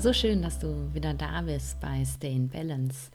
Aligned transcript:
So 0.00 0.14
schön, 0.14 0.40
dass 0.40 0.58
du 0.58 0.94
wieder 0.94 1.12
da 1.12 1.42
bist 1.42 1.78
bei 1.78 2.02
Stay 2.06 2.32
in 2.34 2.48
Balance, 2.48 3.10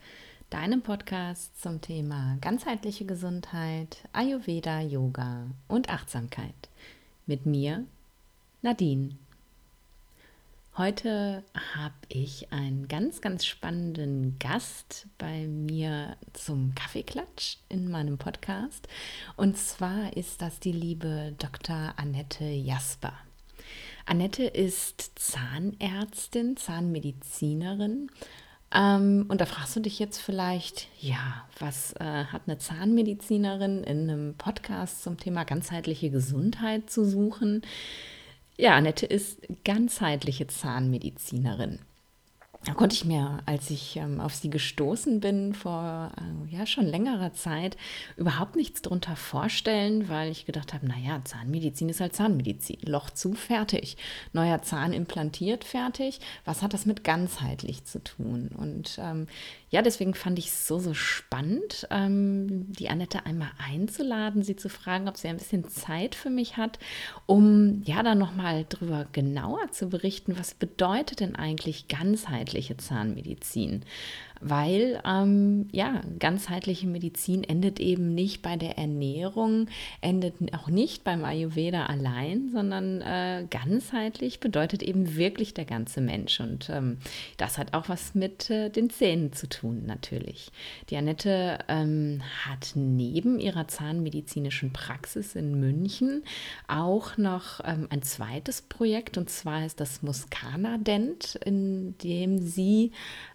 deinem 0.51 0.83
Podcast 0.83 1.59
zum 1.59 1.81
Thema 1.81 2.37
ganzheitliche 2.41 3.05
Gesundheit, 3.05 3.97
Ayurveda, 4.13 4.81
Yoga 4.81 5.47
und 5.67 5.89
Achtsamkeit. 5.89 6.53
Mit 7.25 7.47
mir, 7.47 7.85
Nadine. 8.61 9.15
Heute 10.77 11.43
habe 11.73 11.95
ich 12.07 12.53
einen 12.53 12.87
ganz, 12.87 13.19
ganz 13.19 13.47
spannenden 13.47 14.37
Gast 14.37 15.07
bei 15.17 15.47
mir 15.47 16.17
zum 16.33 16.75
Kaffeeklatsch 16.75 17.57
in 17.67 17.89
meinem 17.89 18.19
Podcast. 18.19 18.87
Und 19.37 19.57
zwar 19.57 20.15
ist 20.15 20.39
das 20.39 20.59
die 20.59 20.71
liebe 20.71 21.33
Dr. 21.39 21.95
Annette 21.97 22.45
Jasper. 22.45 23.24
Annette 24.05 24.43
ist 24.43 25.13
Zahnärztin, 25.15 26.57
Zahnmedizinerin. 26.57 28.09
Ähm, 28.73 29.25
und 29.29 29.41
da 29.41 29.45
fragst 29.45 29.75
du 29.75 29.79
dich 29.79 29.99
jetzt 29.99 30.19
vielleicht, 30.19 30.87
ja, 30.99 31.45
was 31.59 31.93
äh, 31.93 32.25
hat 32.25 32.43
eine 32.45 32.57
Zahnmedizinerin 32.57 33.83
in 33.83 34.09
einem 34.09 34.35
Podcast 34.35 35.03
zum 35.03 35.17
Thema 35.17 35.43
ganzheitliche 35.43 36.09
Gesundheit 36.09 36.89
zu 36.89 37.05
suchen? 37.05 37.61
Ja, 38.57 38.75
Annette 38.75 39.05
ist 39.05 39.41
ganzheitliche 39.63 40.47
Zahnmedizinerin. 40.47 41.79
Da 42.65 42.73
konnte 42.73 42.95
ich 42.95 43.05
mir, 43.05 43.43
als 43.45 43.69
ich 43.69 43.95
ähm, 43.97 44.19
auf 44.19 44.33
sie 44.33 44.49
gestoßen 44.49 45.19
bin, 45.19 45.53
vor 45.53 46.11
äh, 46.17 46.55
ja 46.55 46.65
schon 46.65 46.85
längerer 46.85 47.31
Zeit, 47.31 47.77
überhaupt 48.17 48.55
nichts 48.55 48.81
darunter 48.81 49.15
vorstellen, 49.15 50.09
weil 50.09 50.31
ich 50.31 50.47
gedacht 50.47 50.73
habe, 50.73 50.87
naja, 50.87 51.21
Zahnmedizin 51.23 51.89
ist 51.89 52.01
halt 52.01 52.15
Zahnmedizin. 52.15 52.79
Loch 52.81 53.11
zu, 53.11 53.35
fertig. 53.35 53.97
Neuer 54.33 54.63
Zahn 54.63 54.93
implantiert, 54.93 55.63
fertig. 55.63 56.19
Was 56.43 56.63
hat 56.63 56.73
das 56.73 56.87
mit 56.87 57.03
ganzheitlich 57.03 57.85
zu 57.85 58.03
tun? 58.03 58.49
Und 58.57 58.97
ähm, 58.99 59.27
ja, 59.75 59.81
deswegen 59.81 60.13
fand 60.13 60.39
ich 60.39 60.47
es 60.47 60.67
so, 60.69 60.79
so 60.79 60.93
spannend, 60.93 61.85
ähm, 61.91 62.71
die 62.71 62.87
Annette 62.87 63.25
einmal 63.25 63.51
einzuladen, 63.57 64.41
sie 64.41 64.55
zu 64.55 64.69
fragen, 64.69 65.09
ob 65.09 65.17
sie 65.17 65.27
ein 65.27 65.35
bisschen 65.35 65.67
Zeit 65.67 66.15
für 66.15 66.29
mich 66.29 66.55
hat, 66.55 66.79
um 67.25 67.81
ja 67.83 68.01
dann 68.01 68.17
nochmal 68.17 68.65
drüber 68.69 69.05
genauer 69.11 69.69
zu 69.71 69.89
berichten, 69.89 70.39
was 70.39 70.53
bedeutet 70.53 71.19
denn 71.19 71.35
eigentlich 71.35 71.89
ganzheitliche 71.89 72.77
Zahnmedizin? 72.77 73.83
Weil 74.41 75.01
ähm, 75.05 75.67
ja, 75.71 76.01
ganzheitliche 76.19 76.87
Medizin 76.87 77.43
endet 77.43 77.79
eben 77.79 78.13
nicht 78.13 78.41
bei 78.41 78.57
der 78.57 78.77
Ernährung, 78.77 79.67
endet 80.01 80.35
auch 80.53 80.67
nicht 80.67 81.03
beim 81.03 81.23
Ayurveda 81.23 81.85
allein, 81.85 82.49
sondern 82.49 83.01
äh, 83.01 83.45
ganzheitlich 83.49 84.39
bedeutet 84.39 84.83
eben 84.83 85.15
wirklich 85.15 85.53
der 85.53 85.65
ganze 85.65 86.01
Mensch. 86.01 86.39
Und 86.39 86.69
ähm, 86.69 86.97
das 87.37 87.57
hat 87.57 87.73
auch 87.73 87.89
was 87.89 88.15
mit 88.15 88.49
äh, 88.49 88.69
den 88.69 88.89
Zähnen 88.89 89.33
zu 89.33 89.47
tun, 89.47 89.83
natürlich. 89.85 90.51
Die 90.89 90.97
Annette 90.97 91.59
ähm, 91.67 92.21
hat 92.45 92.71
neben 92.75 93.39
ihrer 93.39 93.67
zahnmedizinischen 93.67 94.73
Praxis 94.73 95.35
in 95.35 95.59
München 95.59 96.23
auch 96.67 97.17
noch 97.17 97.61
ähm, 97.63 97.87
ein 97.89 98.01
zweites 98.01 98.61
Projekt, 98.61 99.17
und 99.17 99.29
zwar 99.29 99.65
ist 99.65 99.79
das 99.79 100.01
Muscana 100.01 100.77
Dent, 100.77 101.39
in 101.45 101.97
dem 101.99 102.39
sie 102.39 102.91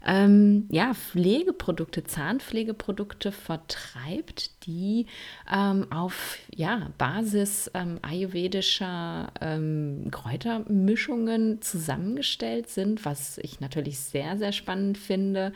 ähm, 0.07 0.67
Pflegeprodukte, 0.95 2.05
Zahnpflegeprodukte 2.05 3.33
vertreibt, 3.33 4.67
die 4.67 5.07
ähm, 5.53 5.91
auf 5.91 6.39
ja, 6.55 6.91
Basis 6.99 7.71
ähm, 7.75 7.99
ayurvedischer 8.03 9.33
ähm, 9.41 10.09
Kräutermischungen 10.11 11.63
zusammengestellt 11.63 12.69
sind, 12.69 13.05
was 13.05 13.39
ich 13.39 13.61
natürlich 13.61 13.99
sehr, 13.99 14.39
sehr 14.39 14.53
spannend 14.53 14.99
finde. 14.99 15.53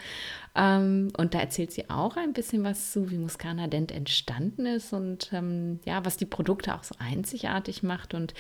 Ähm, 0.57 1.09
und 1.17 1.35
da 1.35 1.41
erzählt 1.41 1.73
sie 1.73 1.91
auch 1.91 2.17
ein 2.17 2.33
bisschen 2.33 2.63
was 2.63 2.93
zu, 2.93 3.11
wie 3.11 3.19
Muscana 3.19 3.67
Dent 3.67 3.91
entstanden 3.91 4.67
ist 4.67 4.93
und 4.93 5.31
ähm, 5.33 5.81
ja, 5.85 6.05
was 6.05 6.17
die 6.17 6.27
Produkte 6.27 6.75
auch 6.75 6.85
so 6.85 6.95
einzigartig 6.99 7.83
macht. 7.83 8.15
Und 8.15 8.35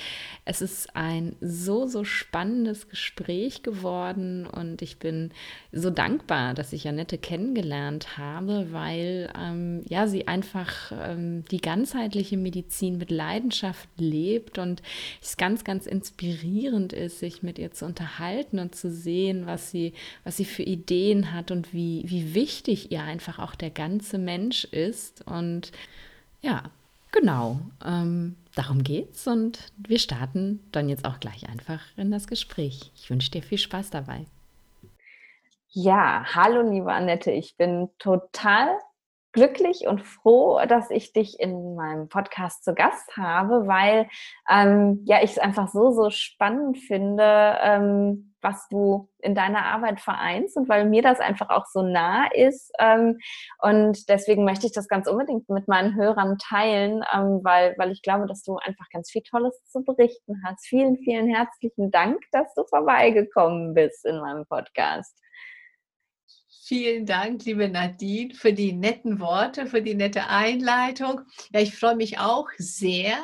es 0.45 0.63
ist 0.63 0.95
ein 0.95 1.35
so, 1.41 1.87
so 1.87 2.05
spannendes 2.05 2.89
Gespräch 2.89 3.63
geworden 3.63 4.47
und 4.47 4.81
ich 4.81 4.99
bin 4.99 5.33
so 5.73 5.91
dankbar, 5.91 6.55
dass 6.55 6.73
ich 6.73 6.85
Janette 6.85 7.19
kennengelernt 7.19 8.17
habe, 8.17 8.69
weil 8.71 9.33
ähm, 9.37 9.83
ja, 9.89 10.07
sie 10.07 10.29
einfach 10.29 10.93
ähm, 10.93 11.45
die 11.51 11.61
ganzheitliche 11.61 12.37
Medizin 12.37 12.99
mit 12.99 13.11
Leidenschaft 13.11 13.89
lebt 13.97 14.59
und 14.59 14.83
es 15.21 15.37
ganz, 15.37 15.65
ganz 15.65 15.87
inspirierend 15.87 16.93
ist, 16.93 17.19
sich 17.19 17.43
mit 17.43 17.59
ihr 17.59 17.73
zu 17.73 17.87
unterhalten 17.87 18.61
und 18.61 18.77
zu 18.77 18.89
sehen, 18.89 19.47
was 19.47 19.73
sie, 19.73 19.95
was 20.23 20.37
sie 20.37 20.45
für 20.45 20.63
Ideen 20.63 21.33
hat 21.33 21.51
und 21.51 21.73
wie, 21.73 22.03
wie 22.10 22.34
wichtig 22.34 22.92
ihr 22.92 23.03
einfach 23.03 23.38
auch 23.38 23.54
der 23.54 23.70
ganze 23.70 24.19
Mensch 24.19 24.65
ist. 24.65 25.26
Und 25.26 25.72
ja, 26.42 26.65
genau, 27.12 27.60
ähm, 27.84 28.37
darum 28.54 28.82
geht's. 28.82 29.26
Und 29.26 29.72
wir 29.76 29.98
starten 29.98 30.60
dann 30.72 30.88
jetzt 30.88 31.04
auch 31.04 31.20
gleich 31.20 31.48
einfach 31.48 31.81
in 31.97 32.10
das 32.10 32.26
Gespräch. 32.26 32.92
Ich 32.97 33.10
wünsche 33.10 33.31
dir 33.31 33.42
viel 33.42 33.59
Spaß 33.59 33.91
dabei. 33.91 34.26
Ja, 35.70 36.25
hallo 36.34 36.70
liebe 36.70 36.92
Annette, 36.92 37.32
ich 37.32 37.56
bin 37.56 37.88
total 37.98 38.69
glücklich 39.34 39.87
und 39.87 40.00
froh, 40.03 40.61
dass 40.67 40.91
ich 40.91 41.12
dich 41.12 41.39
in 41.39 41.75
meinem 41.75 42.09
Podcast 42.09 42.65
zu 42.65 42.75
Gast 42.75 43.17
habe, 43.17 43.67
weil 43.67 44.09
ähm, 44.49 45.03
ja 45.05 45.19
ich 45.22 45.33
es 45.33 45.39
einfach 45.39 45.69
so 45.69 45.91
so 45.91 46.09
spannend 46.11 46.78
finde, 46.78 47.59
ähm, 47.61 48.34
was 48.41 48.69
du 48.69 49.09
in 49.21 49.34
deiner 49.34 49.65
Arbeit 49.65 50.00
vereinst 50.00 50.56
und 50.56 50.69
weil 50.69 50.84
mir 50.89 51.03
das 51.03 51.19
einfach 51.19 51.50
auch 51.50 51.65
so 51.67 51.83
nah 51.83 52.28
ist. 52.33 52.71
Ähm, 52.78 53.19
und 53.61 54.09
deswegen 54.09 54.45
möchte 54.45 54.67
ich 54.67 54.72
das 54.72 54.87
ganz 54.87 55.09
unbedingt 55.09 55.49
mit 55.49 55.66
meinen 55.66 55.97
Hörern 55.97 56.39
teilen, 56.39 57.03
ähm, 57.12 57.41
weil, 57.43 57.75
weil 57.78 57.91
ich 57.91 58.03
glaube, 58.03 58.27
dass 58.27 58.43
du 58.43 58.56
einfach 58.59 58.87
ganz 58.93 59.11
viel 59.11 59.22
Tolles 59.22 59.61
zu 59.65 59.83
berichten 59.83 60.43
hast. 60.45 60.66
Vielen, 60.66 60.99
vielen 60.99 61.27
herzlichen 61.27 61.91
Dank, 61.91 62.19
dass 62.33 62.53
du 62.55 62.65
vorbeigekommen 62.69 63.75
bist 63.75 64.05
in 64.05 64.21
meinem 64.21 64.47
Podcast. 64.47 65.24
Vielen 66.67 67.05
Dank, 67.05 67.45
liebe 67.45 67.69
Nadine, 67.69 68.33
für 68.33 68.55
die 68.55 68.73
netten 68.73 69.21
Worte, 69.21 69.67
für 69.67 69.83
die 69.83 69.95
nette 69.95 70.29
Einleitung. 70.29 71.21
Ja, 71.53 71.61
ich 71.61 71.77
freue 71.77 71.95
mich 71.95 72.19
auch 72.19 72.49
sehr. 72.57 73.19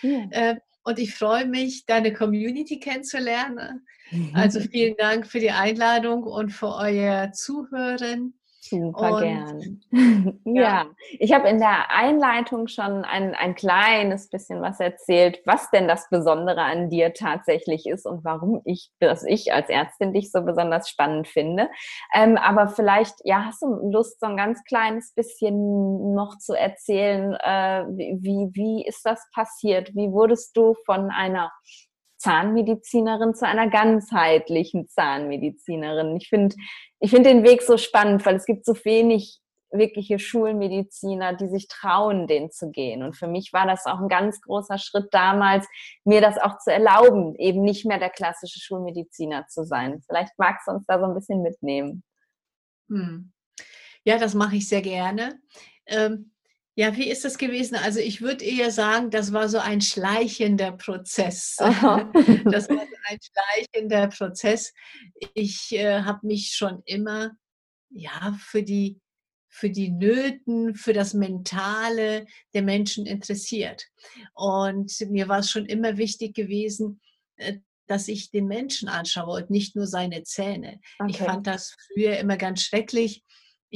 Ja. 0.00 0.26
Äh, 0.30 0.56
und 0.82 0.98
ich 0.98 1.14
freue 1.14 1.44
mich, 1.44 1.84
deine 1.84 2.14
Community 2.14 2.80
kennenzulernen. 2.80 3.86
Also 4.32 4.60
vielen 4.60 4.96
Dank 4.96 5.26
für 5.26 5.40
die 5.40 5.50
Einladung 5.50 6.22
und 6.22 6.50
für 6.50 6.74
euer 6.74 7.32
Zuhören. 7.32 8.32
Super 8.68 9.14
und, 9.14 9.22
gern. 9.22 9.80
ja. 10.44 10.62
ja. 10.62 10.86
ich 11.18 11.32
habe 11.32 11.48
in 11.48 11.58
der 11.58 11.90
Einleitung 11.90 12.68
schon 12.68 13.04
ein, 13.04 13.34
ein 13.34 13.54
kleines 13.54 14.28
bisschen 14.28 14.60
was 14.62 14.80
erzählt, 14.80 15.40
was 15.44 15.70
denn 15.70 15.88
das 15.88 16.08
Besondere 16.08 16.62
an 16.62 16.90
dir 16.90 17.12
tatsächlich 17.14 17.86
ist 17.86 18.06
und 18.06 18.24
warum 18.24 18.60
ich, 18.64 18.90
dass 19.00 19.24
ich 19.24 19.52
als 19.52 19.68
Ärztin 19.68 20.12
dich 20.12 20.30
so 20.30 20.42
besonders 20.42 20.88
spannend 20.88 21.28
finde. 21.28 21.68
Ähm, 22.14 22.36
aber 22.36 22.68
vielleicht, 22.68 23.14
ja, 23.24 23.44
hast 23.46 23.62
du 23.62 23.66
Lust, 23.90 24.20
so 24.20 24.26
ein 24.26 24.36
ganz 24.36 24.62
kleines 24.64 25.12
bisschen 25.14 26.14
noch 26.14 26.38
zu 26.38 26.54
erzählen, 26.54 27.34
äh, 27.34 27.84
wie, 27.88 28.50
wie 28.52 28.86
ist 28.86 29.04
das 29.04 29.26
passiert? 29.34 29.94
Wie 29.94 30.12
wurdest 30.12 30.56
du 30.56 30.74
von 30.84 31.10
einer 31.10 31.52
Zahnmedizinerin 32.26 33.34
zu 33.36 33.46
einer 33.46 33.70
ganzheitlichen 33.70 34.88
Zahnmedizinerin. 34.88 36.16
Ich 36.16 36.28
finde 36.28 36.56
ich 36.98 37.10
finde 37.10 37.30
den 37.30 37.44
Weg 37.44 37.62
so 37.62 37.76
spannend, 37.76 38.26
weil 38.26 38.34
es 38.34 38.46
gibt 38.46 38.64
so 38.66 38.74
wenig 38.84 39.38
wirkliche 39.70 40.18
Schulmediziner, 40.18 41.34
die 41.34 41.46
sich 41.46 41.68
trauen, 41.68 42.26
den 42.26 42.50
zu 42.50 42.70
gehen. 42.70 43.04
Und 43.04 43.16
für 43.16 43.28
mich 43.28 43.52
war 43.52 43.66
das 43.66 43.86
auch 43.86 44.00
ein 44.00 44.08
ganz 44.08 44.40
großer 44.40 44.78
Schritt 44.78 45.06
damals, 45.12 45.66
mir 46.04 46.20
das 46.20 46.36
auch 46.38 46.58
zu 46.58 46.72
erlauben, 46.72 47.36
eben 47.36 47.62
nicht 47.62 47.86
mehr 47.86 47.98
der 47.98 48.10
klassische 48.10 48.58
Schulmediziner 48.58 49.46
zu 49.46 49.64
sein. 49.64 50.02
Vielleicht 50.06 50.32
magst 50.36 50.66
du 50.66 50.72
uns 50.72 50.84
da 50.86 50.98
so 50.98 51.04
ein 51.04 51.14
bisschen 51.14 51.42
mitnehmen. 51.42 52.02
Hm. 52.88 53.32
Ja, 54.04 54.18
das 54.18 54.34
mache 54.34 54.56
ich 54.56 54.68
sehr 54.68 54.82
gerne. 54.82 55.38
Ähm, 55.86 56.32
ja, 56.78 56.94
wie 56.94 57.08
ist 57.08 57.24
das 57.24 57.38
gewesen? 57.38 57.74
Also 57.76 58.00
ich 58.00 58.20
würde 58.20 58.44
eher 58.44 58.70
sagen, 58.70 59.10
das 59.10 59.32
war 59.32 59.48
so 59.48 59.58
ein 59.58 59.80
schleichender 59.80 60.72
Prozess. 60.72 61.56
das 61.58 62.68
war 62.68 62.86
so 62.86 62.96
ein 63.08 63.18
schleichender 63.22 64.08
Prozess. 64.08 64.74
Ich 65.32 65.72
äh, 65.72 66.02
habe 66.02 66.26
mich 66.26 66.52
schon 66.54 66.82
immer 66.84 67.32
ja 67.88 68.36
für 68.38 68.62
die 68.62 69.00
für 69.48 69.70
die 69.70 69.90
Nöten, 69.90 70.74
für 70.74 70.92
das 70.92 71.14
Mentale 71.14 72.26
der 72.52 72.60
Menschen 72.60 73.06
interessiert. 73.06 73.86
Und 74.34 74.92
mir 75.08 75.28
war 75.28 75.38
es 75.38 75.50
schon 75.50 75.64
immer 75.64 75.96
wichtig 75.96 76.34
gewesen, 76.34 77.00
äh, 77.36 77.60
dass 77.86 78.06
ich 78.08 78.30
den 78.30 78.48
Menschen 78.48 78.90
anschaue 78.90 79.40
und 79.40 79.48
nicht 79.48 79.74
nur 79.74 79.86
seine 79.86 80.24
Zähne. 80.24 80.80
Okay. 80.98 81.10
Ich 81.10 81.18
fand 81.18 81.46
das 81.46 81.74
früher 81.86 82.18
immer 82.18 82.36
ganz 82.36 82.60
schrecklich, 82.60 83.24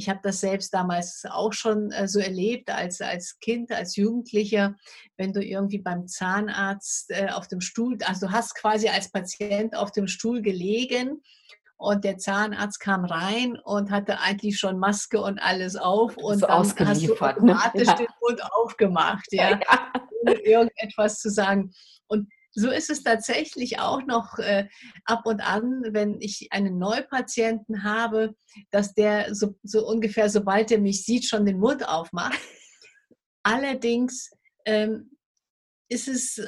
ich 0.01 0.09
habe 0.09 0.21
das 0.23 0.41
selbst 0.41 0.73
damals 0.73 1.25
auch 1.29 1.53
schon 1.53 1.93
äh, 1.93 2.09
so 2.09 2.21
erlebt 2.21 2.71
als, 2.71 3.03
als 3.03 3.39
Kind, 3.39 3.71
als 3.71 3.97
Jugendlicher, 3.97 4.75
wenn 5.19 5.35
du 5.35 5.45
irgendwie 5.45 5.77
beim 5.79 6.09
Zahnarzt 6.09 7.11
äh, 7.11 7.29
auf 7.29 7.49
dem 7.49 7.61
Stuhl, 7.61 7.99
also 8.07 8.27
du 8.27 8.33
hast 8.33 8.55
quasi 8.55 8.89
als 8.89 9.13
Patient 9.13 9.77
auf 9.77 9.93
dem 9.93 10.07
Stuhl 10.07 10.41
gelegen 10.41 11.21
und 11.77 12.05
der 12.05 12.17
Zahnarzt 12.17 12.81
kam 12.81 13.05
rein 13.05 13.59
und 13.63 13.91
hatte 13.91 14.21
eigentlich 14.21 14.59
schon 14.59 14.79
Maske 14.79 15.21
und 15.21 15.39
alles 15.39 15.77
auf 15.77 16.17
und 16.17 16.43
dann 16.43 16.51
hast 16.51 16.79
du 16.79 16.85
ne? 16.85 17.21
automatisch 17.21 17.89
Ja. 17.89 17.95
den 17.97 18.09
Mund 18.23 18.41
aufgemacht, 18.53 19.27
ja, 19.33 19.51
Ja. 19.51 19.93
ohne 20.23 20.35
irgendetwas 20.41 21.21
zu 21.21 21.29
sagen. 21.31 21.73
Und 22.07 22.31
so 22.53 22.71
ist 22.71 22.91
es 22.91 23.03
tatsächlich 23.03 23.79
auch 23.79 24.05
noch 24.05 24.39
äh, 24.39 24.69
ab 25.05 25.23
und 25.25 25.41
an, 25.41 25.83
wenn 25.91 26.21
ich 26.21 26.49
einen 26.51 26.79
Neupatienten 26.79 27.85
habe, 27.85 28.35
dass 28.71 28.95
der 28.95 29.35
so, 29.35 29.55
so 29.63 29.87
ungefähr, 29.87 30.29
sobald 30.29 30.71
er 30.71 30.81
mich 30.81 31.05
sieht, 31.05 31.27
schon 31.27 31.47
den 31.47 31.59
Mund 31.59 31.89
aufmacht. 31.89 32.39
Allerdings 33.43 34.31
ähm, 34.67 35.17
ist 35.89 36.09
es 36.09 36.41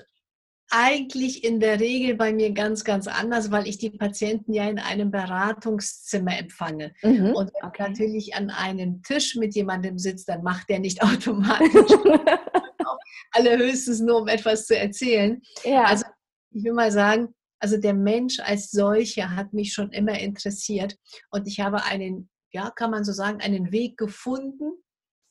eigentlich 0.72 1.44
in 1.44 1.60
der 1.60 1.80
Regel 1.80 2.16
bei 2.16 2.32
mir 2.32 2.50
ganz, 2.52 2.82
ganz 2.82 3.06
anders, 3.06 3.50
weil 3.50 3.68
ich 3.68 3.76
die 3.76 3.90
Patienten 3.90 4.54
ja 4.54 4.68
in 4.68 4.78
einem 4.78 5.10
Beratungszimmer 5.10 6.38
empfange. 6.38 6.94
Mhm. 7.02 7.34
Und 7.34 7.52
wenn 7.52 7.68
okay. 7.68 7.88
natürlich 7.88 8.34
an 8.34 8.48
einem 8.48 9.02
Tisch 9.02 9.36
mit 9.36 9.54
jemandem 9.54 9.98
sitzt, 9.98 10.30
dann 10.30 10.42
macht 10.42 10.70
der 10.70 10.78
nicht 10.78 11.02
automatisch 11.02 11.92
allerhöchstens 13.32 14.00
nur, 14.00 14.22
um 14.22 14.28
etwas 14.28 14.66
zu 14.66 14.76
erzählen. 14.76 15.40
ja. 15.64 15.84
Also 15.84 16.04
ich 16.50 16.64
will 16.64 16.74
mal 16.74 16.92
sagen, 16.92 17.34
also 17.58 17.76
der 17.78 17.94
Mensch 17.94 18.40
als 18.40 18.70
solcher 18.70 19.36
hat 19.36 19.52
mich 19.52 19.72
schon 19.72 19.92
immer 19.92 20.18
interessiert 20.18 20.96
und 21.30 21.46
ich 21.46 21.60
habe 21.60 21.84
einen, 21.84 22.28
ja, 22.52 22.70
kann 22.70 22.90
man 22.90 23.04
so 23.04 23.12
sagen, 23.12 23.40
einen 23.40 23.72
Weg 23.72 23.96
gefunden, 23.96 24.72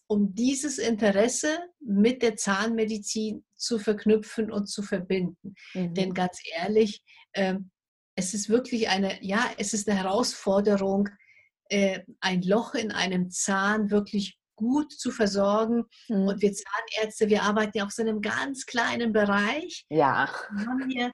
um 0.08 0.34
dieses 0.34 0.78
Interesse 0.78 1.60
mit 1.80 2.22
der 2.22 2.36
Zahnmedizin 2.36 3.46
zu 3.56 3.80
verknüpfen 3.80 4.52
und 4.52 4.68
zu 4.68 4.82
verbinden. 4.82 5.56
Mhm. 5.74 5.94
Denn 5.94 6.14
ganz 6.14 6.40
ehrlich, 6.58 7.04
ähm, 7.34 7.72
es 8.16 8.34
ist 8.34 8.50
wirklich 8.50 8.90
eine, 8.90 9.24
ja, 9.24 9.50
es 9.58 9.74
ist 9.74 9.88
eine 9.88 9.98
Herausforderung, 9.98 11.10
äh, 11.70 12.02
ein 12.20 12.42
Loch 12.42 12.76
in 12.76 12.92
einem 12.92 13.30
Zahn 13.30 13.90
wirklich 13.90 14.38
gut 14.62 14.94
zu 14.94 15.12
versorgen. 15.12 15.86
Mhm. 16.08 16.28
Und 16.28 16.42
wir 16.42 16.54
Zahnärzte, 16.54 17.28
wir 17.30 17.44
arbeiten 17.44 17.78
ja 17.78 17.86
auch 17.86 17.92
so 17.92 18.04
in 18.04 18.10
einem 18.10 18.22
ganz 18.22 18.66
kleinen 18.66 19.12
Bereich. 19.12 19.86
ja. 19.90 20.30
Wir 20.56 20.66
haben 20.68 20.90
hier 20.90 21.12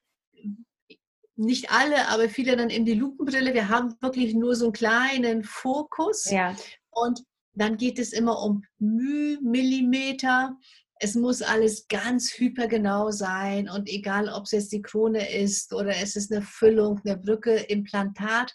nicht 1.38 1.72
alle, 1.72 2.08
aber 2.08 2.30
viele 2.30 2.58
dann 2.58 2.70
eben 2.70 2.86
die 2.86 2.96
Lupenbrille. 2.96 3.54
Wir 3.54 3.70
haben 3.70 3.96
wirklich 4.02 4.34
nur 4.34 4.56
so 4.56 4.66
einen 4.66 4.74
kleinen 4.74 5.44
Fokus. 5.44 6.30
Ja. 6.30 6.56
Und 6.90 7.24
dann 7.54 7.78
geht 7.78 8.00
es 8.00 8.12
immer 8.12 8.42
um 8.42 8.64
Müh, 8.80 9.38
Millimeter. 9.42 10.58
Es 11.00 11.14
muss 11.14 11.44
alles 11.44 11.88
ganz 11.88 12.32
hypergenau 12.38 13.12
sein 13.12 13.70
und 13.70 13.88
egal, 13.88 14.30
ob 14.30 14.46
es 14.46 14.52
jetzt 14.52 14.72
die 14.72 14.82
Krone 14.82 15.32
ist 15.32 15.74
oder 15.74 15.96
es 15.96 16.16
ist 16.16 16.32
eine 16.32 16.42
Füllung, 16.42 17.00
eine 17.06 17.18
Brücke, 17.18 17.54
Implantat, 17.54 18.54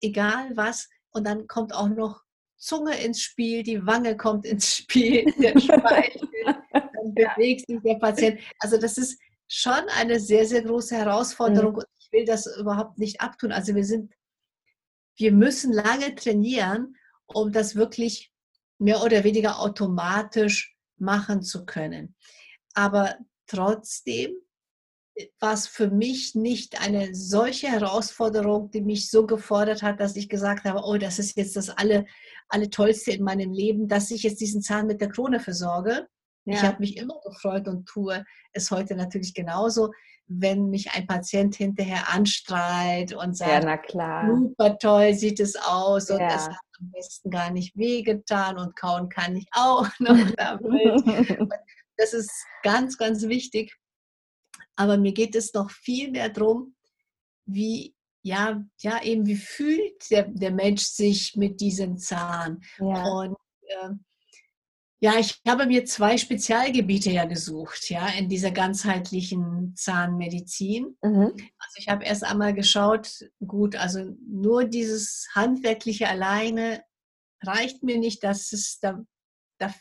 egal 0.00 0.56
was. 0.56 0.88
Und 1.10 1.26
dann 1.26 1.48
kommt 1.48 1.74
auch 1.74 1.88
noch 1.88 2.23
Zunge 2.64 2.98
ins 2.98 3.20
Spiel, 3.20 3.62
die 3.62 3.84
Wange 3.84 4.16
kommt 4.16 4.46
ins 4.46 4.76
Spiel, 4.76 5.30
der 5.38 5.58
Speichel, 5.60 6.28
dann 6.72 7.14
bewegt 7.14 7.66
sich 7.68 7.78
der 7.84 7.96
Patient. 7.96 8.40
Also 8.58 8.78
das 8.78 8.96
ist 8.96 9.20
schon 9.46 9.88
eine 9.98 10.18
sehr, 10.18 10.46
sehr 10.46 10.62
große 10.62 10.96
Herausforderung 10.96 11.74
und 11.74 11.86
ich 11.98 12.10
will 12.10 12.24
das 12.24 12.46
überhaupt 12.56 12.98
nicht 12.98 13.20
abtun. 13.20 13.52
Also 13.52 13.74
wir 13.74 13.84
sind, 13.84 14.14
wir 15.16 15.32
müssen 15.32 15.74
lange 15.74 16.14
trainieren, 16.14 16.96
um 17.26 17.52
das 17.52 17.76
wirklich 17.76 18.32
mehr 18.78 19.02
oder 19.02 19.24
weniger 19.24 19.60
automatisch 19.60 20.74
machen 20.96 21.42
zu 21.42 21.66
können. 21.66 22.16
Aber 22.72 23.18
trotzdem 23.46 24.34
war 25.40 25.52
es 25.52 25.66
für 25.68 25.90
mich 25.90 26.34
nicht 26.34 26.80
eine 26.80 27.14
solche 27.14 27.68
Herausforderung, 27.68 28.70
die 28.70 28.80
mich 28.82 29.10
so 29.10 29.26
gefordert 29.26 29.82
hat, 29.82 30.00
dass 30.00 30.16
ich 30.16 30.28
gesagt 30.28 30.64
habe, 30.64 30.80
oh, 30.84 30.96
das 30.96 31.18
ist 31.18 31.36
jetzt 31.36 31.56
das 31.56 31.70
alle, 31.70 32.04
alle 32.48 32.68
Tollste 32.70 33.12
in 33.12 33.22
meinem 33.22 33.52
Leben, 33.52 33.86
dass 33.88 34.10
ich 34.10 34.22
jetzt 34.24 34.40
diesen 34.40 34.60
Zahn 34.62 34.86
mit 34.86 35.00
der 35.00 35.08
Krone 35.10 35.38
versorge. 35.40 36.08
Ich 36.46 36.60
Ja. 36.62 36.68
habe 36.68 36.80
mich 36.80 36.96
immer 36.96 37.20
gefreut 37.24 37.68
und 37.68 37.86
tue 37.86 38.24
es 38.52 38.70
heute 38.70 38.96
natürlich 38.96 39.34
genauso, 39.34 39.92
wenn 40.26 40.68
mich 40.70 40.90
ein 40.92 41.06
Patient 41.06 41.54
hinterher 41.54 42.12
anstrahlt 42.12 43.12
und 43.14 43.38
ja, 43.38 43.60
sagt, 43.60 43.64
na 43.64 43.76
klar. 43.76 44.36
super 44.36 44.78
toll 44.78 45.14
sieht 45.14 45.38
es 45.38 45.54
aus 45.54 46.10
und 46.10 46.20
Ja. 46.20 46.34
es 46.34 46.48
hat 46.48 46.58
am 46.80 46.90
besten 46.90 47.30
gar 47.30 47.50
nicht 47.50 47.76
wehgetan 47.76 48.58
und 48.58 48.74
kauen 48.74 49.08
kann 49.08 49.36
ich 49.36 49.46
auch 49.52 49.88
noch 50.00 50.30
damit. 50.36 51.02
Das 51.96 52.12
ist 52.12 52.32
ganz, 52.64 52.98
ganz 52.98 53.22
wichtig. 53.28 53.72
Aber 54.76 54.96
mir 54.98 55.12
geht 55.12 55.34
es 55.34 55.52
noch 55.54 55.70
viel 55.70 56.10
mehr 56.10 56.28
darum, 56.28 56.74
wie, 57.46 57.94
ja, 58.22 58.64
ja, 58.80 59.02
eben, 59.02 59.26
wie 59.26 59.36
fühlt 59.36 60.10
der, 60.10 60.24
der 60.28 60.50
Mensch 60.50 60.82
sich 60.82 61.36
mit 61.36 61.60
diesem 61.60 61.98
Zahn? 61.98 62.62
ja. 62.78 63.04
Und 63.04 63.36
ähm, 63.82 64.04
ja, 65.04 65.18
ich 65.18 65.38
habe 65.46 65.66
mir 65.66 65.84
zwei 65.84 66.16
Spezialgebiete 66.16 67.10
ja 67.10 67.26
gesucht, 67.26 67.90
ja, 67.90 68.08
in 68.08 68.30
dieser 68.30 68.52
ganzheitlichen 68.52 69.74
Zahnmedizin. 69.76 70.96
Mhm. 71.02 71.34
Also 71.58 71.76
ich 71.76 71.88
habe 71.88 72.04
erst 72.06 72.24
einmal 72.24 72.54
geschaut, 72.54 73.10
gut, 73.46 73.76
also 73.76 74.16
nur 74.26 74.64
dieses 74.64 75.28
Handwerkliche 75.34 76.08
alleine 76.08 76.82
reicht 77.42 77.82
mir 77.82 77.98
nicht, 77.98 78.24
dass 78.24 78.52
es 78.52 78.78
da, 78.80 79.04
da 79.58 79.74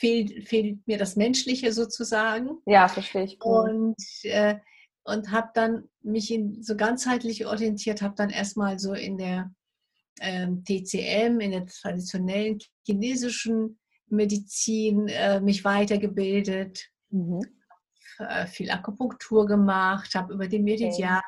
fehlt, 0.00 0.48
fehlt 0.48 0.86
mir 0.86 0.96
das 0.98 1.14
Menschliche 1.16 1.72
sozusagen. 1.72 2.58
ja, 2.66 2.88
verstehe 2.88 3.24
ich. 3.24 3.38
gut. 3.38 3.68
Und, 3.68 3.96
äh, 4.22 4.56
und 5.04 5.30
habe 5.30 5.50
dann 5.54 5.88
mich 6.02 6.32
in, 6.32 6.62
so 6.62 6.74
ganzheitlich 6.76 7.46
orientiert, 7.46 8.00
habe 8.02 8.14
dann 8.16 8.30
erstmal 8.30 8.78
so 8.78 8.94
in 8.94 9.18
der 9.18 9.50
ähm, 10.20 10.64
TCM, 10.64 11.40
in 11.40 11.50
der 11.52 11.66
traditionellen 11.66 12.58
chinesischen 12.86 13.78
Medizin 14.08 15.08
äh, 15.08 15.40
mich 15.40 15.64
weitergebildet, 15.64 16.88
Mhm. 17.12 17.42
äh, 18.18 18.46
viel 18.46 18.70
Akupunktur 18.70 19.46
gemacht, 19.46 20.14
habe 20.14 20.32
über 20.34 20.46
die 20.46 20.60
Meridiane 20.60 21.22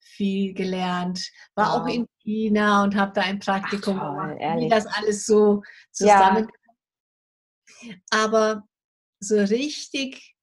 viel 0.00 0.52
gelernt, 0.54 1.30
war 1.54 1.74
auch 1.74 1.86
Wow. 1.86 1.94
in 1.94 2.06
China 2.22 2.84
und 2.84 2.94
habe 2.96 3.12
da 3.14 3.20
ein 3.22 3.38
Praktikum 3.38 3.98
toll, 3.98 4.10
gemacht, 4.10 4.36
wie 4.38 4.42
ehrlich. 4.42 4.70
das 4.70 4.86
alles 4.86 5.26
so 5.26 5.62
zusammen. 5.92 6.48
Aber 8.10 8.66
so 9.20 9.36
richtig 9.36 10.36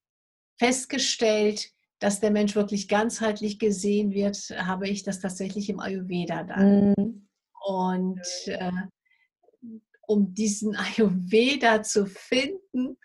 festgestellt, 0.58 1.70
dass 2.00 2.20
der 2.20 2.32
Mensch 2.32 2.56
wirklich 2.56 2.88
ganzheitlich 2.88 3.60
gesehen 3.60 4.12
wird, 4.12 4.38
habe 4.58 4.88
ich 4.88 5.04
das 5.04 5.20
tatsächlich 5.20 5.70
im 5.70 5.80
Ayurveda 5.80 6.44
dann. 6.44 6.94
Mhm. 6.98 7.28
Und 7.64 8.22
äh, 8.48 8.72
um 10.08 10.34
diesen 10.34 10.76
Ayurveda 10.98 11.84
zu 11.84 12.06
finden, 12.06 12.98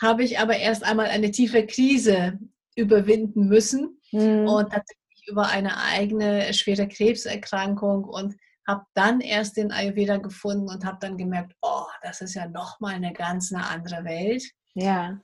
habe 0.00 0.24
ich 0.24 0.38
aber 0.38 0.56
erst 0.56 0.84
einmal 0.84 1.06
eine 1.06 1.30
tiefe 1.30 1.66
Krise 1.66 2.38
überwinden 2.74 3.46
müssen 3.46 3.96
Mhm. 4.12 4.46
und 4.46 4.70
tatsächlich 4.70 5.26
über 5.28 5.48
eine 5.48 5.76
eigene 5.78 6.54
schwere 6.54 6.86
Krebserkrankung 6.88 8.04
und 8.04 8.36
habe 8.66 8.84
dann 8.94 9.20
erst 9.20 9.56
den 9.56 9.70
Ayurveda 9.70 10.16
gefunden 10.16 10.68
und 10.68 10.84
habe 10.84 10.98
dann 11.00 11.16
gemerkt, 11.16 11.54
oh, 11.62 11.86
das 12.02 12.20
ist 12.20 12.34
ja 12.34 12.48
nochmal 12.48 12.94
eine 12.94 13.12
ganz 13.12 13.52
eine 13.52 13.66
andere 13.66 14.04
Welt. 14.04 14.44
Ja. 14.74 15.20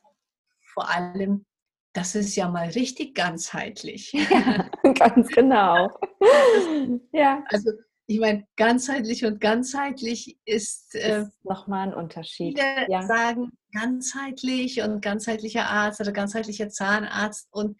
Vor 0.73 0.89
allem, 0.89 1.45
das 1.93 2.15
ist 2.15 2.37
ja 2.37 2.49
mal 2.49 2.69
richtig 2.69 3.15
ganzheitlich. 3.15 4.13
ja, 4.13 4.71
ganz 4.95 5.29
genau. 5.29 5.91
ja, 7.13 7.43
Also 7.49 7.73
ich 8.07 8.19
meine, 8.19 8.47
ganzheitlich 8.57 9.25
und 9.25 9.41
ganzheitlich 9.41 10.39
ist, 10.45 10.95
äh, 10.95 11.23
ist 11.23 11.45
nochmal 11.45 11.89
ein 11.89 11.95
Unterschied. 11.95 12.59
viele 12.59 12.91
Ja. 12.91 13.03
sagen 13.03 13.53
ganzheitlich 13.73 14.83
und 14.83 15.01
ganzheitlicher 15.01 15.67
Arzt 15.67 16.01
oder 16.01 16.13
ganzheitlicher 16.13 16.69
Zahnarzt 16.69 17.49
und 17.51 17.79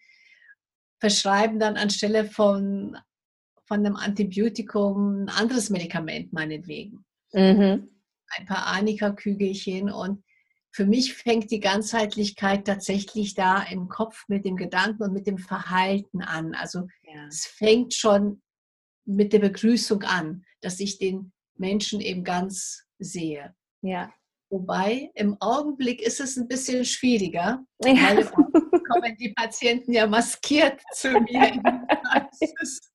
verschreiben 0.99 1.59
dann 1.59 1.77
anstelle 1.77 2.25
von, 2.25 2.97
von 3.65 3.79
einem 3.85 3.95
Antibiotikum 3.95 5.23
ein 5.23 5.29
anderes 5.29 5.69
Medikament 5.69 6.33
meinetwegen. 6.33 7.05
Mhm. 7.33 7.89
Ein 8.35 8.45
paar 8.45 8.67
Anika-Kügelchen 8.67 9.89
und 9.91 10.23
für 10.71 10.85
mich 10.85 11.13
fängt 11.13 11.51
die 11.51 11.59
Ganzheitlichkeit 11.59 12.65
tatsächlich 12.65 13.35
da 13.35 13.61
im 13.61 13.89
Kopf 13.89 14.23
mit 14.27 14.43
dem 14.43 14.55
Gedanken 14.55 15.03
und 15.03 15.13
mit 15.13 15.27
dem 15.27 15.37
Verhalten 15.37 16.21
an. 16.21 16.55
Also 16.55 16.87
Ja. 17.03 17.27
es 17.27 17.45
fängt 17.45 17.93
schon 17.93 18.41
mit 19.05 19.33
der 19.33 19.39
Begrüßung 19.39 20.01
an, 20.03 20.43
dass 20.61 20.79
ich 20.79 20.97
den 20.97 21.31
Menschen 21.57 22.01
eben 22.01 22.23
ganz 22.23 22.85
sehe. 22.97 23.53
Ja. 23.81 24.11
Wobei 24.49 25.11
im 25.15 25.37
Augenblick 25.41 26.01
ist 26.01 26.19
es 26.19 26.37
ein 26.37 26.47
bisschen 26.47 26.85
schwieriger, 26.85 27.63
Ja. 27.83 27.93
weil 27.95 28.25
kommen 28.25 29.15
die 29.19 29.33
Patienten 29.33 29.93
ja 29.93 30.07
maskiert 30.07 30.81
zu 30.93 31.09
mir 31.11 31.53
in 31.53 31.61
die 31.63 31.95
Praxis. 32.03 32.92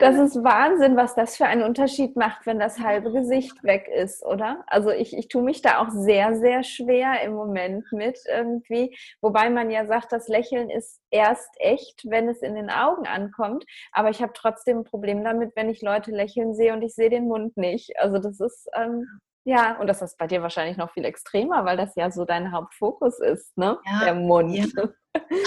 Das 0.00 0.16
ist 0.16 0.42
Wahnsinn, 0.42 0.96
was 0.96 1.14
das 1.14 1.36
für 1.36 1.46
einen 1.46 1.62
Unterschied 1.62 2.16
macht, 2.16 2.46
wenn 2.46 2.58
das 2.58 2.78
halbe 2.78 3.12
Gesicht 3.12 3.62
weg 3.62 3.86
ist, 3.88 4.24
oder? 4.24 4.64
Also 4.66 4.90
ich, 4.90 5.16
ich 5.16 5.28
tue 5.28 5.42
mich 5.42 5.60
da 5.60 5.78
auch 5.78 5.90
sehr, 5.90 6.36
sehr 6.36 6.62
schwer 6.62 7.22
im 7.22 7.34
Moment 7.34 7.84
mit 7.92 8.18
irgendwie. 8.26 8.96
Wobei 9.20 9.50
man 9.50 9.70
ja 9.70 9.86
sagt, 9.86 10.12
das 10.12 10.28
Lächeln 10.28 10.70
ist 10.70 11.00
erst 11.10 11.50
echt, 11.58 12.02
wenn 12.08 12.28
es 12.28 12.40
in 12.40 12.54
den 12.54 12.70
Augen 12.70 13.06
ankommt. 13.06 13.64
Aber 13.92 14.10
ich 14.10 14.22
habe 14.22 14.32
trotzdem 14.34 14.78
ein 14.78 14.84
Problem 14.84 15.22
damit, 15.22 15.54
wenn 15.54 15.68
ich 15.68 15.82
Leute 15.82 16.12
lächeln 16.12 16.54
sehe 16.54 16.72
und 16.72 16.82
ich 16.82 16.94
sehe 16.94 17.10
den 17.10 17.26
Mund 17.28 17.56
nicht. 17.56 17.98
Also 17.98 18.18
das 18.18 18.40
ist, 18.40 18.68
ähm, 18.74 19.06
ja, 19.44 19.78
und 19.80 19.86
das 19.86 20.02
ist 20.02 20.16
bei 20.18 20.26
dir 20.26 20.42
wahrscheinlich 20.42 20.76
noch 20.76 20.92
viel 20.92 21.04
extremer, 21.04 21.64
weil 21.64 21.76
das 21.76 21.94
ja 21.96 22.10
so 22.10 22.24
dein 22.24 22.52
Hauptfokus 22.52 23.18
ist, 23.20 23.56
ne? 23.56 23.78
Ja, 23.84 24.04
Der 24.04 24.14
Mund. 24.14 24.54
Ja. 24.54 24.88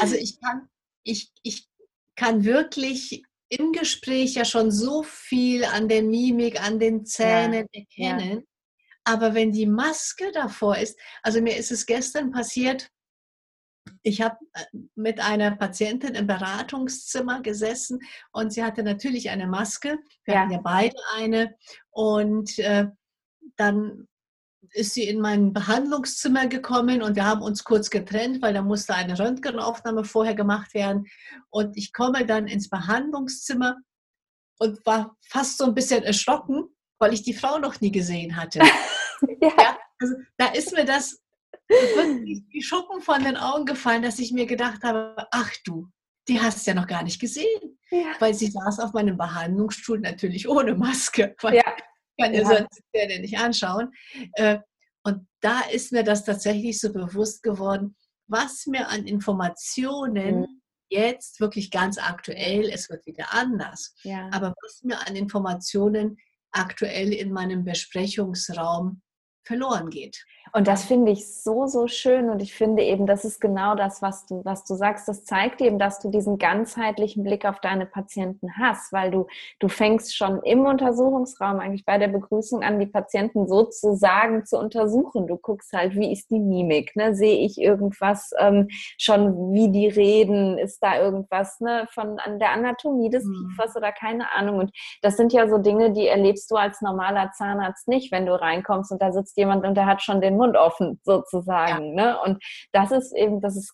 Also 0.01 0.15
ich 0.15 0.39
kann, 0.41 0.67
ich, 1.03 1.31
ich 1.41 1.69
kann 2.15 2.43
wirklich 2.43 3.23
im 3.49 3.71
Gespräch 3.71 4.35
ja 4.35 4.45
schon 4.45 4.71
so 4.71 5.03
viel 5.03 5.63
an 5.63 5.87
der 5.87 6.03
Mimik, 6.03 6.61
an 6.61 6.79
den 6.79 7.05
Zähnen 7.05 7.67
ja, 7.71 7.81
erkennen. 7.81 8.37
Ja. 8.39 8.43
Aber 9.05 9.33
wenn 9.33 9.51
die 9.51 9.67
Maske 9.67 10.31
davor 10.31 10.77
ist, 10.77 10.97
also 11.21 11.41
mir 11.41 11.57
ist 11.57 11.71
es 11.71 11.85
gestern 11.85 12.31
passiert, 12.31 12.89
ich 14.01 14.21
habe 14.21 14.37
äh, 14.53 14.63
mit 14.95 15.19
einer 15.19 15.51
Patientin 15.55 16.15
im 16.15 16.27
Beratungszimmer 16.27 17.41
gesessen 17.41 17.99
und 18.31 18.53
sie 18.53 18.63
hatte 18.63 18.83
natürlich 18.83 19.29
eine 19.29 19.47
Maske. 19.47 19.99
Wir 20.23 20.35
ja. 20.35 20.41
hatten 20.41 20.51
ja 20.51 20.61
beide 20.63 20.95
eine. 21.17 21.55
Und 21.91 22.57
äh, 22.59 22.87
dann 23.57 24.07
ist 24.73 24.93
sie 24.93 25.07
in 25.07 25.21
mein 25.21 25.53
Behandlungszimmer 25.53 26.47
gekommen 26.47 27.01
und 27.01 27.15
wir 27.15 27.25
haben 27.25 27.41
uns 27.41 27.63
kurz 27.63 27.89
getrennt, 27.89 28.41
weil 28.41 28.53
da 28.53 28.61
musste 28.61 28.95
eine 28.95 29.17
Röntgenaufnahme 29.17 30.03
vorher 30.03 30.35
gemacht 30.35 30.73
werden. 30.73 31.05
Und 31.49 31.77
ich 31.77 31.93
komme 31.93 32.25
dann 32.25 32.47
ins 32.47 32.69
Behandlungszimmer 32.69 33.77
und 34.59 34.83
war 34.85 35.15
fast 35.29 35.57
so 35.59 35.65
ein 35.65 35.75
bisschen 35.75 36.03
erschrocken, 36.03 36.63
weil 36.99 37.13
ich 37.13 37.23
die 37.23 37.33
Frau 37.33 37.59
noch 37.59 37.81
nie 37.81 37.91
gesehen 37.91 38.35
hatte. 38.35 38.59
ja. 39.41 39.53
ja 39.57 39.77
also 39.99 40.15
da 40.37 40.47
ist 40.47 40.73
mir 40.73 40.85
das 40.85 41.21
wirklich 41.69 42.43
die 42.51 42.61
Schuppen 42.61 43.01
von 43.01 43.23
den 43.23 43.37
Augen 43.37 43.65
gefallen, 43.65 44.01
dass 44.01 44.19
ich 44.19 44.31
mir 44.31 44.45
gedacht 44.45 44.83
habe, 44.83 45.15
ach 45.31 45.51
du, 45.65 45.87
die 46.27 46.41
hast 46.41 46.65
du 46.65 46.71
ja 46.71 46.75
noch 46.75 46.87
gar 46.87 47.03
nicht 47.03 47.21
gesehen. 47.21 47.79
Ja. 47.91 48.15
Weil 48.19 48.33
sie 48.33 48.47
saß 48.47 48.79
auf 48.79 48.93
meinem 48.93 49.17
Behandlungsstuhl 49.17 49.99
natürlich 49.99 50.49
ohne 50.49 50.73
Maske. 50.73 51.35
Weil 51.41 51.55
ja 51.55 51.63
kann 52.19 52.33
ja. 52.33 52.45
sonst 52.45 52.81
den 52.93 53.21
nicht 53.21 53.37
anschauen. 53.37 53.91
Äh, 54.33 54.59
und 55.03 55.27
da 55.41 55.61
ist 55.61 55.91
mir 55.91 56.03
das 56.03 56.23
tatsächlich 56.23 56.79
so 56.79 56.91
bewusst 56.91 57.43
geworden, 57.43 57.95
was 58.27 58.65
mir 58.65 58.87
an 58.87 59.05
Informationen 59.05 60.41
mhm. 60.41 60.61
jetzt 60.89 61.39
wirklich 61.39 61.71
ganz 61.71 61.97
aktuell, 61.97 62.69
es 62.69 62.89
wird 62.89 63.05
wieder 63.05 63.33
anders, 63.33 63.95
ja. 64.03 64.29
aber 64.31 64.53
was 64.63 64.81
mir 64.83 65.05
an 65.05 65.15
Informationen 65.15 66.17
aktuell 66.51 67.13
in 67.13 67.31
meinem 67.31 67.65
Besprechungsraum 67.65 69.01
verloren 69.43 69.89
geht. 69.89 70.25
Und 70.55 70.67
das 70.67 70.85
finde 70.85 71.11
ich 71.11 71.33
so, 71.41 71.65
so 71.65 71.87
schön. 71.87 72.29
Und 72.29 72.39
ich 72.41 72.53
finde 72.53 72.83
eben, 72.83 73.07
das 73.07 73.25
ist 73.25 73.41
genau 73.41 73.73
das, 73.73 74.03
was 74.03 74.27
du, 74.27 74.45
was 74.45 74.63
du 74.65 74.75
sagst. 74.75 75.07
Das 75.07 75.23
zeigt 75.23 75.61
eben, 75.61 75.79
dass 75.79 75.99
du 75.99 76.11
diesen 76.11 76.37
ganzheitlichen 76.37 77.23
Blick 77.23 77.45
auf 77.45 77.59
deine 77.59 77.87
Patienten 77.87 78.55
hast, 78.59 78.93
weil 78.93 79.09
du, 79.09 79.25
du 79.59 79.67
fängst 79.67 80.15
schon 80.15 80.43
im 80.43 80.65
Untersuchungsraum 80.67 81.59
eigentlich 81.59 81.85
bei 81.85 81.97
der 81.97 82.09
Begrüßung 82.09 82.61
an, 82.61 82.79
die 82.79 82.85
Patienten 82.85 83.47
sozusagen 83.47 84.45
zu 84.45 84.59
untersuchen. 84.59 85.25
Du 85.25 85.37
guckst 85.37 85.73
halt, 85.73 85.95
wie 85.95 86.11
ist 86.11 86.29
die 86.29 86.39
Mimik? 86.39 86.95
Ne? 86.95 87.15
Sehe 87.15 87.43
ich 87.43 87.59
irgendwas 87.59 88.31
ähm, 88.37 88.67
schon, 88.99 89.53
wie 89.53 89.71
die 89.71 89.87
reden? 89.87 90.59
Ist 90.59 90.83
da 90.83 90.99
irgendwas 90.99 91.59
ne, 91.61 91.87
von 91.89 92.19
an 92.19 92.37
der 92.37 92.51
Anatomie 92.51 93.09
des 93.09 93.23
mhm. 93.23 93.49
Kiefers 93.49 93.75
oder 93.75 93.91
keine 93.91 94.31
Ahnung? 94.33 94.59
Und 94.59 94.71
das 95.01 95.17
sind 95.17 95.33
ja 95.33 95.47
so 95.47 95.57
Dinge, 95.57 95.93
die 95.93 96.07
erlebst 96.07 96.51
du 96.51 96.57
als 96.57 96.81
normaler 96.81 97.31
Zahnarzt 97.31 97.87
nicht, 97.87 98.11
wenn 98.11 98.27
du 98.27 98.39
reinkommst 98.39 98.91
und 98.91 99.01
da 99.01 99.11
sitzt 99.11 99.32
jemand 99.37 99.65
und 99.65 99.75
der 99.75 99.85
hat 99.85 100.01
schon 100.01 100.21
den 100.21 100.37
Mund 100.37 100.55
offen 100.57 100.99
sozusagen. 101.03 101.97
Ja. 101.97 102.13
Ne? 102.13 102.21
Und 102.21 102.43
das 102.71 102.91
ist 102.91 103.15
eben, 103.15 103.41
das 103.41 103.55
ist, 103.55 103.73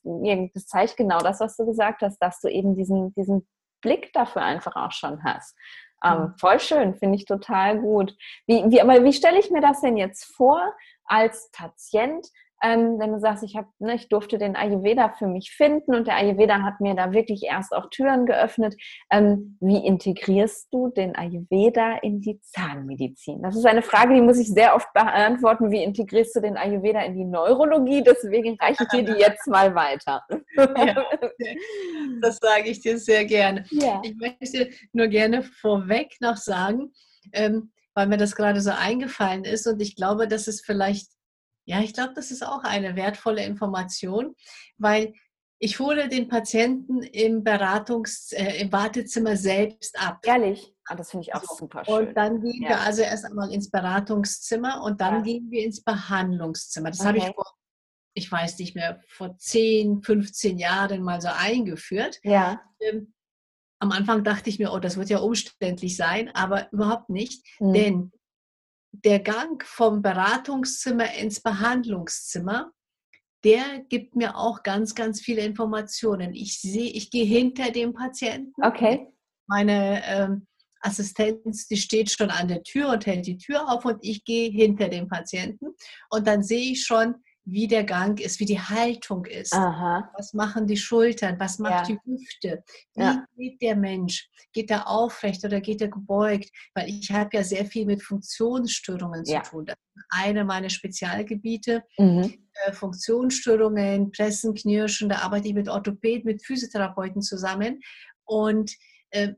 das 0.53 0.65
zeigt 0.67 0.97
genau 0.97 1.19
das, 1.19 1.39
was 1.39 1.55
du 1.57 1.65
gesagt 1.65 2.01
hast, 2.01 2.17
dass 2.19 2.39
du 2.41 2.47
eben 2.47 2.75
diesen, 2.75 3.13
diesen 3.13 3.47
Blick 3.81 4.11
dafür 4.13 4.41
einfach 4.41 4.75
auch 4.75 4.91
schon 4.91 5.23
hast. 5.23 5.55
Ähm, 6.03 6.19
mhm. 6.19 6.33
voll 6.37 6.59
schön, 6.59 6.95
finde 6.95 7.17
ich 7.17 7.25
total 7.25 7.79
gut. 7.79 8.15
Wie, 8.47 8.63
wie, 8.69 8.81
aber 8.81 9.03
wie 9.03 9.13
stelle 9.13 9.39
ich 9.39 9.51
mir 9.51 9.61
das 9.61 9.81
denn 9.81 9.97
jetzt 9.97 10.25
vor 10.35 10.61
als 11.05 11.49
Patient? 11.51 12.27
Ähm, 12.61 12.99
wenn 12.99 13.11
du 13.11 13.19
sagst, 13.19 13.43
ich, 13.43 13.55
hab, 13.55 13.67
ne, 13.79 13.95
ich 13.95 14.09
durfte 14.09 14.37
den 14.37 14.55
Ayurveda 14.55 15.09
für 15.17 15.27
mich 15.27 15.51
finden 15.51 15.95
und 15.95 16.07
der 16.07 16.15
Ayurveda 16.15 16.61
hat 16.61 16.81
mir 16.81 16.93
da 16.93 17.13
wirklich 17.13 17.43
erst 17.43 17.73
auch 17.73 17.89
Türen 17.89 18.25
geöffnet. 18.25 18.75
Ähm, 19.09 19.57
wie 19.61 19.85
integrierst 19.85 20.67
du 20.71 20.89
den 20.89 21.15
Ayurveda 21.15 21.97
in 22.01 22.21
die 22.21 22.39
Zahnmedizin? 22.41 23.41
Das 23.41 23.55
ist 23.55 23.65
eine 23.65 23.81
Frage, 23.81 24.13
die 24.13 24.21
muss 24.21 24.39
ich 24.39 24.49
sehr 24.49 24.75
oft 24.75 24.91
beantworten. 24.93 25.71
Wie 25.71 25.83
integrierst 25.83 26.35
du 26.35 26.41
den 26.41 26.57
Ayurveda 26.57 27.01
in 27.01 27.15
die 27.15 27.25
Neurologie? 27.25 28.03
Deswegen 28.03 28.57
reiche 28.59 28.83
ich 28.83 28.89
dir 28.89 29.03
die 29.03 29.19
jetzt 29.19 29.47
mal 29.47 29.73
weiter. 29.75 30.23
Ja, 30.79 31.05
das 32.21 32.37
sage 32.41 32.69
ich 32.69 32.81
dir 32.81 32.97
sehr 32.97 33.25
gerne. 33.25 33.65
Ja. 33.69 34.01
Ich 34.03 34.15
möchte 34.15 34.69
nur 34.93 35.07
gerne 35.07 35.41
vorweg 35.41 36.15
noch 36.19 36.37
sagen, 36.37 36.91
ähm, 37.33 37.71
weil 37.93 38.07
mir 38.07 38.17
das 38.17 38.35
gerade 38.35 38.61
so 38.61 38.71
eingefallen 38.71 39.45
ist 39.45 39.67
und 39.67 39.81
ich 39.81 39.95
glaube, 39.95 40.27
dass 40.27 40.47
es 40.47 40.61
vielleicht 40.61 41.07
ja, 41.69 41.81
ich 41.81 41.93
glaube, 41.93 42.13
das 42.15 42.31
ist 42.31 42.43
auch 42.43 42.63
eine 42.63 42.95
wertvolle 42.95 43.45
Information, 43.45 44.35
weil 44.79 45.13
ich 45.59 45.77
hole 45.77 46.09
den 46.09 46.27
Patienten 46.27 47.03
im 47.03 47.43
Beratungs-, 47.43 48.33
äh, 48.33 48.59
im 48.59 48.71
Wartezimmer 48.71 49.37
selbst 49.37 50.01
ab. 50.01 50.17
Ehrlich? 50.25 50.73
Ah, 50.85 50.95
das 50.95 51.11
finde 51.11 51.27
ich 51.27 51.35
auch 51.35 51.43
super 51.43 51.85
schön. 51.85 52.07
Und 52.07 52.17
dann 52.17 52.41
gehen 52.41 52.63
ja. 52.63 52.69
wir 52.69 52.81
also 52.81 53.03
erst 53.03 53.23
einmal 53.23 53.53
ins 53.53 53.69
Beratungszimmer 53.69 54.81
und 54.81 54.99
dann 54.99 55.17
ja. 55.17 55.21
gehen 55.21 55.51
wir 55.51 55.63
ins 55.63 55.83
Behandlungszimmer. 55.83 56.89
Das 56.89 57.01
okay. 57.01 57.07
habe 57.07 57.17
ich 57.19 57.25
vor, 57.35 57.53
ich 58.15 58.31
weiß 58.31 58.57
nicht 58.57 58.73
mehr, 58.73 58.99
vor 59.07 59.37
10, 59.37 60.01
15 60.01 60.57
Jahren 60.57 61.03
mal 61.03 61.21
so 61.21 61.27
eingeführt. 61.27 62.19
Ja. 62.23 62.63
Ähm, 62.79 63.13
am 63.77 63.91
Anfang 63.91 64.23
dachte 64.23 64.49
ich 64.49 64.57
mir, 64.57 64.73
oh, 64.73 64.79
das 64.79 64.97
wird 64.97 65.11
ja 65.11 65.19
umständlich 65.19 65.95
sein, 65.95 66.33
aber 66.33 66.71
überhaupt 66.71 67.09
nicht, 67.09 67.45
mhm. 67.59 67.73
denn 67.73 68.11
der 68.91 69.19
Gang 69.19 69.63
vom 69.63 70.01
Beratungszimmer 70.01 71.13
ins 71.15 71.41
Behandlungszimmer, 71.41 72.71
der 73.43 73.85
gibt 73.87 74.15
mir 74.15 74.35
auch 74.35 74.63
ganz, 74.63 74.95
ganz 74.95 75.21
viele 75.21 75.41
Informationen. 75.41 76.33
Ich 76.33 76.59
sehe, 76.59 76.91
ich 76.91 77.09
gehe 77.09 77.25
hinter 77.25 77.71
dem 77.71 77.93
Patienten. 77.93 78.61
Okay. 78.61 79.07
Meine 79.47 80.03
ähm, 80.05 80.47
Assistenz, 80.81 81.67
die 81.67 81.77
steht 81.77 82.11
schon 82.11 82.29
an 82.29 82.47
der 82.47 82.63
Tür 82.63 82.89
und 82.89 83.05
hält 83.05 83.25
die 83.25 83.37
Tür 83.37 83.69
auf 83.69 83.85
und 83.85 83.99
ich 84.01 84.23
gehe 84.23 84.49
hinter 84.49 84.89
dem 84.89 85.07
Patienten 85.07 85.67
und 86.09 86.27
dann 86.27 86.43
sehe 86.43 86.71
ich 86.71 86.85
schon, 86.85 87.15
wie 87.51 87.67
der 87.67 87.83
Gang 87.83 88.19
ist, 88.19 88.39
wie 88.39 88.45
die 88.45 88.59
Haltung 88.59 89.25
ist. 89.25 89.53
Aha. 89.53 90.11
Was 90.17 90.33
machen 90.33 90.67
die 90.67 90.77
Schultern? 90.77 91.39
Was 91.39 91.59
macht 91.59 91.89
ja. 91.89 91.95
die 91.95 91.99
Hüfte? 92.05 92.63
Wie 92.95 93.01
ja. 93.01 93.25
geht 93.35 93.61
der 93.61 93.75
Mensch? 93.75 94.29
Geht 94.53 94.71
er 94.71 94.87
aufrecht 94.87 95.43
oder 95.43 95.61
geht 95.61 95.81
er 95.81 95.89
gebeugt? 95.89 96.49
Weil 96.73 96.89
ich 96.89 97.11
habe 97.11 97.29
ja 97.33 97.43
sehr 97.43 97.65
viel 97.65 97.85
mit 97.85 98.03
Funktionsstörungen 98.03 99.23
ja. 99.25 99.43
zu 99.43 99.51
tun. 99.51 99.65
Das 99.65 99.77
ist 99.95 100.05
eine 100.09 100.43
meiner 100.43 100.69
Spezialgebiete. 100.69 101.83
Mhm. 101.97 102.47
Äh, 102.65 102.73
Funktionsstörungen, 102.73 104.11
Pressen, 104.11 104.53
Knirschen, 104.53 105.09
da 105.09 105.19
arbeite 105.19 105.47
ich 105.47 105.53
mit 105.53 105.69
Orthopäden, 105.69 106.25
mit 106.25 106.45
Physiotherapeuten 106.45 107.21
zusammen. 107.21 107.81
Und 108.25 108.75
äh, 109.11 109.33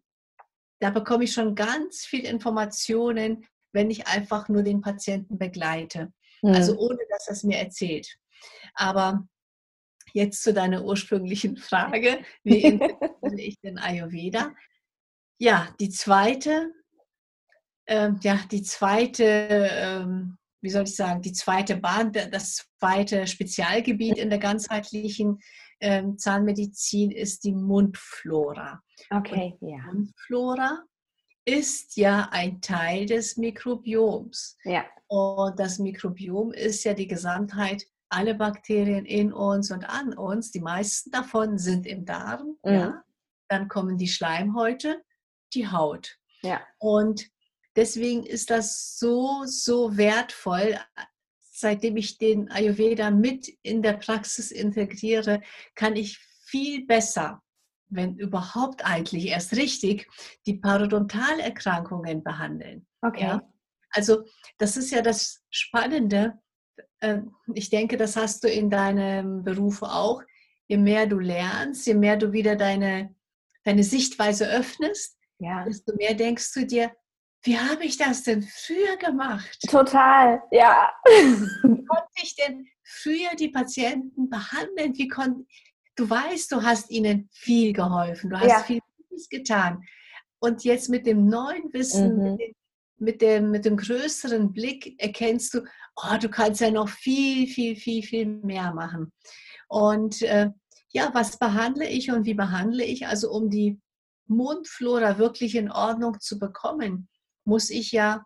da 0.79 0.89
bekomme 0.89 1.23
ich 1.23 1.33
schon 1.33 1.55
ganz 1.55 2.05
viel 2.05 2.25
Informationen, 2.25 3.45
wenn 3.71 3.89
ich 3.89 4.07
einfach 4.07 4.49
nur 4.49 4.63
den 4.63 4.81
Patienten 4.81 5.37
begleite. 5.37 6.11
Mhm. 6.41 6.53
Also 6.53 6.77
ohne, 6.77 6.99
dass 7.09 7.27
er 7.27 7.33
es 7.33 7.43
mir 7.43 7.57
erzählt. 7.57 8.07
Aber 8.73 9.27
jetzt 10.13 10.43
zu 10.43 10.53
deiner 10.53 10.83
ursprünglichen 10.83 11.57
Frage, 11.57 12.23
wie 12.43 12.61
interpretiere 12.63 13.41
ich 13.41 13.59
den 13.59 13.77
Ayurveda? 13.77 14.53
Ja, 15.39 15.73
die 15.79 15.89
zweite, 15.89 16.71
äh, 17.85 18.11
ja, 18.21 18.39
die 18.51 18.61
zweite, 18.61 19.23
ähm, 19.23 20.37
wie 20.61 20.69
soll 20.69 20.83
ich 20.83 20.95
sagen, 20.95 21.21
die 21.21 21.33
zweite 21.33 21.77
Bahn, 21.77 22.11
das 22.11 22.67
zweite 22.79 23.25
Spezialgebiet 23.25 24.17
in 24.17 24.29
der 24.29 24.37
ganzheitlichen 24.37 25.39
ähm, 25.79 26.19
Zahnmedizin 26.19 27.09
ist 27.09 27.43
die 27.43 27.53
Mundflora. 27.53 28.83
Okay, 29.09 29.57
ja. 29.61 29.77
Mundflora 29.91 30.83
ist 31.45 31.97
ja 31.97 32.29
ein 32.31 32.61
Teil 32.61 33.05
des 33.05 33.37
Mikrobioms. 33.37 34.57
Ja. 34.63 34.85
Und 35.07 35.59
das 35.59 35.79
Mikrobiom 35.79 36.51
ist 36.51 36.83
ja 36.83 36.93
die 36.93 37.07
Gesamtheit 37.07 37.85
alle 38.09 38.35
Bakterien 38.35 39.05
in 39.05 39.33
uns 39.33 39.71
und 39.71 39.85
an 39.85 40.13
uns. 40.13 40.51
Die 40.51 40.59
meisten 40.59 41.11
davon 41.11 41.57
sind 41.57 41.87
im 41.87 42.05
Darm. 42.05 42.57
Mhm. 42.63 42.73
Ja. 42.73 43.03
Dann 43.47 43.67
kommen 43.67 43.97
die 43.97 44.07
Schleimhäute, 44.07 45.01
die 45.53 45.67
Haut. 45.67 46.17
Ja. 46.41 46.61
Und 46.77 47.29
deswegen 47.75 48.25
ist 48.25 48.49
das 48.49 48.97
so, 48.97 49.43
so 49.45 49.97
wertvoll. 49.97 50.77
Seitdem 51.39 51.97
ich 51.97 52.17
den 52.17 52.49
Ayurveda 52.51 53.11
mit 53.11 53.47
in 53.61 53.81
der 53.81 53.93
Praxis 53.93 54.51
integriere, 54.51 55.41
kann 55.75 55.95
ich 55.95 56.17
viel 56.17 56.85
besser 56.85 57.41
wenn 57.91 58.17
überhaupt 58.17 58.85
eigentlich 58.85 59.27
erst 59.27 59.55
richtig, 59.55 60.07
die 60.45 60.55
Parodontalerkrankungen 60.55 62.23
behandeln. 62.23 62.87
Okay. 63.01 63.23
Ja? 63.23 63.41
Also 63.91 64.23
das 64.57 64.77
ist 64.77 64.91
ja 64.91 65.01
das 65.01 65.43
Spannende. 65.49 66.39
Ähm, 67.01 67.35
ich 67.53 67.69
denke, 67.69 67.97
das 67.97 68.15
hast 68.15 68.43
du 68.43 68.47
in 68.47 68.69
deinem 68.69 69.43
Beruf 69.43 69.83
auch. 69.83 70.21
Je 70.67 70.77
mehr 70.77 71.05
du 71.05 71.19
lernst, 71.19 71.85
je 71.85 71.93
mehr 71.93 72.15
du 72.15 72.31
wieder 72.31 72.55
deine, 72.55 73.13
deine 73.65 73.83
Sichtweise 73.83 74.47
öffnest, 74.47 75.17
ja. 75.39 75.65
desto 75.65 75.93
mehr 75.97 76.13
denkst 76.13 76.53
du 76.53 76.65
dir, 76.65 76.91
wie 77.43 77.57
habe 77.57 77.83
ich 77.83 77.97
das 77.97 78.23
denn 78.23 78.43
früher 78.43 78.97
gemacht? 78.97 79.59
Total, 79.67 80.41
ja. 80.51 80.91
Wie 81.05 81.85
konnte 81.85 82.21
ich 82.21 82.35
denn 82.35 82.67
früher 82.83 83.35
die 83.37 83.49
Patienten 83.49 84.29
behandeln? 84.29 84.95
Wie 84.95 85.07
konnte, 85.07 85.45
du 86.01 86.09
weißt, 86.09 86.51
du 86.51 86.63
hast 86.63 86.89
ihnen 86.89 87.29
viel 87.31 87.73
geholfen, 87.73 88.31
du 88.31 88.39
hast 88.39 88.49
ja. 88.49 88.59
viel 88.63 88.79
Gutes 88.97 89.29
getan. 89.29 89.83
Und 90.39 90.63
jetzt 90.63 90.89
mit 90.89 91.05
dem 91.05 91.27
neuen 91.27 91.71
Wissen, 91.73 92.17
mhm. 92.17 92.37
mit, 92.97 93.21
dem, 93.21 93.51
mit, 93.51 93.65
dem, 93.65 93.77
größeren 93.77 94.51
Blick 94.51 94.99
erkennst 94.99 95.53
du, 95.53 95.61
oh, 95.95 96.17
du 96.19 96.27
kannst 96.29 96.61
ja 96.61 96.71
noch 96.71 96.89
viel, 96.89 97.47
viel, 97.47 97.75
viel, 97.75 98.01
viel 98.01 98.25
mehr 98.25 98.73
machen. 98.73 99.11
Und 99.67 100.23
äh, 100.23 100.49
ja, 100.91 101.11
was 101.13 101.37
behandle 101.37 101.87
ich 101.87 102.11
und 102.11 102.25
wie 102.25 102.33
behandle 102.33 102.83
ich? 102.83 103.05
Also 103.05 103.31
um 103.31 103.51
die 103.51 103.79
Mundflora 104.27 105.19
wirklich 105.19 105.55
in 105.55 105.71
Ordnung 105.71 106.19
zu 106.19 106.39
bekommen, 106.39 107.09
muss 107.45 107.69
ich 107.69 107.91
ja 107.91 108.25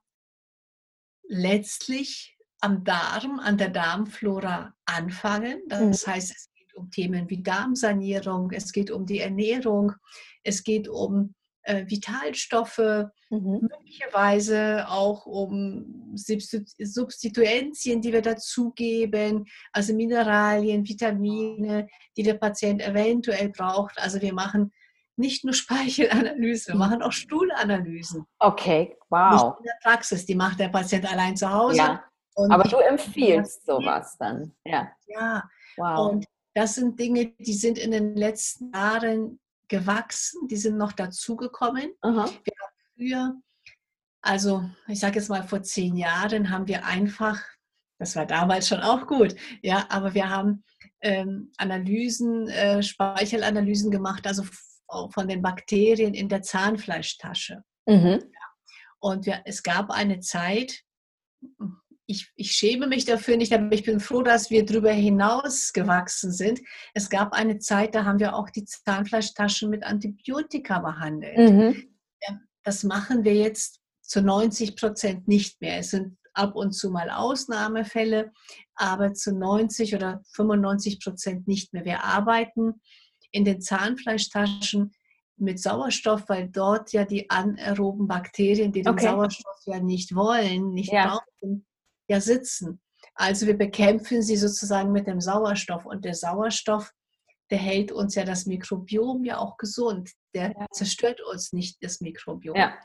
letztlich 1.27 2.37
am 2.61 2.85
Darm, 2.85 3.39
an 3.39 3.57
der 3.57 3.69
Darmflora 3.69 4.73
anfangen. 4.85 5.61
Das 5.67 6.07
mhm. 6.07 6.11
heißt, 6.11 6.31
es 6.31 6.49
um 6.75 6.89
Themen 6.91 7.29
wie 7.29 7.41
Darmsanierung, 7.41 8.51
es 8.51 8.71
geht 8.71 8.91
um 8.91 9.05
die 9.05 9.19
Ernährung, 9.19 9.93
es 10.43 10.63
geht 10.63 10.87
um 10.87 11.33
äh, 11.65 11.85
Vitalstoffe, 11.87 13.07
mhm. 13.29 13.67
möglicherweise 13.69 14.85
auch 14.87 15.25
um 15.25 16.13
Substituenzien, 16.15 18.01
die 18.01 18.13
wir 18.13 18.21
dazugeben, 18.21 19.45
also 19.73 19.93
Mineralien, 19.93 20.87
Vitamine, 20.87 21.87
die 22.15 22.23
der 22.23 22.35
Patient 22.35 22.81
eventuell 22.81 23.49
braucht. 23.49 23.99
Also 23.99 24.21
wir 24.21 24.33
machen 24.33 24.71
nicht 25.17 25.43
nur 25.43 25.53
Speichelanalyse, 25.55 26.73
wir 26.73 26.77
machen 26.77 27.01
auch 27.01 27.11
Stuhlanalysen. 27.11 28.25
Okay, 28.39 28.95
wow. 29.09 29.31
Nicht 29.31 29.43
in 29.59 29.65
der 29.65 29.79
Praxis, 29.81 30.25
die 30.25 30.35
macht 30.35 30.59
der 30.59 30.69
Patient 30.69 31.11
allein 31.11 31.35
zu 31.35 31.51
Hause. 31.51 31.77
Ja. 31.77 32.03
Aber 32.49 32.63
du 32.63 32.77
empfiehlst 32.77 33.65
sowas 33.65 34.17
dann. 34.19 34.53
Ja. 34.65 34.91
Ja. 35.07 35.49
Wow. 35.77 36.11
Und 36.11 36.25
das 36.55 36.75
sind 36.75 36.99
Dinge, 36.99 37.33
die 37.39 37.53
sind 37.53 37.77
in 37.77 37.91
den 37.91 38.15
letzten 38.15 38.71
Jahren 38.73 39.39
gewachsen, 39.67 40.47
die 40.47 40.57
sind 40.57 40.77
noch 40.77 40.93
dazugekommen. 40.93 41.91
Wir 42.01 42.15
haben 42.15 42.37
früher, 42.95 43.35
also 44.21 44.69
ich 44.87 44.99
sage 44.99 45.19
jetzt 45.19 45.29
mal 45.29 45.43
vor 45.43 45.61
zehn 45.63 45.97
Jahren, 45.97 46.49
haben 46.49 46.67
wir 46.67 46.85
einfach, 46.85 47.41
das 47.99 48.15
war 48.15 48.25
damals 48.25 48.69
schon 48.69 48.79
auch 48.79 49.05
gut, 49.05 49.35
ja, 49.61 49.85
aber 49.89 50.13
wir 50.13 50.29
haben 50.29 50.63
ähm, 51.01 51.51
Analysen, 51.57 52.47
äh, 52.47 52.81
Speichelanalysen 52.81 53.91
gemacht, 53.91 54.25
also 54.25 54.43
von 55.09 55.27
den 55.27 55.41
Bakterien 55.41 56.13
in 56.13 56.29
der 56.29 56.41
Zahnfleischtasche. 56.41 57.63
Mhm. 57.85 58.23
Und 58.99 59.25
wir, 59.25 59.41
es 59.45 59.61
gab 59.61 59.91
eine 59.91 60.19
Zeit, 60.21 60.83
ich, 62.07 62.31
ich, 62.35 62.51
schäme 62.51 62.87
mich 62.87 63.05
dafür 63.05 63.37
nicht, 63.37 63.53
aber 63.53 63.71
ich 63.71 63.83
bin 63.83 63.99
froh, 63.99 64.21
dass 64.21 64.49
wir 64.49 64.65
darüber 64.65 64.91
hinaus 64.91 65.73
gewachsen 65.73 66.31
sind. 66.31 66.61
Es 66.93 67.09
gab 67.09 67.33
eine 67.33 67.59
Zeit, 67.59 67.95
da 67.95 68.05
haben 68.05 68.19
wir 68.19 68.35
auch 68.35 68.49
die 68.49 68.65
Zahnfleischtaschen 68.65 69.69
mit 69.69 69.83
Antibiotika 69.83 70.79
behandelt. 70.79 71.37
Mhm. 71.37 71.95
Das 72.63 72.83
machen 72.83 73.23
wir 73.23 73.35
jetzt 73.35 73.79
zu 74.01 74.21
90 74.21 74.75
Prozent 74.75 75.27
nicht 75.27 75.61
mehr. 75.61 75.79
Es 75.79 75.91
sind 75.91 76.17
ab 76.33 76.55
und 76.55 76.73
zu 76.73 76.89
mal 76.89 77.09
Ausnahmefälle, 77.09 78.31
aber 78.75 79.13
zu 79.13 79.35
90 79.35 79.95
oder 79.95 80.21
95 80.33 80.99
Prozent 80.99 81.47
nicht 81.47 81.73
mehr. 81.73 81.85
Wir 81.85 82.03
arbeiten 82.03 82.81
in 83.31 83.45
den 83.45 83.61
Zahnfleischtaschen 83.61 84.93
mit 85.37 85.59
Sauerstoff, 85.59 86.23
weil 86.27 86.49
dort 86.49 86.93
ja 86.93 87.05
die 87.05 87.29
anaeroben 87.29 88.07
Bakterien, 88.07 88.71
die 88.71 88.81
den 88.81 88.93
okay. 88.93 89.05
Sauerstoff 89.05 89.61
ja 89.65 89.79
nicht 89.79 90.15
wollen, 90.15 90.73
nicht 90.73 90.91
ja. 90.91 91.07
brauchen, 91.07 91.65
ja 92.07 92.21
sitzen. 92.21 92.81
Also 93.13 93.47
wir 93.47 93.57
bekämpfen 93.57 94.21
sie 94.21 94.35
sozusagen 94.35 94.91
mit 94.91 95.07
dem 95.07 95.21
Sauerstoff 95.21 95.85
und 95.85 96.03
der 96.03 96.13
Sauerstoff, 96.13 96.91
der 97.51 97.59
hält 97.59 97.91
uns 97.91 98.15
ja 98.15 98.23
das 98.23 98.45
Mikrobiom 98.45 99.23
ja 99.23 99.37
auch 99.37 99.57
gesund. 99.57 100.11
Der 100.33 100.51
ja. 100.51 100.65
zerstört 100.71 101.21
uns 101.21 101.53
nicht 101.53 101.77
das 101.81 102.01
Mikrobiom. 102.01 102.55
Ja. 102.55 102.77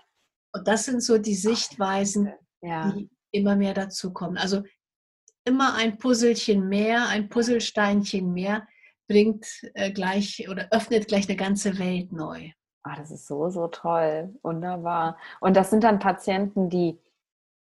Und 0.53 0.69
das 0.69 0.85
sind 0.85 1.03
so 1.03 1.19
die 1.19 1.35
Sichtweisen, 1.35 2.33
ja. 2.63 2.91
die 2.93 3.11
immer 3.33 3.57
mehr 3.57 3.75
dazukommen. 3.75 4.37
Also 4.37 4.63
immer 5.45 5.75
ein 5.75 5.99
Puzzelchen 5.99 6.69
mehr, 6.69 7.09
ein 7.09 7.29
Puzzlesteinchen 7.29 8.33
mehr, 8.33 8.67
bringt 9.09 9.47
äh, 9.75 9.91
gleich 9.91 10.49
oder 10.49 10.69
öffnet 10.71 11.09
gleich 11.09 11.29
eine 11.29 11.37
ganze 11.37 11.79
Welt 11.79 12.13
neu. 12.13 12.51
Ah, 12.83 12.97
das 12.97 13.11
ist 13.11 13.27
so, 13.27 13.51
so 13.51 13.69
toll. 13.69 14.35
Wunderbar. 14.43 15.19
Und 15.41 15.57
das 15.57 15.71
sind 15.71 15.85
dann 15.85 15.99
Patienten, 15.99 16.71
die 16.71 16.99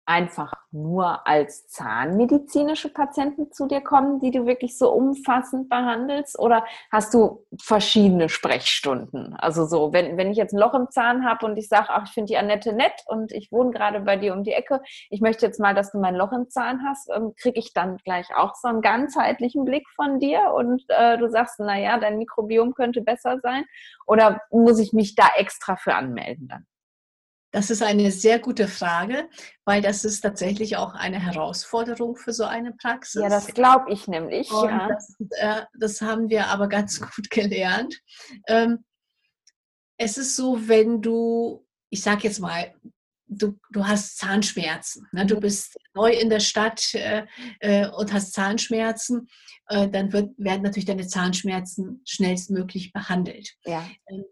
einfach 0.08 0.54
nur 0.72 1.28
als 1.28 1.68
zahnmedizinische 1.68 2.90
Patienten 2.90 3.52
zu 3.52 3.68
dir 3.68 3.82
kommen, 3.82 4.20
die 4.20 4.32
du 4.32 4.46
wirklich 4.46 4.78
so 4.78 4.92
umfassend 4.92 5.70
behandelst? 5.70 6.40
Oder 6.40 6.66
hast 6.92 7.14
du 7.14 7.46
verschiedene 7.62 8.30
Sprechstunden? 8.30 9.36
Also 9.36 9.66
so, 9.66 9.92
wenn, 9.92 10.18
wenn 10.18 10.32
ich 10.32 10.38
jetzt 10.38 10.54
ein 10.54 10.60
Loch 10.60 10.74
im 10.74 10.90
Zahn 10.90 11.26
habe 11.26 11.46
und 11.46 11.58
ich 11.58 11.68
sage, 11.68 11.88
ach, 11.90 12.06
ich 12.06 12.12
finde 12.12 12.28
die 12.28 12.38
Annette 12.38 12.74
nett 12.74 13.04
und 13.08 13.32
ich 13.34 13.52
wohne 13.52 13.72
gerade 13.72 14.00
bei 14.00 14.16
dir 14.16 14.34
um 14.34 14.44
die 14.44 14.54
Ecke, 14.54 14.82
ich 15.10 15.20
möchte 15.20 15.46
jetzt 15.46 15.60
mal, 15.60 15.76
dass 15.76 15.92
du 15.92 16.00
mein 16.00 16.16
Loch 16.16 16.32
im 16.32 16.50
Zahn 16.50 16.82
hast, 16.88 17.10
ähm, 17.14 17.34
kriege 17.36 17.60
ich 17.60 17.74
dann 17.74 17.98
gleich 17.98 18.34
auch 18.36 18.56
so 18.56 18.70
einen 18.70 18.82
ganzheitlichen 18.82 19.66
Blick 19.66 19.88
von 19.96 20.20
dir 20.20 20.54
und 20.56 20.84
äh, 20.88 21.18
du 21.18 21.30
sagst, 21.30 21.60
naja, 21.60 21.98
dein 22.00 22.18
Mikrobiom 22.18 22.74
könnte 22.74 23.02
besser 23.02 23.40
sein? 23.42 23.66
Oder 24.06 24.42
muss 24.52 24.80
ich 24.80 24.94
mich 24.94 25.16
da 25.16 25.28
extra 25.36 25.76
für 25.76 25.96
anmelden 25.96 26.48
dann? 26.48 26.66
Das 27.52 27.70
ist 27.70 27.82
eine 27.82 28.12
sehr 28.12 28.40
gute 28.40 28.68
Frage, 28.68 29.30
weil 29.64 29.82
das 29.82 30.04
ist 30.04 30.22
tatsächlich 30.22 30.76
auch 30.76 30.94
eine 30.94 31.20
Herausforderung 31.20 32.18
für 32.18 32.34
so 32.34 32.44
eine 32.44 32.74
Praxis. 32.74 33.22
Ja, 33.22 33.30
das 33.30 33.48
glaube 33.48 33.92
ich 33.92 34.08
nämlich. 34.08 34.50
Ja. 34.52 34.90
Das, 34.90 35.16
äh, 35.32 35.62
das, 35.80 36.02
haben 36.02 36.30
wir 36.30 36.48
aber 36.48 36.68
ganz 36.68 37.00
gut 37.16 37.30
gelernt. 37.30 38.02
Ähm, 38.48 38.84
es 39.98 40.18
ist 40.18 40.36
so, 40.36 40.68
wenn 40.68 41.02
du, 41.02 41.66
ich 41.90 42.02
sage 42.02 42.24
jetzt 42.24 42.40
mal, 42.40 42.74
du, 43.28 43.58
du 43.72 43.88
hast 43.88 44.18
Zahnschmerzen, 44.18 45.08
ne? 45.12 45.26
du 45.26 45.36
mhm. 45.36 45.42
bist 45.42 45.78
neu 45.94 46.12
in 46.12 46.30
der 46.30 46.40
Stadt 46.40 46.94
äh, 46.94 47.26
äh, 47.60 47.88
und 47.90 48.14
hast 48.14 48.34
Zahnschmerzen, 48.34 49.30
äh, 49.68 49.90
dann 49.90 50.14
wird, 50.14 50.32
werden 50.38 50.64
natürlich 50.64 50.86
deine 50.86 51.08
Zahnschmerzen 51.08 52.02
schnellstmöglich 52.06 52.94
behandelt. 52.94 53.56
Ja. 53.66 53.90
Ähm, 54.08 54.26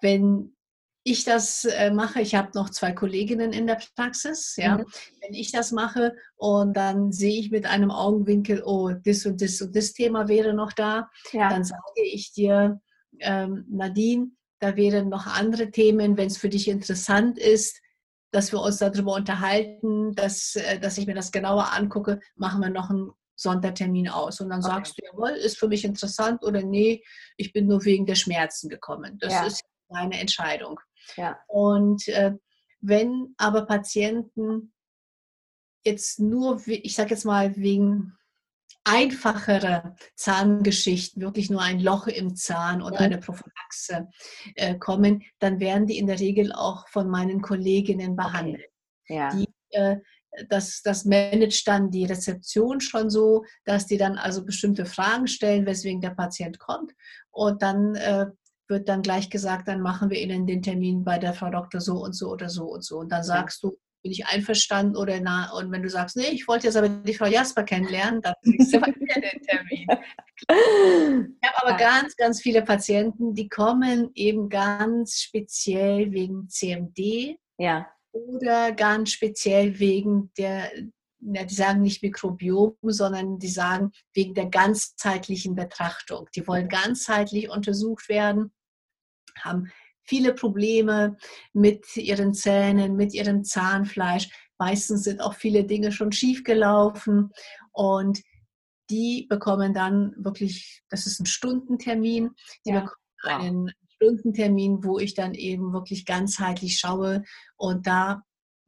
wenn 0.00 0.55
ich 1.06 1.24
das 1.24 1.64
äh, 1.64 1.92
mache, 1.92 2.20
ich 2.20 2.34
habe 2.34 2.50
noch 2.54 2.68
zwei 2.68 2.90
Kolleginnen 2.90 3.52
in 3.52 3.68
der 3.68 3.78
Praxis, 3.94 4.56
ja, 4.56 4.78
mhm. 4.78 4.86
wenn 5.20 5.34
ich 5.34 5.52
das 5.52 5.70
mache 5.70 6.16
und 6.34 6.76
dann 6.76 7.12
sehe 7.12 7.38
ich 7.38 7.52
mit 7.52 7.64
einem 7.64 7.92
Augenwinkel, 7.92 8.60
oh, 8.64 8.90
das 8.90 9.24
und 9.24 9.40
das 9.40 9.60
und 9.62 9.76
das 9.76 9.92
Thema 9.92 10.26
wäre 10.26 10.52
noch 10.52 10.72
da, 10.72 11.08
ja. 11.32 11.48
dann 11.48 11.62
sage 11.62 12.02
ich 12.02 12.32
dir, 12.32 12.80
ähm, 13.20 13.66
Nadine, 13.70 14.32
da 14.58 14.74
wären 14.74 15.08
noch 15.08 15.26
andere 15.26 15.70
Themen, 15.70 16.16
wenn 16.16 16.26
es 16.26 16.38
für 16.38 16.48
dich 16.48 16.66
interessant 16.66 17.38
ist, 17.38 17.80
dass 18.32 18.50
wir 18.50 18.60
uns 18.60 18.78
darüber 18.78 19.14
unterhalten, 19.14 20.12
dass, 20.16 20.56
äh, 20.56 20.80
dass 20.80 20.98
ich 20.98 21.06
mir 21.06 21.14
das 21.14 21.30
genauer 21.30 21.72
angucke, 21.72 22.18
machen 22.34 22.60
wir 22.60 22.70
noch 22.70 22.90
einen 22.90 23.12
Sondertermin 23.36 24.08
aus. 24.08 24.40
Und 24.40 24.48
dann 24.48 24.58
okay. 24.58 24.74
sagst 24.74 24.98
du, 24.98 25.06
jawohl, 25.06 25.30
ist 25.30 25.56
für 25.56 25.68
mich 25.68 25.84
interessant 25.84 26.42
oder 26.42 26.62
nee, 26.62 27.04
ich 27.36 27.52
bin 27.52 27.68
nur 27.68 27.84
wegen 27.84 28.06
der 28.06 28.16
Schmerzen 28.16 28.68
gekommen. 28.68 29.18
Das 29.20 29.32
ja. 29.32 29.46
ist 29.46 29.62
deine 29.88 30.18
Entscheidung. 30.18 30.80
Ja. 31.16 31.38
Und 31.46 32.08
äh, 32.08 32.32
wenn 32.80 33.34
aber 33.36 33.66
Patienten 33.66 34.72
jetzt 35.84 36.18
nur, 36.20 36.60
ich 36.66 36.94
sage 36.94 37.10
jetzt 37.10 37.24
mal, 37.24 37.56
wegen 37.56 38.16
einfacherer 38.84 39.96
Zahngeschichten, 40.14 41.20
wirklich 41.20 41.50
nur 41.50 41.60
ein 41.60 41.80
Loch 41.80 42.06
im 42.06 42.36
Zahn 42.36 42.82
und 42.82 42.96
eine 42.96 43.18
Prophylaxe 43.18 44.08
äh, 44.54 44.76
kommen, 44.76 45.24
dann 45.40 45.58
werden 45.58 45.86
die 45.86 45.98
in 45.98 46.06
der 46.06 46.20
Regel 46.20 46.52
auch 46.52 46.86
von 46.88 47.08
meinen 47.08 47.42
Kolleginnen 47.42 48.14
behandelt. 48.14 48.70
Okay. 49.04 49.16
Ja. 49.16 49.34
Die, 49.34 49.48
äh, 49.70 49.96
das, 50.48 50.82
das 50.82 51.04
managt 51.04 51.66
dann 51.66 51.90
die 51.90 52.04
Rezeption 52.04 52.80
schon 52.80 53.10
so, 53.10 53.44
dass 53.64 53.86
die 53.86 53.96
dann 53.96 54.18
also 54.18 54.44
bestimmte 54.44 54.86
Fragen 54.86 55.26
stellen, 55.26 55.66
weswegen 55.66 56.00
der 56.00 56.10
Patient 56.10 56.58
kommt. 56.58 56.92
Und 57.30 57.62
dann 57.62 57.96
äh, 57.96 58.26
wird 58.68 58.88
dann 58.88 59.02
gleich 59.02 59.30
gesagt, 59.30 59.68
dann 59.68 59.80
machen 59.80 60.10
wir 60.10 60.20
Ihnen 60.20 60.46
den 60.46 60.62
Termin 60.62 61.04
bei 61.04 61.18
der 61.18 61.32
Frau 61.32 61.50
Doktor 61.50 61.80
so 61.80 62.02
und 62.02 62.14
so 62.14 62.30
oder 62.30 62.48
so 62.48 62.64
und 62.64 62.84
so. 62.84 62.98
Und 62.98 63.10
dann 63.10 63.22
sagst 63.22 63.62
du, 63.62 63.78
bin 64.02 64.12
ich 64.12 64.26
einverstanden 64.26 64.96
oder 64.96 65.18
na, 65.20 65.50
und 65.52 65.72
wenn 65.72 65.82
du 65.82 65.90
sagst, 65.90 66.16
nee, 66.16 66.28
ich 66.28 66.46
wollte 66.46 66.68
jetzt 66.68 66.76
aber 66.76 66.88
die 66.88 67.14
Frau 67.14 67.26
Jasper 67.26 67.64
kennenlernen, 67.64 68.22
dann 68.22 68.34
kriegst 68.44 68.72
du 68.72 68.80
bei 68.80 68.94
mir 68.98 69.14
den 69.14 69.42
Termin. 69.42 69.86
Ich 70.48 71.48
habe 71.48 71.62
aber 71.62 71.70
ja. 71.72 71.76
ganz, 71.76 72.14
ganz 72.16 72.40
viele 72.40 72.62
Patienten, 72.62 73.34
die 73.34 73.48
kommen 73.48 74.10
eben 74.14 74.48
ganz 74.48 75.20
speziell 75.20 76.12
wegen 76.12 76.48
CMD. 76.48 77.36
Ja. 77.58 77.88
Oder 78.12 78.72
ganz 78.72 79.10
speziell 79.10 79.78
wegen 79.80 80.30
der, 80.38 80.70
ja, 81.20 81.44
die 81.44 81.54
sagen 81.54 81.82
nicht 81.82 82.02
Mikrobiom, 82.02 82.76
sondern 82.82 83.38
die 83.38 83.48
sagen 83.48 83.92
wegen 84.14 84.34
der 84.34 84.46
ganzheitlichen 84.46 85.54
Betrachtung. 85.54 86.28
Die 86.34 86.46
wollen 86.46 86.68
ganzheitlich 86.68 87.48
untersucht 87.50 88.08
werden, 88.08 88.52
haben 89.40 89.70
viele 90.04 90.34
Probleme 90.34 91.16
mit 91.52 91.96
ihren 91.96 92.34
Zähnen, 92.34 92.96
mit 92.96 93.12
ihrem 93.14 93.44
Zahnfleisch. 93.44 94.28
Meistens 94.58 95.04
sind 95.04 95.20
auch 95.20 95.34
viele 95.34 95.64
Dinge 95.64 95.92
schon 95.92 96.12
schiefgelaufen 96.12 97.32
und 97.72 98.22
die 98.88 99.26
bekommen 99.28 99.74
dann 99.74 100.14
wirklich, 100.16 100.82
das 100.88 101.06
ist 101.06 101.20
ein 101.20 101.26
Stundentermin, 101.26 102.30
die 102.64 102.70
ja. 102.70 102.80
bekommen 102.80 102.96
einen 103.22 103.72
Stundentermin, 103.96 104.84
wo 104.84 104.98
ich 104.98 105.14
dann 105.14 105.34
eben 105.34 105.72
wirklich 105.72 106.04
ganzheitlich 106.04 106.78
schaue 106.78 107.24
und 107.56 107.86
da 107.86 108.22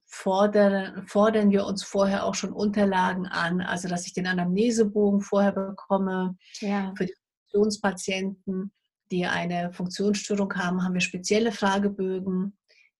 fordern, 0.09 1.07
fordern 1.07 1.51
wir 1.51 1.67
uns 1.67 1.85
vorher 1.85 2.25
auch 2.25 2.35
schon 2.35 2.53
Unterlagen 2.53 3.27
an, 3.27 3.61
also 3.61 3.89
dass 3.89 4.07
ich 4.07 4.15
den 4.15 4.27
Anamnesebogen 4.27 5.21
vorher 5.21 5.53
bekomme 5.53 6.37
ja. 6.61 6.93
für 6.97 7.07
die 7.07 7.15
Funktionspatienten, 7.51 8.73
die 9.11 9.27
eine 9.27 9.73
Funktionsstörung 9.73 10.55
haben, 10.55 10.83
haben 10.83 10.95
wir 10.95 11.01
spezielle 11.01 11.53
Fragebögen. 11.53 12.57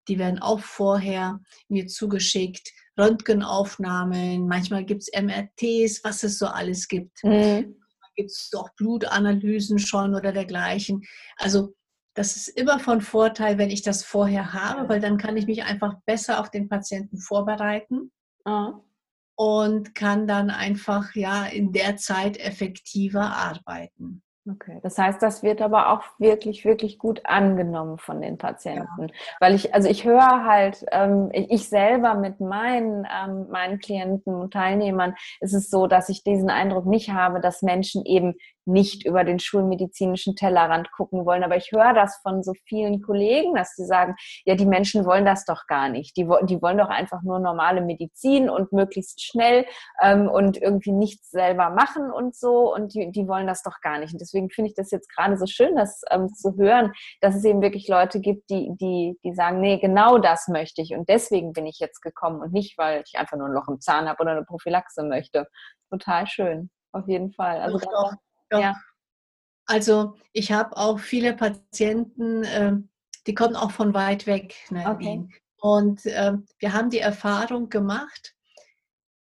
Die 0.07 0.19
werden 0.19 0.39
auch 0.39 0.61
vorher 0.61 1.41
mir 1.69 1.87
zugeschickt. 1.87 2.73
Röntgenaufnahmen, 2.99 4.47
manchmal 4.47 4.85
gibt 4.85 5.03
es 5.03 5.11
MRTs, 5.13 6.05
was 6.05 6.23
es 6.23 6.39
so 6.39 6.47
alles 6.47 6.89
gibt. 6.89 7.23
Mhm. 7.25 7.77
Gibt 8.17 8.31
es 8.31 8.51
auch 8.55 8.71
Blutanalysen 8.77 9.79
schon 9.79 10.15
oder 10.15 10.33
dergleichen. 10.33 11.03
Also 11.37 11.75
das 12.19 12.35
ist 12.35 12.49
immer 12.49 12.81
von 12.81 13.01
Vorteil, 13.01 13.59
wenn 13.59 13.71
ich 13.71 13.83
das 13.83 14.03
vorher 14.03 14.53
habe, 14.53 14.89
weil 14.89 15.01
dann 15.01 15.19
kann 15.19 15.37
ich 15.37 15.47
mich 15.47 15.63
einfach 15.63 15.95
besser 16.05 16.41
auf 16.41 16.51
den 16.51 16.69
Patienten 16.69 17.19
vorbereiten 17.19 18.11
oh. 18.45 18.73
und 19.37 19.95
kann 19.95 20.27
dann 20.27 20.51
einfach 20.51 21.15
ja 21.15 21.47
in 21.47 21.71
der 21.71 21.97
Zeit 21.97 22.37
effektiver 22.37 23.23
arbeiten. 23.23 24.25
Okay, 24.51 24.81
das 24.83 24.97
heißt, 24.97 25.23
das 25.23 25.43
wird 25.43 25.61
aber 25.61 25.93
auch 25.93 26.03
wirklich, 26.19 26.65
wirklich 26.65 26.99
gut 26.99 27.21
angenommen 27.25 27.99
von 27.99 28.21
den 28.21 28.39
Patienten. 28.39 29.09
Ja. 29.09 29.15
Weil 29.41 29.55
ich, 29.55 29.75
also 29.75 29.89
ich 29.89 30.05
höre 30.05 30.45
halt, 30.45 30.85
ähm, 30.91 31.29
ich 31.33 31.69
selber 31.69 32.15
mit 32.15 32.41
meinen, 32.41 33.07
ähm, 33.07 33.49
meinen 33.51 33.79
Klienten 33.79 34.35
und 34.35 34.53
Teilnehmern 34.53 35.15
ist 35.41 35.53
es 35.55 35.71
so, 35.71 35.87
dass 35.87 36.09
ich 36.09 36.25
diesen 36.25 36.51
Eindruck 36.51 36.87
nicht 36.87 37.11
habe, 37.11 37.41
dass 37.41 37.63
Menschen 37.63 38.05
eben 38.07 38.37
nicht 38.69 39.05
über 39.05 39.25
den 39.25 39.39
schulmedizinischen 39.39 40.37
Tellerrand 40.37 40.93
gucken 40.93 41.25
wollen. 41.25 41.43
Aber 41.43 41.57
ich 41.57 41.73
höre 41.73 41.95
das 41.95 42.19
von 42.23 42.43
so 42.43 42.53
vielen 42.67 43.03
Kollegen, 43.03 43.55
dass 43.55 43.75
sie 43.75 43.85
sagen, 43.85 44.15
ja, 44.45 44.55
die 44.55 44.67
Menschen 44.67 45.05
wollen 45.05 45.25
das 45.25 45.45
doch 45.45 45.67
gar 45.67 45.89
nicht. 45.89 46.17
Die, 46.17 46.29
die 46.45 46.63
wollen 46.63 46.79
doch 46.79 46.89
einfach 46.89 47.23
nur 47.23 47.41
normale 47.41 47.81
Medizin 47.81 48.51
und 48.51 48.73
möglichst 48.73 49.25
schnell 49.25 49.67
ähm, 50.03 50.29
und 50.29 50.61
irgendwie 50.61 50.93
nichts 50.93 51.31
selber 51.31 51.71
machen 51.71 52.11
und 52.11 52.37
so. 52.37 52.73
Und 52.73 52.95
die, 52.95 53.11
die 53.11 53.27
wollen 53.27 53.47
das 53.47 53.63
doch 53.63 53.81
gar 53.81 53.99
nicht. 53.99 54.13
Und 54.13 54.21
deswegen 54.21 54.51
finde 54.51 54.69
ich 54.69 54.75
das 54.75 54.91
jetzt 54.91 55.09
gerade 55.15 55.37
so 55.37 55.47
schön, 55.47 55.75
das 55.75 56.03
ähm, 56.11 56.29
zu 56.29 56.57
hören, 56.57 56.93
dass 57.21 57.35
es 57.35 57.45
eben 57.45 57.63
wirklich 57.63 57.89
Leute 57.89 58.21
gibt, 58.21 58.51
die, 58.51 58.71
die, 58.77 59.19
die 59.25 59.35
sagen, 59.35 59.61
nee, 59.61 59.79
genau 59.79 60.19
das 60.19 60.49
möchte 60.49 60.83
ich. 60.83 60.95
Und 60.95 61.09
deswegen 61.09 61.53
bin 61.53 61.67
ich 61.67 61.79
jetzt 61.79 62.01
gekommen 62.01 62.41
und 62.43 62.53
nicht, 62.53 62.77
weil 62.79 63.03
ich 63.07 63.19
einfach 63.19 63.37
nur 63.37 63.49
ein 63.49 63.53
Loch 63.53 63.69
im 63.69 63.81
Zahn 63.81 64.09
habe 64.09 64.23
oder 64.23 64.33
eine 64.33 64.45
Prophylaxe 64.45 65.03
möchte. 65.03 65.47
Total 65.91 66.27
schön. 66.27 66.71
Auf 66.93 67.07
jeden 67.09 67.33
Fall. 67.33 67.61
Also 67.61 67.79
ja. 68.53 68.61
ja. 68.61 68.77
Also 69.67 70.15
ich 70.33 70.51
habe 70.51 70.77
auch 70.77 70.99
viele 70.99 71.35
Patienten, 71.35 72.43
äh, 72.45 72.73
die 73.27 73.35
kommen 73.35 73.55
auch 73.55 73.71
von 73.71 73.93
weit 73.93 74.27
weg. 74.27 74.55
Ne, 74.71 74.85
okay. 74.89 75.29
Und 75.61 76.07
äh, 76.07 76.33
wir 76.59 76.73
haben 76.73 76.89
die 76.89 77.01
Erfahrung 77.01 77.69
gemacht, 77.69 78.35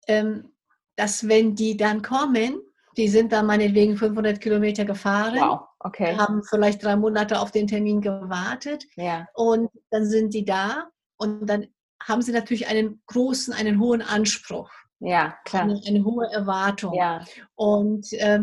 ähm, 0.08 0.52
dass 0.96 1.28
wenn 1.28 1.56
die 1.56 1.78
dann 1.78 2.02
kommen, 2.02 2.62
die 2.98 3.08
sind 3.08 3.32
dann 3.32 3.46
meinetwegen 3.46 3.98
500 3.98 4.42
Kilometer 4.42 4.86
gefahren, 4.86 5.40
wow. 5.40 5.62
okay. 5.80 6.18
haben 6.18 6.44
vielleicht 6.44 6.84
drei 6.84 6.96
Monate 6.96 7.40
auf 7.40 7.52
den 7.52 7.68
Termin 7.68 8.02
gewartet 8.02 8.86
ja. 8.96 9.28
und 9.34 9.70
dann 9.92 10.06
sind 10.06 10.34
die 10.34 10.44
da 10.44 10.90
und 11.18 11.48
dann 11.48 11.68
haben 12.04 12.22
sie 12.22 12.32
natürlich 12.32 12.68
einen 12.68 13.02
großen, 13.08 13.54
einen 13.54 13.80
hohen 13.80 14.02
Anspruch. 14.02 14.70
Ja, 15.00 15.38
klar. 15.46 15.64
Eine, 15.64 15.82
eine 15.88 16.04
hohe 16.04 16.30
Erwartung. 16.32 16.94
Ja. 16.94 17.24
Und 17.56 18.12
äh, 18.14 18.42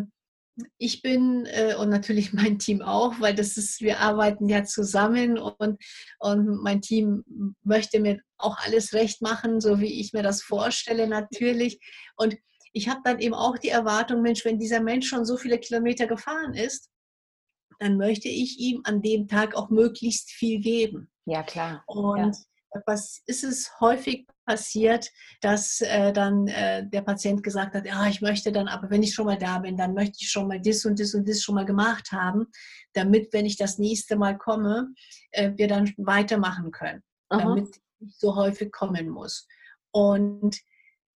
ich 0.79 1.03
bin 1.03 1.47
äh, 1.47 1.75
und 1.75 1.88
natürlich 1.90 2.33
mein 2.33 2.59
Team 2.59 2.83
auch, 2.83 3.21
weil 3.21 3.35
das 3.35 3.57
ist, 3.57 3.81
wir 3.81 4.01
arbeiten 4.01 4.49
ja 4.49 4.64
zusammen 4.64 5.38
und, 5.38 5.83
und 6.19 6.62
mein 6.62 6.81
Team 6.81 7.25
möchte 7.62 8.01
mir 8.01 8.21
auch 8.38 8.57
alles 8.59 8.92
recht 8.92 9.23
machen, 9.23 9.61
so 9.61 9.81
wie 9.81 10.01
ich 10.01 10.12
mir 10.12 10.23
das 10.23 10.42
vorstelle 10.42 11.07
natürlich. 11.07 11.81
Und 12.16 12.37
ich 12.73 12.88
habe 12.88 13.01
dann 13.05 13.19
eben 13.19 13.35
auch 13.35 13.59
die 13.59 13.71
Erwartung, 13.71 14.23
Mensch, 14.23 14.45
wenn 14.45 14.59
dieser 14.59 14.81
Mensch 14.81 15.09
schon 15.09 15.25
so 15.25 15.37
viele 15.37 15.59
Kilometer 15.59 16.07
gefahren 16.07 16.55
ist, 16.55 16.90
dann 17.79 17.97
möchte 17.97 18.29
ich 18.29 18.59
ihm 18.59 18.81
an 18.85 19.03
dem 19.03 19.29
Tag 19.29 19.55
auch 19.55 19.71
möglichst 19.71 20.31
viel 20.31 20.61
geben. 20.61 21.11
Ja, 21.27 21.42
klar. 21.42 21.83
Und 21.87 22.35
ja 22.35 22.56
was 22.86 23.22
ist 23.26 23.44
es 23.44 23.70
häufig 23.80 24.26
passiert, 24.46 25.10
dass 25.40 25.80
äh, 25.80 26.12
dann 26.12 26.46
äh, 26.48 26.88
der 26.88 27.02
Patient 27.02 27.42
gesagt 27.42 27.74
hat, 27.74 27.86
ja, 27.86 28.06
ich 28.06 28.20
möchte 28.20 28.52
dann, 28.52 28.68
aber 28.68 28.90
wenn 28.90 29.02
ich 29.02 29.14
schon 29.14 29.26
mal 29.26 29.38
da 29.38 29.58
bin, 29.58 29.76
dann 29.76 29.94
möchte 29.94 30.18
ich 30.20 30.30
schon 30.30 30.48
mal 30.48 30.60
das 30.60 30.84
und 30.84 31.00
das 31.00 31.14
und 31.14 31.28
das 31.28 31.42
schon 31.42 31.56
mal 31.56 31.64
gemacht 31.64 32.12
haben, 32.12 32.46
damit, 32.92 33.32
wenn 33.32 33.46
ich 33.46 33.56
das 33.56 33.78
nächste 33.78 34.16
Mal 34.16 34.38
komme, 34.38 34.88
äh, 35.32 35.52
wir 35.56 35.68
dann 35.68 35.92
weitermachen 35.96 36.70
können, 36.70 37.02
Aha. 37.28 37.40
damit 37.40 37.76
ich 37.76 37.82
nicht 38.00 38.20
so 38.20 38.36
häufig 38.36 38.72
kommen 38.72 39.08
muss. 39.08 39.46
Und 39.90 40.56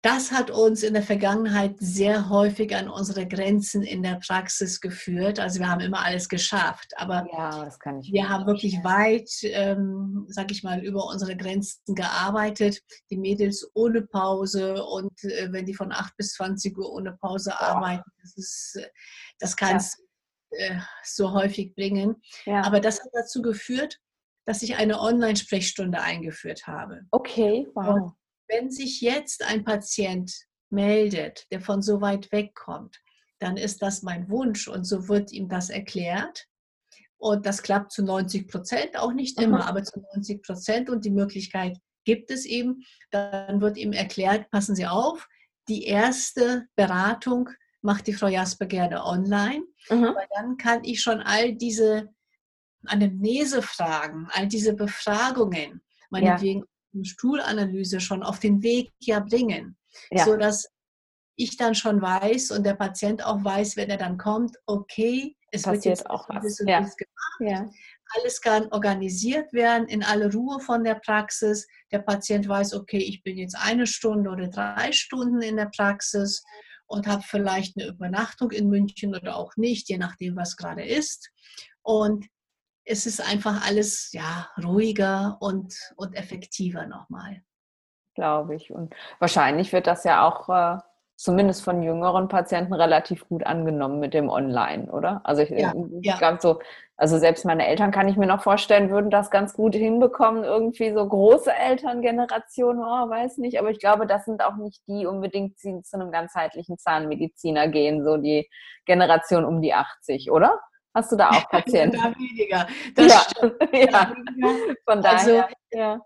das 0.03 0.31
hat 0.31 0.51
uns 0.51 0.85
in 0.85 0.95
der 0.95 1.03
Vergangenheit 1.03 1.75
sehr 1.81 2.29
häufig 2.29 2.75
an 2.77 2.89
unsere 2.89 3.27
Grenzen 3.27 3.83
in 3.83 4.05
der 4.05 4.21
Praxis 4.25 4.81
geführt. 4.81 5.41
Also 5.41 5.59
wir 5.59 5.69
haben 5.69 5.81
immer 5.81 6.05
alles 6.05 6.29
geschafft, 6.29 6.93
aber 6.97 7.27
ja, 7.33 7.69
wir 8.09 8.29
haben 8.29 8.47
wirklich 8.47 8.85
weit, 8.85 9.29
ähm, 9.43 10.25
sag 10.29 10.53
ich 10.53 10.63
mal, 10.63 10.85
über 10.85 11.05
unsere 11.07 11.37
Grenzen 11.37 11.97
gearbeitet. 11.97 12.81
Die 13.11 13.17
Mädels 13.17 13.69
ohne 13.75 14.03
Pause 14.03 14.85
und 14.85 15.25
äh, 15.25 15.53
wenn 15.53 15.67
die 15.67 15.75
von 15.75 15.91
8 15.91 16.17
bis 16.17 16.35
20 16.35 16.79
Uhr 16.79 16.93
ohne 16.93 17.17
Pause 17.21 17.51
Boah. 17.59 17.69
arbeiten, 17.69 18.11
das, 18.23 18.37
ist, 18.37 18.81
das 19.41 19.57
kann 19.57 19.77
es 19.77 19.97
ja. 20.53 20.77
äh, 20.77 20.81
so 21.03 21.33
häufig 21.33 21.75
bringen. 21.75 22.23
Ja. 22.47 22.63
Aber 22.63 22.79
das 22.79 23.01
hat 23.01 23.11
dazu 23.13 23.43
geführt, 23.43 23.99
dass 24.47 24.63
ich 24.63 24.77
eine 24.77 25.01
Online-Sprechstunde 25.01 26.01
eingeführt 26.01 26.69
habe. 26.69 27.03
Okay, 27.11 27.67
wow. 27.75 27.89
Und 27.89 28.13
wenn 28.49 28.71
sich 28.71 29.01
jetzt 29.01 29.45
ein 29.45 29.65
Patient 29.65 30.33
meldet, 30.71 31.47
der 31.51 31.61
von 31.61 31.83
so 31.83 32.01
weit 32.01 32.31
weg 32.33 32.55
kommt, 32.55 32.99
dann 33.39 33.57
ist 33.57 33.83
das 33.83 34.03
mein 34.03 34.29
Wunsch 34.29 34.69
und 34.69 34.85
so 34.85 35.09
wird 35.09 35.33
ihm 35.33 35.49
das 35.49 35.71
erklärt. 35.71 36.47
Und 37.19 37.47
das 37.47 37.63
klappt 37.63 37.93
zu 37.93 38.05
90 38.05 38.49
Prozent, 38.49 38.97
auch 38.97 39.13
nicht 39.13 39.41
immer, 39.41 39.67
aber 39.67 39.83
zu 39.83 40.01
90 40.15 40.43
Prozent 40.43 40.91
und 40.91 41.05
die 41.05 41.11
Möglichkeit 41.11 41.77
gibt 42.05 42.31
es 42.31 42.45
eben. 42.45 42.85
Dann 43.11 43.61
wird 43.61 43.77
ihm 43.77 43.93
erklärt, 43.93 44.51
passen 44.51 44.77
Sie 44.77 44.87
auf, 44.87 45.29
die 45.69 45.85
erste 45.85 46.67
Beratung 46.77 47.51
macht 47.83 48.07
die 48.07 48.13
Frau 48.13 48.29
Jasper 48.29 48.67
gerne 48.67 49.05
online, 49.05 49.65
mhm. 49.91 50.15
weil 50.15 50.27
dann 50.35 50.57
kann 50.57 50.85
ich 50.85 51.01
schon 51.01 51.21
all 51.21 51.55
diese 51.55 52.09
Anamnesefragen, 52.87 54.29
all 54.33 54.47
diese 54.47 54.75
Befragungen, 54.75 55.83
meinetwegen 56.11 56.61
ja. 56.61 56.67
Stuhlanalyse 57.05 58.01
schon 58.01 58.23
auf 58.23 58.39
den 58.39 58.63
Weg 58.63 58.93
ja 59.01 59.21
bringen, 59.21 59.77
ja. 60.11 60.25
so 60.25 60.37
dass 60.37 60.69
ich 61.37 61.57
dann 61.57 61.75
schon 61.75 62.03
weiß 62.03 62.51
und 62.51 62.65
der 62.65 62.75
Patient 62.75 63.25
auch 63.25 63.43
weiß, 63.43 63.77
wenn 63.77 63.91
er 63.91 63.97
dann 63.97 64.19
kommt, 64.19 64.57
okay, 64.67 65.37
es 65.51 65.63
Passiert 65.63 65.85
wird 65.85 65.99
jetzt 65.99 66.11
auch 66.11 66.29
was. 66.29 66.59
Ja. 66.67 66.81
gemacht. 66.81 66.97
Ja. 67.41 67.71
Alles 68.15 68.41
kann 68.41 68.69
organisiert 68.73 69.53
werden 69.53 69.87
in 69.87 70.03
aller 70.03 70.33
Ruhe 70.33 70.61
von 70.61 70.83
der 70.83 70.97
Praxis. 70.97 71.67
Der 71.93 72.01
Patient 72.01 72.49
weiß, 72.49 72.75
okay, 72.75 72.99
ich 72.99 73.23
bin 73.23 73.37
jetzt 73.37 73.57
eine 73.57 73.87
Stunde 73.87 74.31
oder 74.31 74.49
drei 74.49 74.93
Stunden 74.93 75.43
in 75.43 75.57
der 75.57 75.71
Praxis 75.75 76.43
und 76.87 77.07
habe 77.07 77.23
vielleicht 77.23 77.77
eine 77.77 77.89
Übernachtung 77.89 78.51
in 78.51 78.69
München 78.69 79.15
oder 79.15 79.37
auch 79.37 79.57
nicht, 79.57 79.89
je 79.89 79.99
nachdem, 79.99 80.37
was 80.37 80.57
gerade 80.57 80.85
ist. 80.85 81.31
Und 81.83 82.27
es 82.89 83.07
ist 83.07 83.21
einfach 83.21 83.67
alles 83.67 84.13
ja, 84.13 84.49
ruhiger 84.63 85.37
und, 85.41 85.75
und 85.97 86.17
effektiver 86.17 86.87
nochmal. 86.87 87.43
Glaube 88.15 88.57
ich. 88.57 88.73
Und 88.73 88.95
wahrscheinlich 89.19 89.73
wird 89.73 89.87
das 89.87 90.05
ja 90.05 90.27
auch 90.27 90.49
äh, 90.49 90.79
zumindest 91.17 91.63
von 91.63 91.83
jüngeren 91.83 92.29
Patienten 92.29 92.73
relativ 92.73 93.29
gut 93.29 93.45
angenommen 93.45 94.01
mit 94.01 94.15
dem 94.15 94.29
Online, 94.31 94.91
oder? 94.91 95.21
Also 95.25 95.43
ich, 95.43 95.51
ja, 95.51 95.73
ich 96.01 96.07
ja. 96.07 96.17
glaube 96.17 96.39
so, 96.41 96.61
also 96.97 97.19
selbst 97.19 97.45
meine 97.45 97.67
Eltern 97.67 97.91
kann 97.91 98.09
ich 98.09 98.17
mir 98.17 98.27
noch 98.27 98.43
vorstellen, 98.43 98.91
würden 98.91 99.11
das 99.11 99.31
ganz 99.31 99.53
gut 99.53 99.75
hinbekommen, 99.75 100.43
irgendwie 100.43 100.93
so 100.93 101.07
große 101.07 101.53
Elterngenerationen, 101.53 102.83
oh, 102.83 103.11
weiß 103.11 103.39
nicht, 103.39 103.59
aber 103.59 103.71
ich 103.71 103.79
glaube, 103.79 104.07
das 104.07 104.25
sind 104.25 104.43
auch 104.43 104.57
nicht 104.57 104.83
die 104.89 105.07
unbedingt, 105.07 105.63
die 105.63 105.83
zu 105.83 106.01
einem 106.01 106.11
ganzheitlichen 106.11 106.79
Zahnmediziner 106.79 107.69
gehen, 107.69 108.05
so 108.05 108.17
die 108.17 108.49
Generation 108.87 109.45
um 109.45 109.61
die 109.61 109.75
80, 109.75 110.31
oder? 110.31 110.59
Hast 110.95 111.13
du 111.13 111.17
da 111.17 111.31
auch 111.31 111.49
Patienten? 111.51 112.01
da 112.01 112.15
weniger. 112.17 112.67
Das 112.95 113.13
ja. 113.13 113.27
stimmt. 113.31 113.55
Ja. 113.73 114.15
Von 114.85 115.03
daher. 115.03 115.45
Also, 115.45 115.55
ja. 115.73 116.01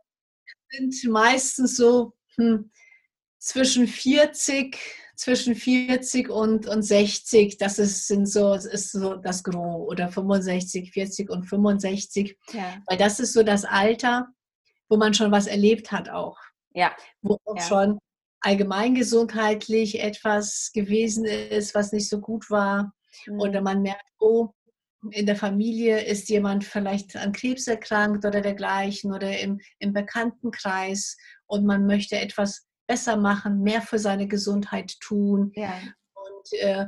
sind 0.71 1.11
meistens 1.11 1.77
so 1.77 2.13
hm, 2.37 2.71
zwischen 3.39 3.87
40, 3.87 4.79
zwischen 5.17 5.55
40 5.55 6.29
und, 6.31 6.67
und 6.67 6.83
60, 6.83 7.59
das 7.59 7.79
ist, 7.79 8.07
sind 8.07 8.27
so, 8.27 8.55
ist 8.55 8.93
so 8.93 9.17
das 9.17 9.43
Gros 9.43 9.89
oder 9.89 10.09
65, 10.09 10.93
40 10.93 11.31
und 11.31 11.45
65. 11.45 12.37
Ja. 12.53 12.83
Weil 12.87 12.99
das 12.99 13.21
ist 13.21 13.33
so 13.33 13.43
das 13.43 13.65
Alter, 13.65 14.29
wo 14.89 14.97
man 14.97 15.15
schon 15.15 15.33
was 15.33 15.47
erlebt 15.47 15.93
hat 15.93 16.09
auch. 16.09 16.39
Ja. 16.75 16.95
Wo 17.21 17.39
auch 17.45 17.57
ja. 17.57 17.63
schon 17.63 17.99
allgemeingesundheitlich 18.41 20.01
etwas 20.01 20.71
gewesen 20.73 21.25
ist, 21.25 21.75
was 21.75 21.93
nicht 21.93 22.09
so 22.09 22.21
gut 22.21 22.51
war. 22.51 22.93
Mhm. 23.27 23.41
Oder 23.41 23.61
man 23.61 23.83
merkt, 23.83 24.07
oh, 24.19 24.51
in 25.11 25.27
der 25.27 25.37
Familie 25.37 26.01
ist 26.01 26.29
jemand 26.29 26.65
vielleicht 26.65 27.17
an 27.17 27.33
Krebs 27.33 27.67
erkrankt 27.67 28.25
oder 28.25 28.41
dergleichen 28.41 29.13
oder 29.13 29.39
im, 29.39 29.61
im 29.79 29.93
Bekanntenkreis 29.93 31.17
und 31.47 31.67
man 31.67 31.87
möchte 31.87 32.19
etwas 32.19 32.67
besser 32.87 33.17
machen, 33.17 33.63
mehr 33.63 33.83
für 33.83 33.99
seine 33.99 34.29
Gesundheit 34.29 34.99
tun. 35.01 35.53
Ja. 35.55 35.75
Und 36.15 36.61
äh, 36.61 36.87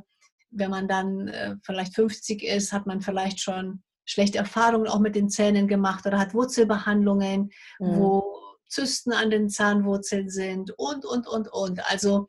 wenn 0.51 0.71
man 0.71 0.87
dann 0.87 1.29
äh, 1.29 1.57
vielleicht 1.63 1.95
50 1.95 2.43
ist, 2.45 2.73
hat 2.73 2.87
man 2.87 3.01
vielleicht 3.01 3.41
schon 3.41 3.83
schlechte 4.05 4.39
Erfahrungen 4.39 4.87
auch 4.87 5.01
mit 5.01 5.17
den 5.17 5.29
Zähnen 5.29 5.67
gemacht 5.67 6.07
oder 6.07 6.19
hat 6.19 6.35
Wurzelbehandlungen, 6.35 7.51
mhm. 7.81 7.97
wo 7.97 8.35
Zysten 8.69 9.13
an 9.13 9.31
den 9.31 9.49
Zahnwurzeln 9.49 10.29
sind 10.29 10.73
und, 10.77 11.05
und, 11.05 11.27
und, 11.27 11.49
und. 11.53 11.91
Also 11.91 12.27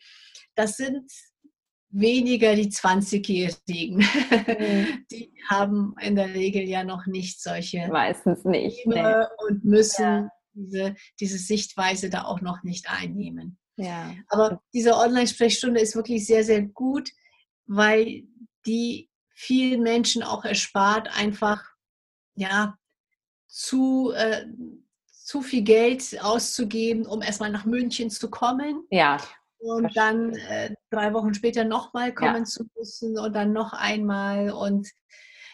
das 0.56 0.78
sind 0.78 1.12
weniger 1.96 2.56
die 2.56 2.70
20-Jährigen. 2.70 3.98
Mhm. 3.98 5.06
Die 5.12 5.34
haben 5.50 5.96
in 6.02 6.16
der 6.16 6.34
Regel 6.34 6.64
ja 6.64 6.84
noch 6.84 7.06
nicht 7.06 7.42
solche 7.42 7.88
Meistens 7.88 8.44
nicht. 8.44 8.86
Nee. 8.86 9.26
Und 9.48 9.64
müssen 9.64 10.04
ja. 10.04 10.30
diese, 10.54 10.96
diese 11.20 11.38
Sichtweise 11.38 12.10
da 12.10 12.26
auch 12.26 12.42
noch 12.42 12.64
nicht 12.64 12.90
einnehmen. 12.90 13.58
Ja. 13.78 14.14
Aber 14.28 14.62
diese 14.74 14.96
Online-Sprechstunde 14.96 15.80
ist 15.80 15.96
wirklich 15.96 16.26
sehr, 16.26 16.44
sehr 16.44 16.64
gut, 16.64 17.10
weil 17.66 18.24
die 18.66 19.10
vielen 19.34 19.82
Menschen 19.82 20.24
auch 20.24 20.46
erspart, 20.46 21.10
einfach 21.18 21.64
ja, 22.36 22.78
zu, 23.48 24.12
äh, 24.16 24.46
zu 25.12 25.42
viel 25.42 25.62
Geld 25.62 26.22
auszugeben, 26.22 27.06
um 27.06 27.22
erstmal 27.22 27.52
nach 27.52 27.66
München 27.66 28.10
zu 28.10 28.30
kommen. 28.30 28.86
Ja 28.90 29.18
und 29.60 29.96
dann 29.96 30.34
äh, 30.36 30.74
drei 30.90 31.14
Wochen 31.14 31.34
später 31.34 31.64
nochmal 31.64 32.14
kommen 32.14 32.38
ja. 32.38 32.44
zu 32.44 32.66
müssen 32.76 33.18
und 33.18 33.34
dann 33.34 33.54
noch 33.54 33.74
einmal. 33.74 34.52
Und 34.52 34.90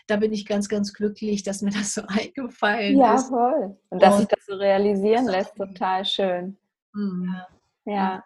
da 0.07 0.17
bin 0.17 0.33
ich 0.33 0.45
ganz, 0.45 0.69
ganz 0.69 0.93
glücklich, 0.93 1.43
dass 1.43 1.61
mir 1.61 1.71
das 1.71 1.93
so 1.93 2.01
eingefallen 2.07 2.97
ja, 2.97 3.15
ist. 3.15 3.29
Ja, 3.29 3.37
voll. 3.37 3.79
Und 3.89 4.01
dass 4.01 4.17
sich 4.17 4.27
das 4.27 4.45
so 4.45 4.55
realisieren 4.55 5.27
lässt, 5.27 5.55
total 5.55 6.05
schön. 6.05 6.57
Mhm. 6.93 7.35
Ja. 7.85 8.23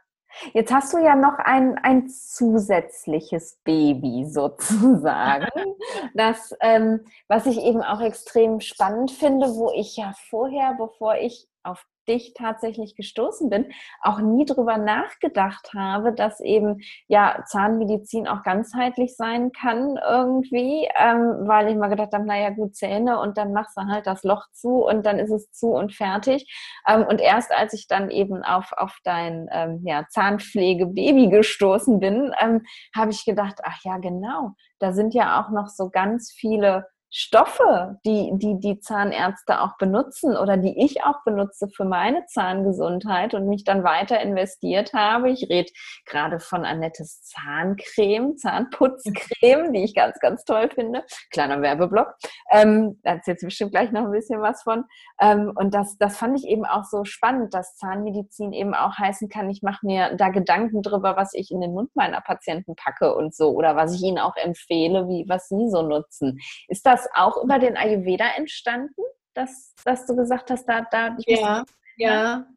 Jetzt 0.53 0.73
hast 0.73 0.93
du 0.93 0.97
ja 0.97 1.15
noch 1.15 1.37
ein, 1.37 1.77
ein 1.77 2.09
zusätzliches 2.09 3.57
Baby 3.63 4.25
sozusagen, 4.25 5.47
das, 6.13 6.53
ähm, 6.59 7.05
was 7.29 7.45
ich 7.45 7.57
eben 7.61 7.81
auch 7.81 8.01
extrem 8.01 8.59
spannend 8.59 9.11
finde, 9.11 9.47
wo 9.55 9.71
ich 9.71 9.95
ja 9.95 10.13
vorher, 10.29 10.75
bevor 10.77 11.15
ich 11.15 11.47
auf 11.63 11.85
dich 12.07 12.33
tatsächlich 12.33 12.95
gestoßen 12.95 13.49
bin, 13.49 13.71
auch 14.01 14.19
nie 14.19 14.45
drüber 14.45 14.77
nachgedacht 14.77 15.73
habe, 15.73 16.13
dass 16.13 16.39
eben 16.39 16.79
ja 17.07 17.43
Zahnmedizin 17.47 18.27
auch 18.27 18.43
ganzheitlich 18.43 19.15
sein 19.15 19.51
kann 19.51 19.97
irgendwie, 19.97 20.87
ähm, 20.97 21.47
weil 21.47 21.69
ich 21.69 21.75
mal 21.75 21.87
gedacht 21.87 22.13
habe, 22.13 22.25
naja 22.25 22.49
gut, 22.49 22.75
Zähne 22.75 23.19
und 23.19 23.37
dann 23.37 23.53
machst 23.53 23.77
du 23.77 23.81
halt 23.87 24.07
das 24.07 24.23
Loch 24.23 24.45
zu 24.51 24.85
und 24.85 25.05
dann 25.05 25.19
ist 25.19 25.31
es 25.31 25.51
zu 25.51 25.67
und 25.67 25.93
fertig. 25.93 26.45
Ähm, 26.87 27.05
und 27.07 27.21
erst 27.21 27.51
als 27.51 27.73
ich 27.73 27.87
dann 27.87 28.09
eben 28.09 28.43
auf, 28.43 28.71
auf 28.73 28.97
dein 29.03 29.47
ähm, 29.51 29.81
ja, 29.83 30.05
Zahnpflege-Baby 30.09 31.29
gestoßen 31.29 31.99
bin, 31.99 32.33
ähm, 32.39 32.65
habe 32.95 33.11
ich 33.11 33.25
gedacht, 33.25 33.59
ach 33.63 33.79
ja, 33.83 33.97
genau, 33.97 34.51
da 34.79 34.93
sind 34.93 35.13
ja 35.13 35.41
auch 35.41 35.51
noch 35.51 35.67
so 35.69 35.89
ganz 35.89 36.31
viele 36.31 36.87
Stoffe, 37.17 37.97
die, 38.05 38.29
die 38.33 38.59
die 38.59 38.81
Zahnärzte 38.81 39.61
auch 39.61 39.77
benutzen 39.77 40.35
oder 40.35 40.57
die 40.57 40.83
ich 40.83 41.05
auch 41.05 41.23
benutze 41.23 41.69
für 41.69 41.85
meine 41.85 42.25
Zahngesundheit 42.25 43.33
und 43.33 43.47
mich 43.47 43.63
dann 43.63 43.85
weiter 43.85 44.19
investiert 44.19 44.91
habe. 44.91 45.29
Ich 45.29 45.47
rede 45.49 45.71
gerade 46.05 46.41
von 46.41 46.65
Annettes 46.65 47.21
Zahncreme, 47.23 48.35
Zahnputzcreme, 48.35 49.71
die 49.71 49.85
ich 49.85 49.95
ganz, 49.95 50.19
ganz 50.19 50.43
toll 50.43 50.69
finde. 50.69 51.05
Kleiner 51.31 51.61
Werbeblock. 51.61 52.15
Ähm, 52.51 52.99
da 53.03 53.11
erzählt 53.11 53.39
bestimmt 53.39 53.71
gleich 53.71 53.93
noch 53.93 54.03
ein 54.03 54.11
bisschen 54.11 54.41
was 54.41 54.63
von. 54.63 54.83
Ähm, 55.21 55.53
und 55.55 55.73
das, 55.73 55.97
das 55.97 56.17
fand 56.17 56.37
ich 56.37 56.45
eben 56.45 56.65
auch 56.65 56.83
so 56.83 57.05
spannend, 57.05 57.53
dass 57.53 57.77
Zahnmedizin 57.77 58.51
eben 58.51 58.73
auch 58.73 58.97
heißen 58.97 59.29
kann, 59.29 59.49
ich 59.49 59.61
mache 59.61 59.85
mir 59.85 60.15
da 60.17 60.27
Gedanken 60.27 60.81
drüber, 60.81 61.15
was 61.15 61.33
ich 61.33 61.49
in 61.49 61.61
den 61.61 61.71
Mund 61.71 61.95
meiner 61.95 62.19
Patienten 62.19 62.75
packe 62.75 63.15
und 63.15 63.33
so 63.33 63.51
oder 63.51 63.77
was 63.77 63.95
ich 63.95 64.01
ihnen 64.01 64.19
auch 64.19 64.35
empfehle, 64.35 65.07
wie 65.07 65.23
was 65.29 65.47
sie 65.47 65.69
so 65.69 65.81
nutzen. 65.81 66.39
Ist 66.67 66.85
das 66.85 67.04
auch 67.13 67.43
über 67.43 67.59
den 67.59 67.77
Ayurveda 67.77 68.25
entstanden, 68.35 69.01
dass, 69.33 69.73
dass 69.83 70.05
du 70.05 70.15
gesagt 70.15 70.49
hast, 70.49 70.65
da, 70.65 70.81
da 70.89 71.15
ja, 71.25 71.63
ja, 71.97 72.13
ja. 72.13 72.47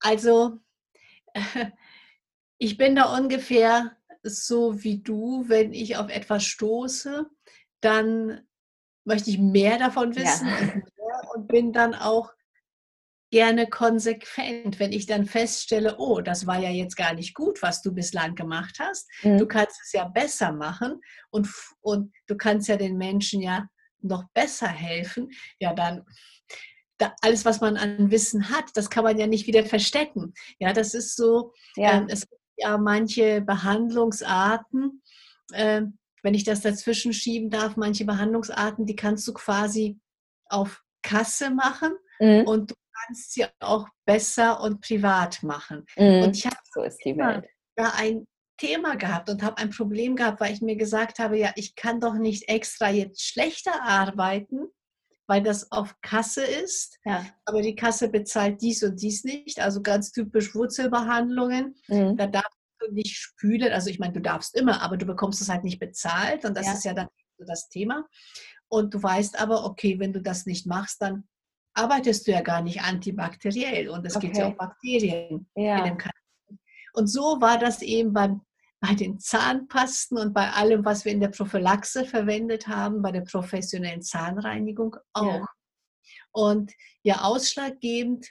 Also 0.00 0.58
ich 2.58 2.76
bin 2.76 2.96
da 2.96 3.16
ungefähr 3.16 3.96
so 4.22 4.82
wie 4.82 5.02
du, 5.02 5.44
wenn 5.48 5.72
ich 5.72 5.96
auf 5.96 6.10
etwas 6.10 6.44
stoße, 6.44 7.26
dann 7.80 8.46
möchte 9.04 9.30
ich 9.30 9.38
mehr 9.38 9.78
davon 9.78 10.16
wissen 10.16 10.48
ja. 10.48 10.58
und, 10.58 10.74
mehr 10.74 11.30
und 11.34 11.48
bin 11.48 11.72
dann 11.72 11.94
auch 11.94 12.32
gerne 13.30 13.68
konsequent, 13.68 14.78
wenn 14.78 14.92
ich 14.92 15.06
dann 15.06 15.26
feststelle, 15.26 15.96
oh, 15.98 16.20
das 16.20 16.46
war 16.46 16.58
ja 16.58 16.70
jetzt 16.70 16.96
gar 16.96 17.12
nicht 17.12 17.34
gut, 17.34 17.60
was 17.60 17.82
du 17.82 17.92
bislang 17.92 18.34
gemacht 18.34 18.76
hast. 18.78 19.08
Mhm. 19.22 19.38
Du 19.38 19.46
kannst 19.46 19.80
es 19.82 19.92
ja 19.92 20.04
besser 20.04 20.52
machen 20.52 21.00
und, 21.30 21.48
und 21.80 22.12
du 22.26 22.36
kannst 22.36 22.68
ja 22.68 22.76
den 22.76 22.96
Menschen 22.96 23.42
ja 23.42 23.68
noch 24.00 24.24
besser 24.34 24.68
helfen, 24.68 25.30
ja 25.60 25.74
dann 25.74 26.04
da, 26.98 27.14
alles, 27.20 27.44
was 27.44 27.60
man 27.60 27.76
an 27.76 28.10
Wissen 28.10 28.50
hat, 28.50 28.64
das 28.74 28.90
kann 28.90 29.04
man 29.04 29.18
ja 29.18 29.26
nicht 29.26 29.46
wieder 29.46 29.64
verstecken. 29.64 30.32
Ja, 30.58 30.72
das 30.72 30.94
ist 30.94 31.16
so, 31.16 31.52
ja. 31.76 31.98
Ähm, 31.98 32.06
es 32.08 32.28
gibt 32.28 32.40
ja 32.56 32.78
manche 32.78 33.42
Behandlungsarten, 33.42 35.02
äh, 35.52 35.82
wenn 36.22 36.34
ich 36.34 36.44
das 36.44 36.62
dazwischen 36.62 37.12
schieben 37.12 37.50
darf, 37.50 37.76
manche 37.76 38.04
Behandlungsarten, 38.04 38.86
die 38.86 38.96
kannst 38.96 39.28
du 39.28 39.34
quasi 39.34 39.98
auf 40.48 40.82
Kasse 41.02 41.50
machen 41.50 41.92
mhm. 42.18 42.44
und 42.46 42.70
du 42.70 42.74
kannst 43.06 43.32
sie 43.32 43.46
auch 43.60 43.86
besser 44.06 44.60
und 44.60 44.80
privat 44.80 45.42
machen. 45.42 45.84
Mhm. 45.96 46.24
Und 46.24 46.36
ich 46.36 46.46
habe 46.46 46.56
so 46.72 46.82
ist 46.82 46.98
die 47.04 47.16
Welt. 47.16 47.44
Da 47.76 47.92
ein 47.96 48.26
Thema 48.56 48.96
gehabt 48.96 49.28
und 49.28 49.42
habe 49.42 49.58
ein 49.58 49.70
Problem 49.70 50.16
gehabt, 50.16 50.40
weil 50.40 50.52
ich 50.52 50.60
mir 50.60 50.76
gesagt 50.76 51.18
habe, 51.18 51.38
ja, 51.38 51.52
ich 51.56 51.74
kann 51.74 52.00
doch 52.00 52.14
nicht 52.14 52.48
extra 52.48 52.90
jetzt 52.90 53.22
schlechter 53.22 53.82
arbeiten, 53.82 54.68
weil 55.26 55.42
das 55.42 55.70
auf 55.72 55.94
Kasse 56.02 56.44
ist, 56.44 56.98
ja. 57.04 57.26
aber 57.44 57.62
die 57.62 57.74
Kasse 57.74 58.08
bezahlt 58.08 58.62
dies 58.62 58.82
und 58.82 59.00
dies 59.02 59.24
nicht, 59.24 59.60
also 59.60 59.82
ganz 59.82 60.12
typisch 60.12 60.54
Wurzelbehandlungen. 60.54 61.74
Mhm. 61.88 62.16
Da 62.16 62.26
darfst 62.26 62.58
du 62.80 62.92
nicht 62.92 63.16
spülen, 63.16 63.72
also 63.72 63.90
ich 63.90 63.98
meine, 63.98 64.12
du 64.12 64.20
darfst 64.20 64.56
immer, 64.56 64.82
aber 64.82 64.96
du 64.96 65.06
bekommst 65.06 65.40
es 65.40 65.48
halt 65.48 65.64
nicht 65.64 65.78
bezahlt 65.78 66.44
und 66.44 66.56
das 66.56 66.66
ja. 66.66 66.72
ist 66.72 66.84
ja 66.84 66.94
dann 66.94 67.08
das 67.38 67.68
Thema. 67.68 68.06
Und 68.68 68.94
du 68.94 69.02
weißt 69.02 69.38
aber, 69.38 69.64
okay, 69.64 69.98
wenn 69.98 70.12
du 70.12 70.20
das 70.20 70.46
nicht 70.46 70.66
machst, 70.66 71.02
dann 71.02 71.28
arbeitest 71.74 72.26
du 72.26 72.32
ja 72.32 72.40
gar 72.40 72.62
nicht 72.62 72.80
antibakteriell 72.82 73.88
und 73.88 74.06
es 74.06 74.16
okay. 74.16 74.26
gibt 74.26 74.38
ja 74.38 74.48
auch 74.48 74.56
Bakterien 74.56 75.48
ja. 75.54 75.78
in 75.78 75.84
dem 75.84 75.98
Kanal. 75.98 76.12
Und 76.96 77.08
so 77.08 77.40
war 77.40 77.58
das 77.58 77.82
eben 77.82 78.12
beim 78.12 78.40
bei 78.80 78.94
den 78.94 79.18
Zahnpasten 79.18 80.18
und 80.18 80.34
bei 80.34 80.50
allem, 80.50 80.84
was 80.84 81.04
wir 81.04 81.12
in 81.12 81.20
der 81.20 81.28
Prophylaxe 81.28 82.04
verwendet 82.04 82.68
haben, 82.68 83.02
bei 83.02 83.10
der 83.10 83.22
professionellen 83.22 84.02
Zahnreinigung 84.02 84.96
auch. 85.12 85.24
Ja. 85.24 85.46
Und 86.32 86.72
ja, 87.02 87.22
ausschlaggebend 87.22 88.28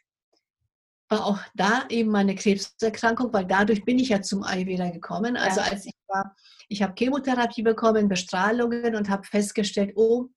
war 1.10 1.26
auch 1.26 1.40
da 1.56 1.86
eben 1.90 2.12
meine 2.12 2.36
Krebserkrankung, 2.36 3.34
weil 3.34 3.46
dadurch 3.46 3.84
bin 3.86 4.00
ich 4.00 4.10
ja 4.10 4.22
zum 4.22 4.44
Ayurveda 4.44 4.90
gekommen. 4.92 5.36
Also 5.36 5.62
ja. 5.62 5.68
als 5.68 5.86
ich 5.86 5.94
war, 6.08 6.36
ich 6.70 6.82
habe 6.84 6.94
Chemotherapie 6.98 7.64
bekommen, 7.64 8.08
Bestrahlungen 8.08 8.96
und 8.96 9.10
habe 9.10 9.24
festgestellt, 9.24 9.94
oh, 9.96 10.30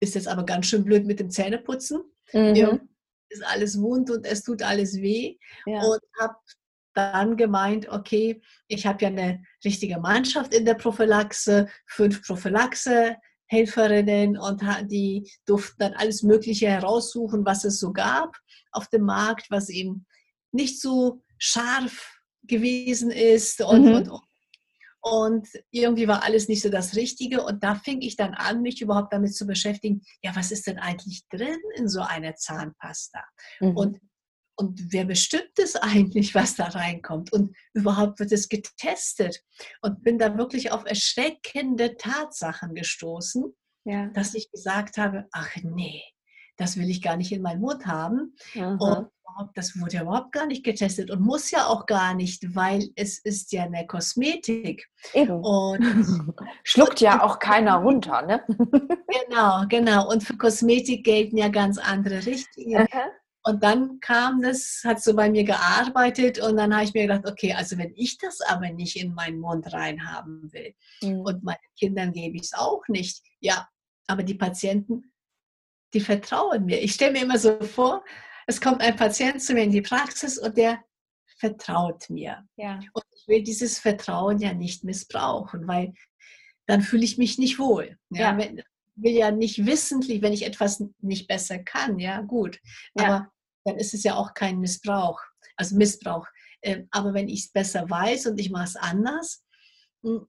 ist 0.00 0.16
jetzt 0.16 0.28
aber 0.28 0.44
ganz 0.44 0.66
schön 0.66 0.84
blöd 0.84 1.06
mit 1.06 1.20
dem 1.20 1.30
Zähneputzen. 1.30 2.02
Mhm. 2.32 2.88
ist 3.28 3.44
alles 3.44 3.80
wund 3.80 4.10
und 4.10 4.26
es 4.26 4.42
tut 4.42 4.62
alles 4.62 4.96
weh. 4.96 5.38
Ja. 5.66 5.82
Und 5.82 6.00
habe 6.20 6.34
dann 6.94 7.36
gemeint, 7.36 7.88
okay, 7.88 8.40
ich 8.68 8.86
habe 8.86 9.02
ja 9.02 9.08
eine 9.08 9.42
richtige 9.64 9.98
Mannschaft 9.98 10.54
in 10.54 10.64
der 10.64 10.74
Prophylaxe, 10.74 11.68
fünf 11.86 12.24
Prophylaxe-Helferinnen 12.26 14.38
und 14.38 14.62
die 14.90 15.28
durften 15.44 15.76
dann 15.78 15.94
alles 15.94 16.22
Mögliche 16.22 16.68
heraussuchen, 16.68 17.44
was 17.44 17.64
es 17.64 17.80
so 17.80 17.92
gab 17.92 18.38
auf 18.72 18.88
dem 18.88 19.02
Markt, 19.02 19.50
was 19.50 19.68
eben 19.68 20.06
nicht 20.52 20.80
so 20.80 21.20
scharf 21.38 22.20
gewesen 22.42 23.10
ist 23.10 23.60
und, 23.60 23.84
mhm. 23.84 23.94
und, 23.94 24.10
und 25.00 25.48
irgendwie 25.70 26.08
war 26.08 26.22
alles 26.22 26.48
nicht 26.48 26.62
so 26.62 26.70
das 26.70 26.96
Richtige. 26.96 27.44
Und 27.44 27.62
da 27.62 27.74
fing 27.74 28.00
ich 28.00 28.16
dann 28.16 28.32
an, 28.34 28.62
mich 28.62 28.80
überhaupt 28.80 29.12
damit 29.12 29.34
zu 29.34 29.46
beschäftigen, 29.46 30.00
ja, 30.22 30.34
was 30.34 30.50
ist 30.50 30.66
denn 30.66 30.78
eigentlich 30.78 31.28
drin 31.28 31.58
in 31.76 31.88
so 31.88 32.00
einer 32.00 32.34
Zahnpasta? 32.34 33.22
Mhm. 33.60 33.76
Und, 33.76 34.00
und 34.56 34.92
wer 34.92 35.04
bestimmt 35.04 35.58
es 35.58 35.76
eigentlich, 35.76 36.34
was 36.34 36.54
da 36.54 36.66
reinkommt? 36.66 37.32
Und 37.32 37.56
überhaupt 37.72 38.20
wird 38.20 38.32
es 38.32 38.48
getestet. 38.48 39.42
Und 39.82 40.02
bin 40.02 40.18
da 40.18 40.36
wirklich 40.36 40.72
auf 40.72 40.84
erschreckende 40.84 41.96
Tatsachen 41.96 42.74
gestoßen, 42.74 43.44
ja. 43.84 44.08
dass 44.08 44.34
ich 44.34 44.50
gesagt 44.50 44.98
habe, 44.98 45.26
ach 45.32 45.50
nee, 45.62 46.02
das 46.56 46.76
will 46.76 46.88
ich 46.88 47.02
gar 47.02 47.16
nicht 47.16 47.32
in 47.32 47.42
meinen 47.42 47.60
Mund 47.60 47.86
haben. 47.86 48.36
Aha. 48.56 49.10
Und 49.36 49.50
das 49.54 49.80
wurde 49.80 49.96
ja 49.96 50.02
überhaupt 50.02 50.30
gar 50.30 50.46
nicht 50.46 50.64
getestet 50.64 51.10
und 51.10 51.20
muss 51.20 51.50
ja 51.50 51.66
auch 51.66 51.86
gar 51.86 52.14
nicht, 52.14 52.54
weil 52.54 52.90
es 52.94 53.18
ist 53.18 53.50
ja 53.52 53.64
eine 53.64 53.84
Kosmetik. 53.86 54.88
Eben. 55.12 55.42
Und 55.42 56.36
schluckt 56.62 57.00
ja 57.00 57.20
auch 57.20 57.40
keiner 57.40 57.76
runter, 57.76 58.22
ne? 58.22 58.44
genau, 59.28 59.64
genau. 59.68 60.08
Und 60.08 60.22
für 60.22 60.36
Kosmetik 60.36 61.04
gelten 61.04 61.36
ja 61.36 61.48
ganz 61.48 61.78
andere 61.78 62.24
Richtlinien. 62.24 62.86
Und 63.46 63.62
dann 63.62 64.00
kam 64.00 64.40
das, 64.40 64.80
hat 64.84 65.02
so 65.02 65.14
bei 65.14 65.30
mir 65.30 65.44
gearbeitet 65.44 66.38
und 66.38 66.56
dann 66.56 66.74
habe 66.74 66.84
ich 66.84 66.94
mir 66.94 67.02
gedacht, 67.02 67.28
okay, 67.28 67.52
also 67.52 67.76
wenn 67.76 67.92
ich 67.94 68.16
das 68.16 68.40
aber 68.40 68.70
nicht 68.70 68.96
in 68.96 69.12
meinen 69.12 69.38
Mund 69.38 69.70
reinhaben 69.70 70.50
will 70.52 70.74
mhm. 71.02 71.20
und 71.20 71.44
meinen 71.44 71.58
Kindern 71.78 72.12
gebe 72.12 72.36
ich 72.36 72.44
es 72.44 72.54
auch 72.54 72.82
nicht, 72.88 73.22
ja, 73.40 73.68
aber 74.06 74.22
die 74.22 74.34
Patienten, 74.34 75.12
die 75.92 76.00
vertrauen 76.00 76.64
mir. 76.64 76.82
Ich 76.82 76.94
stelle 76.94 77.12
mir 77.12 77.22
immer 77.22 77.38
so 77.38 77.60
vor, 77.60 78.02
es 78.46 78.60
kommt 78.60 78.80
ein 78.80 78.96
Patient 78.96 79.42
zu 79.42 79.52
mir 79.52 79.64
in 79.64 79.72
die 79.72 79.82
Praxis 79.82 80.38
und 80.38 80.56
der 80.56 80.82
vertraut 81.36 82.08
mir. 82.08 82.46
Ja. 82.56 82.80
Und 82.94 83.04
ich 83.14 83.28
will 83.28 83.42
dieses 83.42 83.78
Vertrauen 83.78 84.38
ja 84.38 84.54
nicht 84.54 84.84
missbrauchen, 84.84 85.68
weil 85.68 85.92
dann 86.66 86.80
fühle 86.80 87.04
ich 87.04 87.18
mich 87.18 87.38
nicht 87.38 87.58
wohl. 87.58 87.98
Ja, 88.08 88.32
ja. 88.32 88.38
Wenn, 88.38 88.62
will 88.96 89.12
ja 89.12 89.30
nicht 89.30 89.66
wissentlich, 89.66 90.22
wenn 90.22 90.32
ich 90.32 90.46
etwas 90.46 90.82
nicht 91.00 91.26
besser 91.26 91.58
kann, 91.58 91.98
ja, 91.98 92.20
gut. 92.20 92.60
Ja. 92.96 93.04
Aber 93.04 93.32
dann 93.64 93.76
ist 93.76 93.94
es 93.94 94.04
ja 94.04 94.14
auch 94.14 94.34
kein 94.34 94.60
Missbrauch, 94.60 95.20
also 95.56 95.76
Missbrauch. 95.76 96.26
Ähm, 96.62 96.88
aber 96.90 97.14
wenn 97.14 97.28
ich 97.28 97.40
es 97.40 97.52
besser 97.52 97.88
weiß 97.88 98.26
und 98.26 98.38
ich 98.38 98.50
mache 98.50 98.64
es 98.64 98.76
anders, 98.76 99.44
hm, 100.02 100.26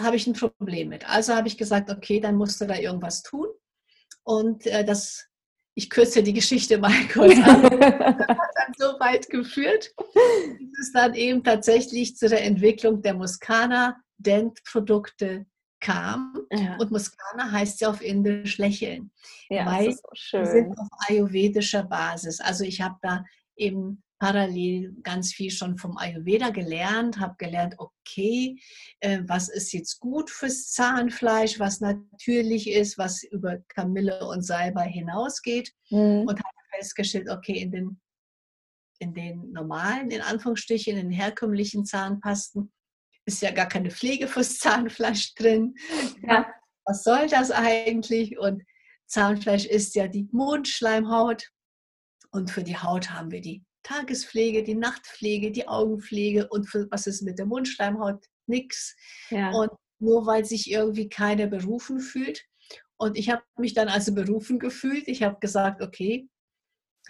habe 0.00 0.16
ich 0.16 0.26
ein 0.26 0.32
Problem 0.32 0.88
mit. 0.88 1.08
Also 1.08 1.34
habe 1.34 1.48
ich 1.48 1.58
gesagt, 1.58 1.90
okay, 1.90 2.20
dann 2.20 2.36
musst 2.36 2.60
du 2.60 2.66
da 2.66 2.76
irgendwas 2.76 3.22
tun. 3.22 3.48
Und 4.22 4.66
äh, 4.66 4.84
das 4.84 5.28
ich 5.76 5.90
kürze 5.90 6.22
die 6.22 6.32
Geschichte 6.32 6.78
mal 6.80 7.06
kurz 7.12 7.38
an. 7.38 7.62
Das 7.62 8.28
hat 8.28 8.54
dann 8.56 8.74
so 8.76 8.98
weit 8.98 9.28
geführt, 9.28 9.92
dass 9.96 10.78
es 10.80 10.92
dann 10.92 11.14
eben 11.14 11.44
tatsächlich 11.44 12.16
zu 12.16 12.28
der 12.28 12.42
Entwicklung 12.42 13.02
der 13.02 13.14
Muskana 13.14 13.96
Dent-Produkte 14.18 15.46
kam. 15.80 16.34
Ja. 16.50 16.76
Und 16.78 16.90
Muskana 16.90 17.50
heißt 17.50 17.80
ja 17.80 17.90
auf 17.90 18.02
Indisch 18.02 18.58
lächeln. 18.58 19.10
Ja, 19.48 19.66
weil 19.66 19.86
das 19.86 19.94
ist 19.96 20.02
so 20.02 20.10
schön. 20.14 20.46
sind 20.46 20.78
auf 20.78 20.88
ayurvedischer 21.08 21.84
Basis. 21.84 22.40
Also 22.40 22.64
ich 22.64 22.80
habe 22.80 22.96
da 23.02 23.24
eben 23.56 24.02
parallel 24.18 24.94
ganz 25.02 25.32
viel 25.32 25.50
schon 25.50 25.76
vom 25.76 25.98
Ayurveda 25.98 26.50
gelernt, 26.50 27.20
habe 27.20 27.34
gelernt, 27.38 27.74
okay, 27.78 28.58
äh, 29.00 29.20
was 29.26 29.48
ist 29.48 29.72
jetzt 29.72 30.00
gut 30.00 30.30
fürs 30.30 30.70
Zahnfleisch, 30.72 31.58
was 31.60 31.80
natürlich 31.80 32.70
ist, 32.70 32.96
was 32.96 33.22
über 33.24 33.58
Kamille 33.68 34.26
und 34.26 34.42
Salbei 34.42 34.88
hinausgeht 34.88 35.72
mhm. 35.90 36.24
und 36.26 36.38
habe 36.38 36.56
festgestellt, 36.74 37.28
okay, 37.28 37.60
in 37.60 37.70
den, 37.70 38.00
in 38.98 39.12
den 39.12 39.52
normalen, 39.52 40.10
in 40.10 40.22
Anführungsstrichen, 40.22 40.96
in 40.96 41.10
den 41.10 41.12
herkömmlichen 41.12 41.84
Zahnpasten 41.84 42.72
ist 43.26 43.42
ja 43.42 43.50
gar 43.50 43.68
keine 43.68 43.90
Pflege 43.90 44.28
fürs 44.28 44.58
Zahnfleisch 44.58 45.34
drin. 45.34 45.74
Ja. 46.22 46.46
Was 46.84 47.02
soll 47.02 47.28
das 47.28 47.50
eigentlich? 47.50 48.38
Und 48.38 48.62
Zahnfleisch 49.06 49.66
ist 49.66 49.94
ja 49.94 50.08
die 50.08 50.28
Mundschleimhaut. 50.32 51.50
Und 52.30 52.50
für 52.50 52.62
die 52.62 52.76
Haut 52.76 53.10
haben 53.10 53.30
wir 53.30 53.40
die 53.40 53.64
Tagespflege, 53.82 54.62
die 54.62 54.74
Nachtpflege, 54.74 55.52
die 55.52 55.68
Augenpflege 55.68 56.48
und 56.48 56.68
für, 56.68 56.90
was 56.90 57.06
ist 57.06 57.22
mit 57.22 57.38
der 57.38 57.46
Mundschleimhaut? 57.46 58.24
Nix. 58.46 58.96
Ja. 59.30 59.50
Und 59.52 59.70
nur 59.98 60.26
weil 60.26 60.44
sich 60.44 60.70
irgendwie 60.70 61.08
keiner 61.08 61.46
berufen 61.46 62.00
fühlt. 62.00 62.44
Und 62.98 63.16
ich 63.16 63.30
habe 63.30 63.42
mich 63.58 63.74
dann 63.74 63.88
also 63.88 64.14
berufen 64.14 64.58
gefühlt. 64.58 65.06
Ich 65.08 65.22
habe 65.22 65.38
gesagt, 65.40 65.82
okay, 65.82 66.28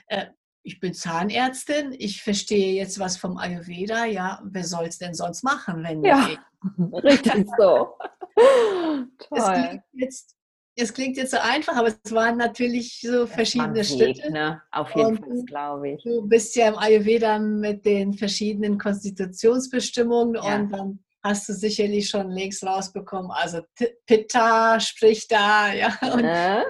äh, 0.09 0.26
ich 0.66 0.81
bin 0.81 0.94
Zahnärztin, 0.94 1.94
ich 1.96 2.22
verstehe 2.22 2.74
jetzt 2.74 2.98
was 2.98 3.16
vom 3.16 3.38
Ayurveda. 3.38 4.05
Ja, 4.05 4.42
wer 4.44 4.64
soll 4.64 4.87
es 4.87 4.98
denn 4.98 5.14
sonst 5.14 5.44
machen, 5.44 5.85
wenn 5.85 6.05
ja, 6.05 6.29
ich? 6.33 7.05
Richtig 7.05 7.46
so. 7.57 7.94
Toll. 9.29 9.38
Es 9.38 9.44
klingt 9.44 9.83
jetzt 9.92 10.37
es 10.79 10.92
klingt 10.92 11.16
jetzt 11.16 11.31
so 11.31 11.38
einfach, 11.38 11.74
aber 11.76 11.88
es 11.88 12.12
waren 12.12 12.37
natürlich 12.37 13.00
so 13.00 13.26
verschiedene 13.26 13.83
Schritte. 13.83 14.31
Ne? 14.31 14.61
Auf 14.72 14.94
jeden 14.94 15.16
Fall, 15.16 15.42
glaube 15.46 15.90
ich. 15.92 16.02
Du 16.02 16.20
bist 16.29 16.55
ja 16.55 16.68
im 16.68 16.76
Ayurveda 16.76 17.38
mit 17.38 17.87
den 17.87 18.12
verschiedenen 18.12 18.76
Konstitutionsbestimmungen 18.76 20.35
ja. 20.35 20.57
und 20.57 20.70
dann 20.70 20.98
hast 21.24 21.48
du 21.48 21.55
sicherlich 21.55 22.11
schon 22.11 22.31
links 22.31 22.62
rausbekommen. 22.62 23.31
Also 23.31 23.62
Pitta 24.07 24.79
spricht 24.79 25.33
da, 25.33 25.72
ja. 25.72 25.96
Und 26.12 26.24
äh. 26.24 26.61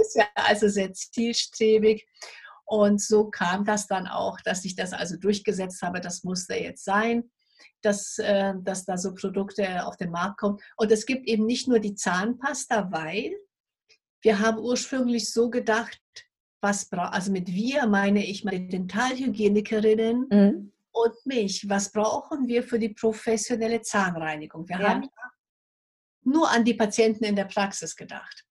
ist 0.00 0.16
ja 0.16 0.26
also 0.34 0.68
sehr 0.68 0.92
zielstrebig. 0.92 2.06
Und 2.72 3.02
so 3.02 3.28
kam 3.28 3.66
das 3.66 3.86
dann 3.86 4.06
auch, 4.06 4.40
dass 4.40 4.64
ich 4.64 4.74
das 4.74 4.94
also 4.94 5.18
durchgesetzt 5.18 5.82
habe, 5.82 6.00
das 6.00 6.24
musste 6.24 6.54
jetzt 6.54 6.86
sein 6.86 7.30
dass, 7.82 8.18
äh, 8.18 8.54
dass 8.62 8.84
da 8.84 8.96
so 8.96 9.12
Produkte 9.12 9.84
auf 9.84 9.96
den 9.96 10.10
Markt 10.10 10.38
kommen. 10.38 10.58
Und 10.76 10.92
es 10.92 11.04
gibt 11.04 11.26
eben 11.26 11.46
nicht 11.46 11.68
nur 11.68 11.80
die 11.80 11.94
Zahnpasta, 11.94 12.92
weil 12.92 13.36
wir 14.22 14.38
haben 14.38 14.58
ursprünglich 14.58 15.30
so 15.30 15.50
gedacht, 15.50 16.00
was 16.60 16.90
also 16.92 17.32
mit 17.32 17.48
wir 17.48 17.86
meine 17.86 18.24
ich 18.24 18.44
meine 18.44 18.68
Dentalhygienikerinnen 18.68 20.28
mhm. 20.30 20.72
und 20.92 21.26
mich, 21.26 21.68
was 21.68 21.90
brauchen 21.90 22.46
wir 22.46 22.62
für 22.62 22.78
die 22.78 22.90
professionelle 22.90 23.82
Zahnreinigung? 23.82 24.68
Wir 24.68 24.78
ja. 24.78 24.88
haben 24.88 25.08
nur 26.22 26.48
an 26.48 26.64
die 26.64 26.74
Patienten 26.74 27.24
in 27.24 27.34
der 27.34 27.46
Praxis 27.46 27.96
gedacht. 27.96 28.44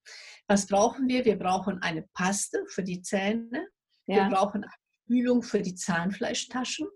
Was 0.45 0.67
brauchen 0.67 1.07
wir? 1.07 1.23
Wir 1.23 1.39
brauchen 1.39 1.81
eine 1.81 2.01
Paste 2.13 2.65
für 2.67 2.83
die 2.83 3.01
Zähne. 3.01 3.69
Ja. 4.07 4.29
Wir 4.29 4.35
brauchen 4.35 4.63
eine 4.63 4.71
Spülung 5.03 5.43
für 5.43 5.61
die 5.61 5.75
Zahnfleischtaschen, 5.75 6.87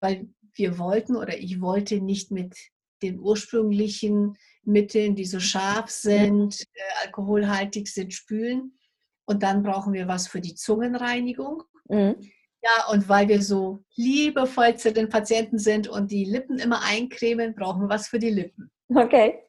weil 0.00 0.28
wir 0.54 0.78
wollten 0.78 1.16
oder 1.16 1.36
ich 1.38 1.60
wollte 1.60 2.00
nicht 2.00 2.30
mit 2.30 2.54
den 3.02 3.18
ursprünglichen 3.18 4.36
Mitteln, 4.62 5.14
die 5.14 5.26
so 5.26 5.40
scharf 5.40 5.90
sind, 5.90 6.60
äh, 6.60 7.06
alkoholhaltig 7.06 7.88
sind, 7.88 8.14
spülen. 8.14 8.78
Und 9.26 9.42
dann 9.42 9.62
brauchen 9.62 9.92
wir 9.92 10.08
was 10.08 10.28
für 10.28 10.40
die 10.40 10.54
Zungenreinigung. 10.54 11.62
Mhm. 11.88 12.16
Ja, 12.62 12.90
und 12.90 13.08
weil 13.10 13.28
wir 13.28 13.42
so 13.42 13.84
liebevoll 13.94 14.76
zu 14.76 14.92
den 14.92 15.10
Patienten 15.10 15.58
sind 15.58 15.86
und 15.86 16.10
die 16.10 16.24
Lippen 16.24 16.58
immer 16.58 16.82
eincremen, 16.82 17.54
brauchen 17.54 17.82
wir 17.82 17.88
was 17.90 18.08
für 18.08 18.18
die 18.18 18.30
Lippen. 18.30 18.70
Okay. 18.88 19.42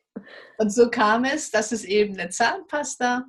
Und 0.57 0.69
so 0.71 0.89
kam 0.89 1.23
es, 1.23 1.49
dass 1.51 1.71
es 1.71 1.85
eben 1.85 2.19
eine 2.19 2.29
Zahnpasta, 2.29 3.25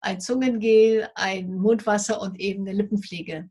ein 0.00 0.20
Zungengel, 0.20 1.08
ein 1.14 1.54
Mundwasser 1.54 2.20
und 2.20 2.38
eben 2.40 2.66
eine 2.66 2.76
Lippenpflege 2.76 3.48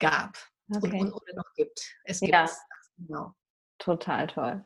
gab 0.00 0.36
okay. 0.74 1.00
und, 1.00 1.12
oder 1.12 1.34
noch 1.36 1.52
gibt. 1.54 1.80
Es 2.04 2.20
gibt 2.20 2.32
ja. 2.32 2.48
Genau. 2.96 3.34
Total 3.78 4.26
toll. 4.26 4.64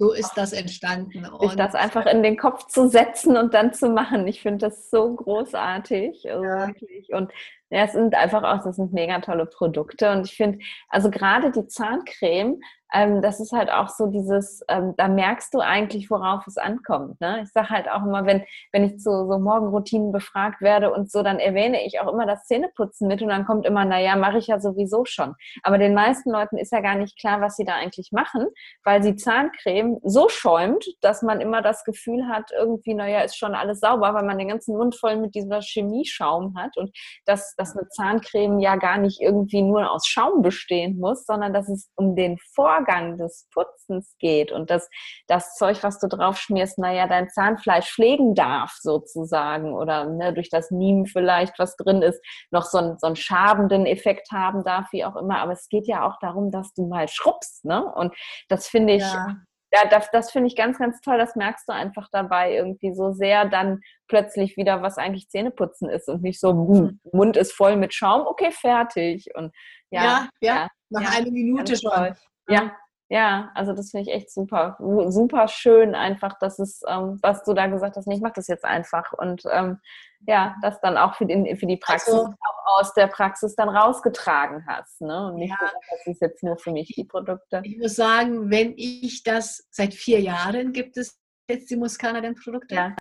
So 0.00 0.12
ist 0.12 0.32
das 0.34 0.52
entstanden. 0.52 1.26
Und 1.26 1.58
das 1.58 1.74
einfach 1.74 2.06
in 2.06 2.22
den 2.22 2.36
Kopf 2.36 2.68
zu 2.68 2.88
setzen 2.88 3.36
und 3.36 3.52
dann 3.52 3.72
zu 3.72 3.88
machen. 3.88 4.28
Ich 4.28 4.42
finde 4.42 4.66
das 4.66 4.90
so 4.90 5.12
großartig. 5.12 6.22
Ja. 6.22 6.68
wirklich. 6.68 7.12
Und 7.12 7.32
ja, 7.70 7.82
es 7.84 7.92
sind 7.92 8.14
einfach 8.14 8.44
auch, 8.44 8.62
das 8.62 8.76
sind 8.76 8.92
mega 8.92 9.18
tolle 9.20 9.46
Produkte. 9.46 10.12
Und 10.12 10.26
ich 10.26 10.36
finde, 10.36 10.60
also 10.88 11.10
gerade 11.10 11.50
die 11.50 11.66
Zahncreme, 11.66 12.60
ähm, 12.92 13.20
das 13.20 13.40
ist 13.40 13.52
halt 13.52 13.70
auch 13.70 13.88
so 13.88 14.06
dieses, 14.06 14.62
ähm, 14.68 14.94
da 14.96 15.08
merkst 15.08 15.52
du 15.52 15.60
eigentlich, 15.60 16.10
worauf 16.10 16.46
es 16.46 16.56
ankommt. 16.56 17.20
Ne? 17.20 17.42
Ich 17.42 17.52
sage 17.52 17.70
halt 17.70 17.90
auch 17.90 18.02
immer, 18.02 18.24
wenn, 18.24 18.44
wenn 18.72 18.84
ich 18.84 18.98
zu 18.98 19.10
so 19.10 19.38
Morgenroutinen 19.38 20.12
befragt 20.12 20.60
werde 20.60 20.92
und 20.92 21.10
so, 21.10 21.22
dann 21.22 21.38
erwähne 21.38 21.84
ich 21.84 22.00
auch 22.00 22.12
immer 22.12 22.26
das 22.26 22.44
Zähneputzen 22.44 23.06
mit 23.08 23.20
und 23.22 23.28
dann 23.28 23.44
kommt 23.44 23.66
immer, 23.66 23.84
naja, 23.84 24.16
mache 24.16 24.38
ich 24.38 24.46
ja 24.46 24.58
sowieso 24.58 25.04
schon. 25.04 25.34
Aber 25.62 25.78
den 25.78 25.94
meisten 25.94 26.30
Leuten 26.30 26.56
ist 26.56 26.72
ja 26.72 26.80
gar 26.80 26.94
nicht 26.94 27.18
klar, 27.18 27.40
was 27.40 27.56
sie 27.56 27.64
da 27.64 27.74
eigentlich 27.74 28.10
machen, 28.12 28.46
weil 28.84 29.02
sie 29.02 29.16
Zahncreme 29.16 29.98
so 30.02 30.28
schäumt, 30.28 30.84
dass 31.00 31.22
man 31.22 31.40
immer 31.40 31.62
das 31.62 31.84
Gefühl 31.84 32.26
hat, 32.28 32.50
irgendwie, 32.56 32.94
naja, 32.94 33.20
ist 33.20 33.36
schon 33.36 33.54
alles 33.54 33.80
sauber, 33.80 34.14
weil 34.14 34.24
man 34.24 34.38
den 34.38 34.48
ganzen 34.48 34.76
Mund 34.76 34.96
voll 34.96 35.16
mit 35.16 35.34
dieser 35.34 35.60
Chemieschaum 35.60 36.56
hat 36.56 36.76
und 36.76 36.90
dass, 37.26 37.54
dass 37.56 37.76
eine 37.76 37.88
Zahncreme 37.88 38.58
ja 38.60 38.76
gar 38.76 38.98
nicht 38.98 39.20
irgendwie 39.20 39.62
nur 39.62 39.90
aus 39.90 40.06
Schaum 40.06 40.42
bestehen 40.42 40.98
muss, 40.98 41.26
sondern 41.26 41.52
dass 41.52 41.68
es 41.68 41.90
um 41.96 42.16
den 42.16 42.38
Vorgang 42.78 43.18
des 43.18 43.48
Putzens 43.52 44.16
geht 44.18 44.52
und 44.52 44.70
dass 44.70 44.88
das 45.26 45.54
Zeug, 45.54 45.82
was 45.82 45.98
du 45.98 46.08
drauf 46.08 46.38
schmierst, 46.38 46.78
naja, 46.78 47.06
dein 47.06 47.28
Zahnfleisch 47.28 47.92
pflegen 47.92 48.34
darf 48.34 48.72
sozusagen 48.80 49.74
oder 49.74 50.06
ne, 50.06 50.32
durch 50.32 50.50
das 50.50 50.70
Niem 50.70 51.06
vielleicht, 51.06 51.58
was 51.58 51.76
drin 51.76 52.02
ist, 52.02 52.20
noch 52.50 52.64
so, 52.64 52.78
ein, 52.78 52.98
so 52.98 53.06
einen 53.06 53.16
schabenden 53.16 53.86
Effekt 53.86 54.30
haben 54.32 54.64
darf, 54.64 54.86
wie 54.92 55.04
auch 55.04 55.16
immer. 55.16 55.38
Aber 55.38 55.52
es 55.52 55.68
geht 55.68 55.86
ja 55.86 56.06
auch 56.06 56.18
darum, 56.20 56.50
dass 56.50 56.72
du 56.74 56.86
mal 56.86 57.08
schrubbst. 57.08 57.64
Ne? 57.64 57.84
Und 57.84 58.14
das 58.48 58.68
finde 58.68 58.94
ich, 58.94 59.02
ja 59.02 59.36
ja, 59.72 59.86
das, 59.86 60.10
das 60.10 60.30
finde 60.30 60.46
ich 60.46 60.56
ganz, 60.56 60.78
ganz 60.78 61.00
toll. 61.00 61.18
Das 61.18 61.36
merkst 61.36 61.68
du 61.68 61.72
einfach 61.72 62.08
dabei 62.10 62.54
irgendwie 62.54 62.94
so 62.94 63.12
sehr 63.12 63.44
dann 63.44 63.80
plötzlich 64.08 64.56
wieder, 64.56 64.80
was 64.80 64.96
eigentlich 64.96 65.28
Zähneputzen 65.28 65.90
ist 65.90 66.08
und 66.08 66.22
nicht 66.22 66.40
so, 66.40 66.54
mhm. 66.54 67.00
Mund 67.12 67.36
ist 67.36 67.52
voll 67.52 67.76
mit 67.76 67.92
Schaum, 67.92 68.26
okay, 68.26 68.50
fertig. 68.50 69.26
Und 69.34 69.54
ja, 69.90 70.02
ja, 70.02 70.28
ja, 70.40 70.54
ja 70.54 70.68
nach 70.90 71.02
ja, 71.02 71.18
einer 71.18 71.30
Minute 71.30 71.76
schon. 71.76 72.14
Ja, 72.48 72.72
ja, 73.10 73.50
also 73.54 73.72
das 73.72 73.90
finde 73.90 74.10
ich 74.10 74.14
echt 74.14 74.30
super, 74.30 74.76
super 75.08 75.48
schön 75.48 75.94
einfach, 75.94 76.38
dass 76.40 76.58
es, 76.58 76.82
ähm, 76.86 77.18
was 77.22 77.42
du 77.42 77.54
da 77.54 77.66
gesagt 77.66 77.96
hast, 77.96 78.06
nee, 78.06 78.16
ich 78.16 78.20
mache 78.20 78.34
das 78.36 78.48
jetzt 78.48 78.66
einfach. 78.66 79.14
Und 79.14 79.44
ähm, 79.50 79.78
ja, 80.26 80.56
das 80.60 80.78
dann 80.82 80.98
auch 80.98 81.14
für, 81.14 81.24
den, 81.24 81.56
für 81.56 81.66
die 81.66 81.78
Praxis 81.78 82.12
also, 82.12 82.26
auch 82.26 82.78
aus 82.78 82.92
der 82.92 83.06
Praxis 83.06 83.54
dann 83.54 83.70
rausgetragen 83.70 84.66
hast, 84.66 85.00
ne? 85.00 85.28
Und 85.28 85.36
nicht 85.36 85.50
ja, 85.50 85.56
gesagt, 85.56 85.84
das 85.90 86.06
ist 86.06 86.20
jetzt 86.20 86.42
nur 86.42 86.58
für 86.58 86.70
mich 86.70 86.88
die 86.88 87.04
Produkte. 87.04 87.62
Ich 87.64 87.78
muss 87.78 87.94
sagen, 87.94 88.50
wenn 88.50 88.74
ich 88.76 89.22
das 89.22 89.66
seit 89.70 89.94
vier 89.94 90.20
Jahren 90.20 90.72
gibt 90.74 90.98
es 90.98 91.18
jetzt 91.48 91.70
die 91.70 91.76
Muskana 91.76 92.20
den 92.20 92.34
Produkte, 92.34 92.74
ja. 92.74 92.96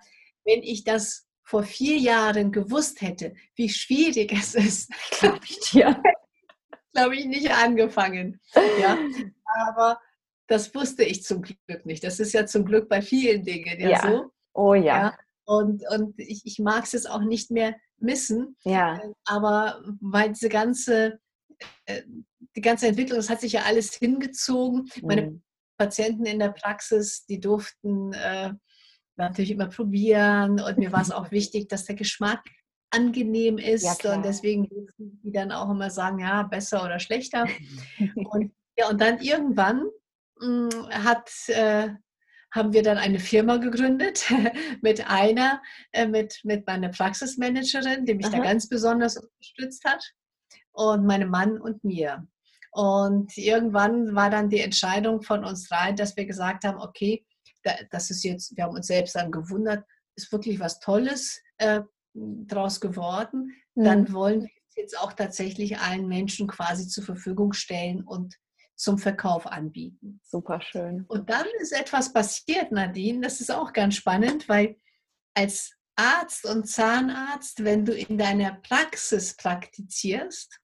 wenn 0.45 0.63
ich 0.63 0.85
das 0.85 1.27
vor 1.43 1.63
vier 1.63 1.97
Jahren 1.97 2.53
gewusst 2.53 3.01
hätte, 3.01 3.33
wie 3.55 3.67
schwierig 3.67 4.31
es 4.31 4.55
ist, 4.55 4.89
glaube 5.19 5.41
ich 5.43 5.59
dir, 5.69 6.01
glaube 6.93 7.15
ich 7.15 7.25
nicht 7.25 7.51
angefangen. 7.51 8.39
Ja, 8.81 8.97
aber 9.67 9.99
das 10.47 10.73
wusste 10.73 11.03
ich 11.03 11.23
zum 11.23 11.41
Glück 11.41 11.85
nicht. 11.85 12.03
Das 12.03 12.19
ist 12.19 12.33
ja 12.33 12.45
zum 12.45 12.65
Glück 12.65 12.89
bei 12.89 13.01
vielen 13.01 13.43
Dingen 13.43 13.79
ja, 13.79 13.89
ja. 13.89 14.01
so. 14.01 14.31
Oh 14.53 14.73
ja. 14.73 14.83
ja. 14.83 15.17
Und, 15.45 15.83
und 15.89 16.19
ich, 16.19 16.41
ich 16.45 16.59
mag 16.59 16.83
es 16.83 16.93
jetzt 16.93 17.09
auch 17.09 17.21
nicht 17.21 17.51
mehr 17.51 17.75
missen. 17.97 18.55
Ja. 18.63 18.99
Aber 19.25 19.81
weil 20.01 20.29
diese 20.29 20.49
ganze, 20.49 21.19
äh, 21.85 22.03
die 22.55 22.61
ganze 22.61 22.87
Entwicklung, 22.87 23.17
das 23.17 23.29
hat 23.29 23.41
sich 23.41 23.53
ja 23.53 23.63
alles 23.63 23.93
hingezogen. 23.93 24.89
Mhm. 24.95 25.07
Meine 25.07 25.41
Patienten 25.77 26.25
in 26.25 26.39
der 26.39 26.49
Praxis, 26.49 27.25
die 27.25 27.39
durften 27.39 28.13
äh, 28.13 28.53
natürlich 29.15 29.51
immer 29.51 29.67
probieren. 29.67 30.59
Und 30.59 30.77
mir 30.77 30.91
war 30.91 31.01
es 31.01 31.11
auch 31.11 31.31
wichtig, 31.31 31.69
dass 31.69 31.85
der 31.85 31.95
Geschmack 31.95 32.43
angenehm 32.89 33.57
ist. 33.57 34.03
Ja, 34.03 34.15
und 34.15 34.23
deswegen 34.23 34.67
die 34.97 35.31
dann 35.31 35.51
auch 35.51 35.69
immer 35.69 35.89
sagen, 35.89 36.19
ja, 36.19 36.43
besser 36.43 36.83
oder 36.83 36.99
schlechter. 36.99 37.45
und 38.15 38.51
ja, 38.77 38.89
und 38.89 39.01
dann 39.01 39.19
irgendwann 39.19 39.89
mh, 40.39 40.69
hm, 40.71 40.89
hat, 40.89 41.31
äh, 41.47 41.89
haben 42.51 42.73
wir 42.73 42.83
dann 42.83 42.97
eine 42.97 43.19
Firma 43.19 43.57
gegründet 43.57 44.25
mit 44.81 45.09
einer, 45.09 45.61
äh, 45.91 46.07
mit, 46.07 46.39
mit 46.43 46.65
meiner 46.65 46.89
Praxismanagerin, 46.89 48.05
die 48.05 48.15
mich 48.15 48.27
Aha. 48.27 48.37
da 48.37 48.43
ganz 48.43 48.69
besonders 48.69 49.17
unterstützt 49.17 49.83
hat, 49.83 50.03
und 50.77 51.05
meinem 51.05 51.29
Mann 51.29 51.59
und 51.59 51.83
mir. 51.83 52.27
Und 52.71 53.35
irgendwann 53.35 54.13
war 54.13 54.29
dann 54.29 54.49
die 54.49 54.59
Entscheidung 54.59 55.23
von 55.23 55.43
uns 55.43 55.71
rein, 55.71 55.95
dass 55.95 56.15
wir 56.15 56.25
gesagt 56.25 56.63
haben, 56.63 56.79
okay, 56.79 57.25
das 57.89 58.11
ist 58.11 58.23
jetzt, 58.23 58.55
wir 58.55 58.65
haben 58.65 58.75
uns 58.75 58.87
selbst 58.87 59.15
dann 59.15 59.31
gewundert, 59.31 59.83
ist 60.15 60.31
wirklich 60.31 60.59
was 60.59 60.79
Tolles 60.79 61.41
äh, 61.57 61.81
draus 62.47 62.81
geworden. 62.81 63.53
Dann 63.75 64.03
mhm. 64.03 64.13
wollen 64.13 64.41
wir 64.41 64.49
es 64.69 64.75
jetzt 64.75 64.99
auch 64.99 65.13
tatsächlich 65.13 65.79
allen 65.79 66.07
Menschen 66.07 66.47
quasi 66.47 66.87
zur 66.87 67.03
Verfügung 67.03 67.53
stellen 67.53 68.03
und 68.03 68.35
zum 68.75 68.97
Verkauf 68.99 69.47
anbieten. 69.47 70.19
Super 70.23 70.61
schön. 70.61 71.05
Und 71.07 71.29
dann 71.29 71.47
ist 71.59 71.73
etwas 71.73 72.13
passiert, 72.13 72.71
Nadine, 72.71 73.21
das 73.21 73.41
ist 73.41 73.51
auch 73.51 73.73
ganz 73.73 73.95
spannend, 73.95 74.47
weil 74.47 74.77
als 75.33 75.75
Arzt 75.95 76.45
und 76.45 76.67
Zahnarzt, 76.67 77.63
wenn 77.63 77.85
du 77.85 77.93
in 77.93 78.17
deiner 78.17 78.53
Praxis 78.61 79.35
praktizierst, 79.35 80.59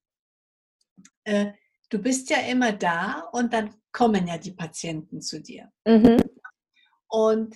äh, 1.23 1.53
du 1.89 1.99
bist 1.99 2.29
ja 2.29 2.37
immer 2.41 2.71
da 2.71 3.21
und 3.31 3.51
dann 3.51 3.75
kommen 3.91 4.27
ja 4.27 4.37
die 4.37 4.51
Patienten 4.51 5.21
zu 5.21 5.41
dir. 5.41 5.71
Mhm. 5.85 6.17
Und 7.07 7.55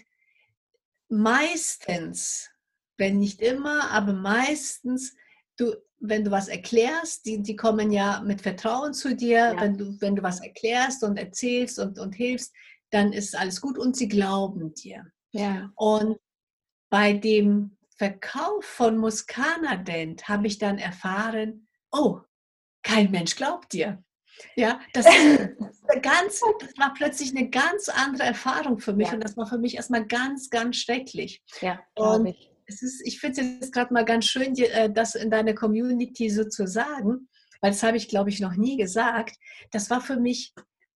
meistens, 1.10 2.50
wenn 2.98 3.20
nicht 3.20 3.42
immer, 3.42 3.92
aber 3.92 4.14
meistens, 4.14 5.16
du 5.58 5.74
wenn 6.00 6.24
du 6.24 6.32
was 6.32 6.48
erklärst, 6.48 7.26
die, 7.26 7.42
die 7.42 7.56
kommen 7.56 7.92
ja 7.92 8.22
mit 8.22 8.42
Vertrauen 8.42 8.94
zu 8.94 9.16
dir, 9.16 9.54
ja. 9.56 9.62
wenn, 9.62 9.78
du, 9.78 10.00
wenn 10.00 10.16
du 10.16 10.24
was 10.24 10.42
erklärst 10.42 11.04
und 11.04 11.18
erzählst 11.18 11.80
und, 11.80 12.00
und 12.00 12.14
hilfst, 12.14 12.54
dann 12.92 13.12
ist 13.14 13.36
alles 13.36 13.62
gut 13.62 13.78
und 13.78 13.96
sie 13.96 14.08
glauben 14.08 14.74
dir. 14.74 15.06
Ja. 15.32 15.72
Und 15.76 16.18
bei 16.90 17.14
dem 17.14 17.78
Verkauf 17.98 18.64
von 18.64 18.98
Muscana 18.98 19.78
Dent 19.78 20.28
habe 20.28 20.48
ich 20.48 20.60
dann 20.60 20.78
erfahren, 20.78 21.68
oh, 21.92 22.20
kein 22.84 23.12
Mensch 23.12 23.36
glaubt 23.36 23.74
dir. 23.74 24.04
Ja, 24.56 24.80
das, 24.94 25.06
ganz, 26.04 26.42
das 26.60 26.78
war 26.78 26.94
plötzlich 26.94 27.36
eine 27.36 27.50
ganz 27.50 27.90
andere 27.90 28.24
Erfahrung 28.24 28.78
für 28.78 28.94
mich 28.94 29.08
ja. 29.08 29.16
und 29.16 29.24
das 29.24 29.36
war 29.36 29.48
für 29.48 29.58
mich 29.58 29.76
erstmal 29.76 30.06
ganz, 30.06 30.52
ganz 30.52 30.78
schrecklich. 30.78 31.44
Ja, 31.60 31.80
und 31.96 32.28
ich 32.28 32.52
es 32.68 32.82
ist, 32.82 33.02
ich 33.06 33.20
finde 33.20 33.42
es 33.42 33.48
jetzt 33.48 33.74
gerade 33.74 33.94
mal 33.94 34.06
ganz 34.06 34.26
schön, 34.26 34.56
äh, 34.58 34.92
das 34.92 35.16
in 35.16 35.32
deiner 35.32 35.54
Community 35.54 36.30
so 36.30 36.44
zu 36.44 36.68
sagen, 36.68 37.30
weil 37.62 37.72
das 37.72 37.84
habe 37.84 37.98
ich, 37.98 38.08
glaube 38.08 38.30
ich, 38.30 38.40
noch 38.40 38.56
nie 38.56 38.78
gesagt. 38.78 39.36
Das 39.72 39.90
war 39.90 40.02
für 40.02 40.18
mich 40.18 40.54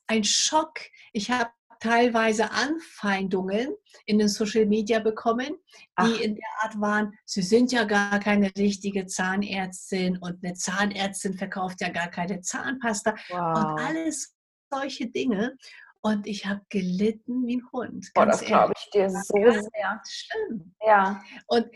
ein 0.07 0.23
Schock. 0.23 0.73
Ich 1.13 1.31
habe 1.31 1.49
teilweise 1.79 2.51
Anfeindungen 2.51 3.73
in 4.05 4.19
den 4.19 4.27
Social 4.27 4.67
Media 4.67 4.99
bekommen, 4.99 5.47
die 5.47 5.83
Ach. 5.95 6.19
in 6.19 6.35
der 6.35 6.49
Art 6.61 6.79
waren, 6.79 7.13
sie 7.25 7.41
sind 7.41 7.71
ja 7.71 7.85
gar 7.85 8.19
keine 8.19 8.51
richtige 8.55 9.07
Zahnärztin 9.07 10.17
und 10.19 10.43
eine 10.43 10.53
Zahnärztin 10.53 11.33
verkauft 11.33 11.81
ja 11.81 11.89
gar 11.89 12.09
keine 12.09 12.41
Zahnpasta 12.41 13.15
wow. 13.29 13.57
und 13.57 13.79
alles 13.79 14.35
solche 14.71 15.07
Dinge. 15.07 15.57
Und 16.03 16.25
ich 16.25 16.45
habe 16.47 16.61
gelitten 16.69 17.45
wie 17.45 17.57
ein 17.57 17.71
Hund. 17.71 18.11
Oh, 18.17 18.25
das 18.25 18.41
glaube 18.41 18.73
ich 18.75 18.89
dir 18.89 19.09
so 19.09 19.21
sehr. 19.33 20.01
Schlimm. 20.07 20.73
Ja. 20.85 21.21
Und 21.47 21.67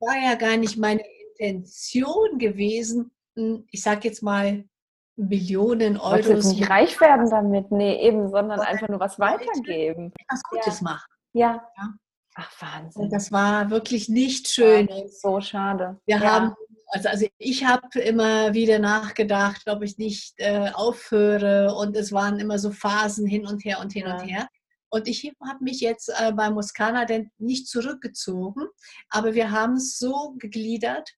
war 0.00 0.16
ja 0.16 0.34
gar 0.36 0.56
nicht 0.56 0.76
meine 0.78 1.02
Intention 1.38 2.38
gewesen, 2.38 3.10
hm, 3.36 3.66
ich 3.70 3.82
sage 3.82 4.08
jetzt 4.08 4.22
mal 4.22 4.64
Millionen 5.16 5.96
Euro. 5.96 6.22
Du 6.22 6.30
jetzt 6.30 6.46
nicht 6.46 6.68
reich 6.68 7.00
werden 7.00 7.28
damit, 7.30 7.70
nee, 7.70 8.00
eben, 8.00 8.30
sondern 8.30 8.60
einfach 8.60 8.88
nur 8.88 9.00
was 9.00 9.18
weitergeben. 9.18 10.12
Was 10.28 10.42
Gutes 10.42 10.80
ja. 10.80 10.84
machen. 10.84 11.12
Ja. 11.32 11.68
ja. 11.76 11.94
Ach, 12.36 12.50
Wahnsinn. 12.60 13.02
Und 13.02 13.12
das 13.12 13.30
war 13.30 13.70
wirklich 13.70 14.08
nicht 14.08 14.48
schön. 14.48 14.88
So 15.08 15.40
schade. 15.40 16.00
Wir 16.06 16.16
ja. 16.16 16.32
haben 16.32 16.54
also, 16.94 17.08
also 17.08 17.26
ich 17.38 17.64
habe 17.64 17.98
immer 17.98 18.54
wieder 18.54 18.78
nachgedacht, 18.78 19.62
ob 19.66 19.82
ich 19.82 19.98
nicht 19.98 20.34
äh, 20.36 20.70
aufhöre 20.72 21.74
und 21.74 21.96
es 21.96 22.12
waren 22.12 22.38
immer 22.38 22.58
so 22.58 22.70
Phasen 22.70 23.26
hin 23.26 23.46
und 23.46 23.64
her 23.64 23.80
und 23.80 23.92
hin 23.92 24.04
ja. 24.06 24.14
und 24.14 24.26
her. 24.26 24.48
Und 24.90 25.08
ich 25.08 25.32
habe 25.44 25.64
mich 25.64 25.80
jetzt 25.80 26.08
äh, 26.08 26.32
bei 26.32 26.50
Muskana 26.50 27.04
denn 27.04 27.32
nicht 27.38 27.66
zurückgezogen, 27.66 28.66
aber 29.08 29.34
wir 29.34 29.50
haben 29.50 29.74
es 29.74 29.98
so 29.98 30.36
gegliedert, 30.38 31.10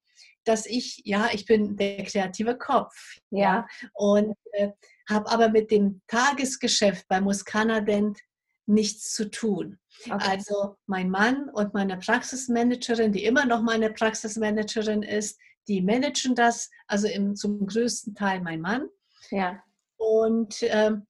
dass 0.44 0.64
ich, 0.64 1.02
ja, 1.04 1.28
ich 1.32 1.44
bin 1.44 1.76
der 1.76 2.04
kreative 2.04 2.56
Kopf. 2.56 2.94
Ja. 3.30 3.66
und 3.92 4.34
äh, 4.52 4.70
habe 5.10 5.30
aber 5.30 5.50
mit 5.50 5.70
dem 5.70 6.00
Tagesgeschäft 6.06 7.06
bei 7.08 7.20
Muskana 7.20 7.80
Dent 7.80 8.18
nichts 8.64 9.12
zu 9.12 9.30
tun. 9.30 9.78
Okay. 10.06 10.16
Also 10.18 10.76
mein 10.86 11.10
Mann 11.10 11.50
und 11.50 11.74
meine 11.74 11.98
Praxismanagerin, 11.98 13.12
die 13.12 13.24
immer 13.24 13.44
noch 13.44 13.60
meine 13.60 13.92
Praxismanagerin 13.92 15.02
ist, 15.02 15.38
die 15.68 15.82
managen 15.82 16.34
das, 16.34 16.70
also 16.86 17.08
im, 17.08 17.36
zum 17.36 17.66
größten 17.66 18.14
Teil 18.14 18.40
mein 18.40 18.60
Mann. 18.60 18.88
Ja. 19.30 19.62
Und 19.96 20.62
ähm, 20.62 21.06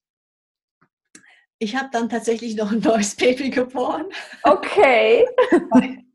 ich 1.58 1.74
habe 1.76 1.88
dann 1.90 2.08
tatsächlich 2.08 2.54
noch 2.56 2.70
ein 2.70 2.80
neues 2.80 3.16
Baby 3.16 3.50
geboren. 3.50 4.06
Okay. 4.42 5.26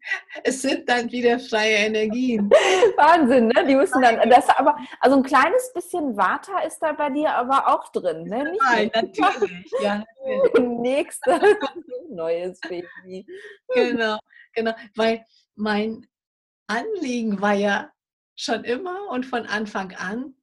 es 0.43 0.61
sind 0.61 0.87
dann 0.87 1.11
wieder 1.11 1.39
freie 1.39 1.77
Energien. 1.77 2.49
Wahnsinn, 2.97 3.47
ne? 3.47 3.65
Die 3.65 3.75
müssen 3.75 4.01
dann, 4.01 4.29
das 4.29 4.49
aber, 4.49 4.75
also 4.99 5.17
ein 5.17 5.23
kleines 5.23 5.71
bisschen 5.73 6.15
Vata 6.15 6.59
ist 6.59 6.79
da 6.79 6.93
bei 6.93 7.09
dir 7.09 7.31
aber 7.31 7.67
auch 7.67 7.91
drin, 7.91 8.23
ne? 8.23 8.55
Nein, 8.59 8.91
natürlich. 8.93 9.71
Ja, 9.81 10.03
natürlich. 10.19 10.69
Nächster 10.79 11.39
neues 12.09 12.59
Baby. 12.61 13.25
Genau, 13.73 14.19
genau, 14.53 14.73
weil 14.95 15.25
mein 15.55 16.07
Anliegen 16.67 17.41
war 17.41 17.53
ja 17.53 17.91
schon 18.41 18.63
immer 18.63 19.09
und 19.11 19.25
von 19.25 19.45
Anfang 19.45 19.93
an, 19.93 20.33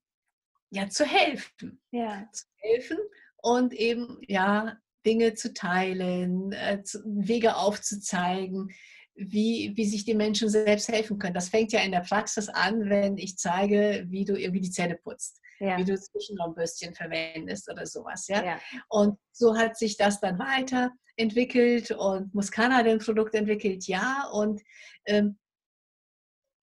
ja, 0.70 0.88
zu 0.88 1.05
helfen. 1.05 1.80
Ja. 1.90 2.28
Zu 2.32 2.44
helfen 2.57 2.99
und 3.38 3.72
eben, 3.72 4.20
ja, 4.26 4.78
Dinge 5.07 5.34
zu 5.34 5.55
teilen, 5.55 6.53
äh, 6.53 6.82
Wege 7.05 7.57
aufzuzeigen, 7.57 8.70
wie, 9.14 9.72
wie 9.74 9.84
sich 9.86 10.05
die 10.05 10.14
Menschen 10.14 10.49
selbst 10.49 10.88
helfen 10.88 11.18
können. 11.18 11.34
Das 11.34 11.49
fängt 11.49 11.72
ja 11.72 11.80
in 11.80 11.92
der 11.92 12.01
Praxis 12.01 12.49
an, 12.49 12.88
wenn 12.88 13.16
ich 13.18 13.36
zeige, 13.36 14.07
wie 14.09 14.24
du 14.24 14.38
irgendwie 14.38 14.61
die 14.61 14.70
Zähne 14.70 14.96
putzt, 14.96 15.40
ja. 15.59 15.76
wie 15.76 15.84
du 15.84 15.99
Zwischenraumbürstchen 15.99 16.94
verwendest 16.94 17.68
oder 17.70 17.86
sowas. 17.86 18.28
Ja? 18.28 18.44
ja? 18.44 18.61
Und 18.88 19.18
so 19.32 19.57
hat 19.57 19.76
sich 19.76 19.96
das 19.96 20.20
dann 20.20 20.38
weiterentwickelt 20.38 21.90
und 21.92 22.32
Muscana 22.34 22.82
den 22.82 22.99
Produkt 22.99 23.34
entwickelt, 23.34 23.86
ja. 23.86 24.28
Und 24.32 24.61
ähm, 25.07 25.26
äh, 25.26 25.47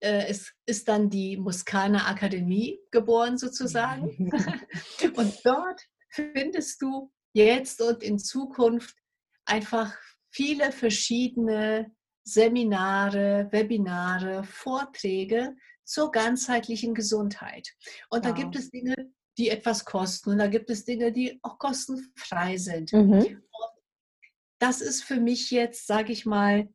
es 0.06 0.54
ist 0.66 0.88
dann 0.88 1.10
die 1.10 1.38
Muscana 1.38 2.08
Akademie 2.08 2.80
geboren 2.92 3.38
sozusagen. 3.38 4.32
und 5.16 5.34
dort 5.44 5.82
findest 6.10 6.82
du 6.82 7.12
jetzt 7.34 7.82
und 7.82 8.04
in 8.04 8.20
Zukunft 8.20 8.96
einfach 9.46 9.96
viele 10.32 10.72
verschiedene 10.72 11.92
Seminare, 12.24 13.50
Webinare, 13.52 14.44
Vorträge 14.44 15.56
zur 15.84 16.12
ganzheitlichen 16.12 16.94
Gesundheit. 16.94 17.76
Und 18.10 18.26
wow. 18.26 18.32
da 18.32 18.32
gibt 18.32 18.56
es 18.56 18.72
Dinge, 18.72 18.96
die 19.38 19.50
etwas 19.50 19.86
kosten 19.86 20.32
und 20.32 20.38
da 20.40 20.48
gibt 20.48 20.70
es 20.70 20.86
Dinge, 20.86 21.12
die 21.12 21.40
auch 21.44 21.60
kostenfrei 21.60 22.58
sind. 22.58 22.94
Mhm. 22.94 23.42
das 24.60 24.82
ist 24.82 25.04
für 25.04 25.20
mich 25.20 25.52
jetzt, 25.52 25.86
sage 25.86 26.14
ich 26.14 26.26
mal, 26.26 26.70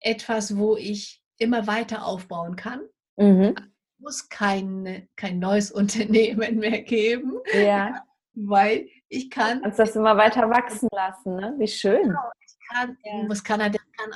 etwas, 0.00 0.56
wo 0.56 0.76
ich 0.76 1.23
immer 1.38 1.66
weiter 1.66 2.06
aufbauen 2.06 2.56
kann. 2.56 2.80
Mhm. 3.16 3.54
Es 3.56 4.00
muss 4.00 4.28
kein, 4.28 5.08
kein 5.16 5.38
neues 5.38 5.70
Unternehmen 5.72 6.58
mehr 6.58 6.82
geben. 6.82 7.38
Ja. 7.52 8.04
Weil 8.36 8.88
ich 9.08 9.30
kann. 9.30 9.62
Kannst 9.62 9.78
das 9.78 9.94
immer 9.94 10.16
weiter 10.16 10.50
wachsen 10.50 10.88
lassen, 10.92 11.36
ne? 11.36 11.54
Wie 11.56 11.68
schön. 11.68 12.08
Genau, 12.08 12.32
kann, 12.68 12.98
ja. 13.04 13.28
was 13.28 13.44
kann 13.44 13.60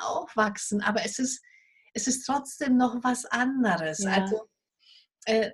auch 0.03 0.29
wachsen, 0.35 0.83
aber 0.83 1.05
es 1.05 1.19
ist, 1.19 1.43
es 1.95 2.09
ist 2.09 2.25
trotzdem 2.25 2.77
noch 2.77 2.97
was 3.03 3.25
anderes. 3.27 4.01
Ja. 4.01 4.23
Also, 4.23 4.49
äh, 5.27 5.53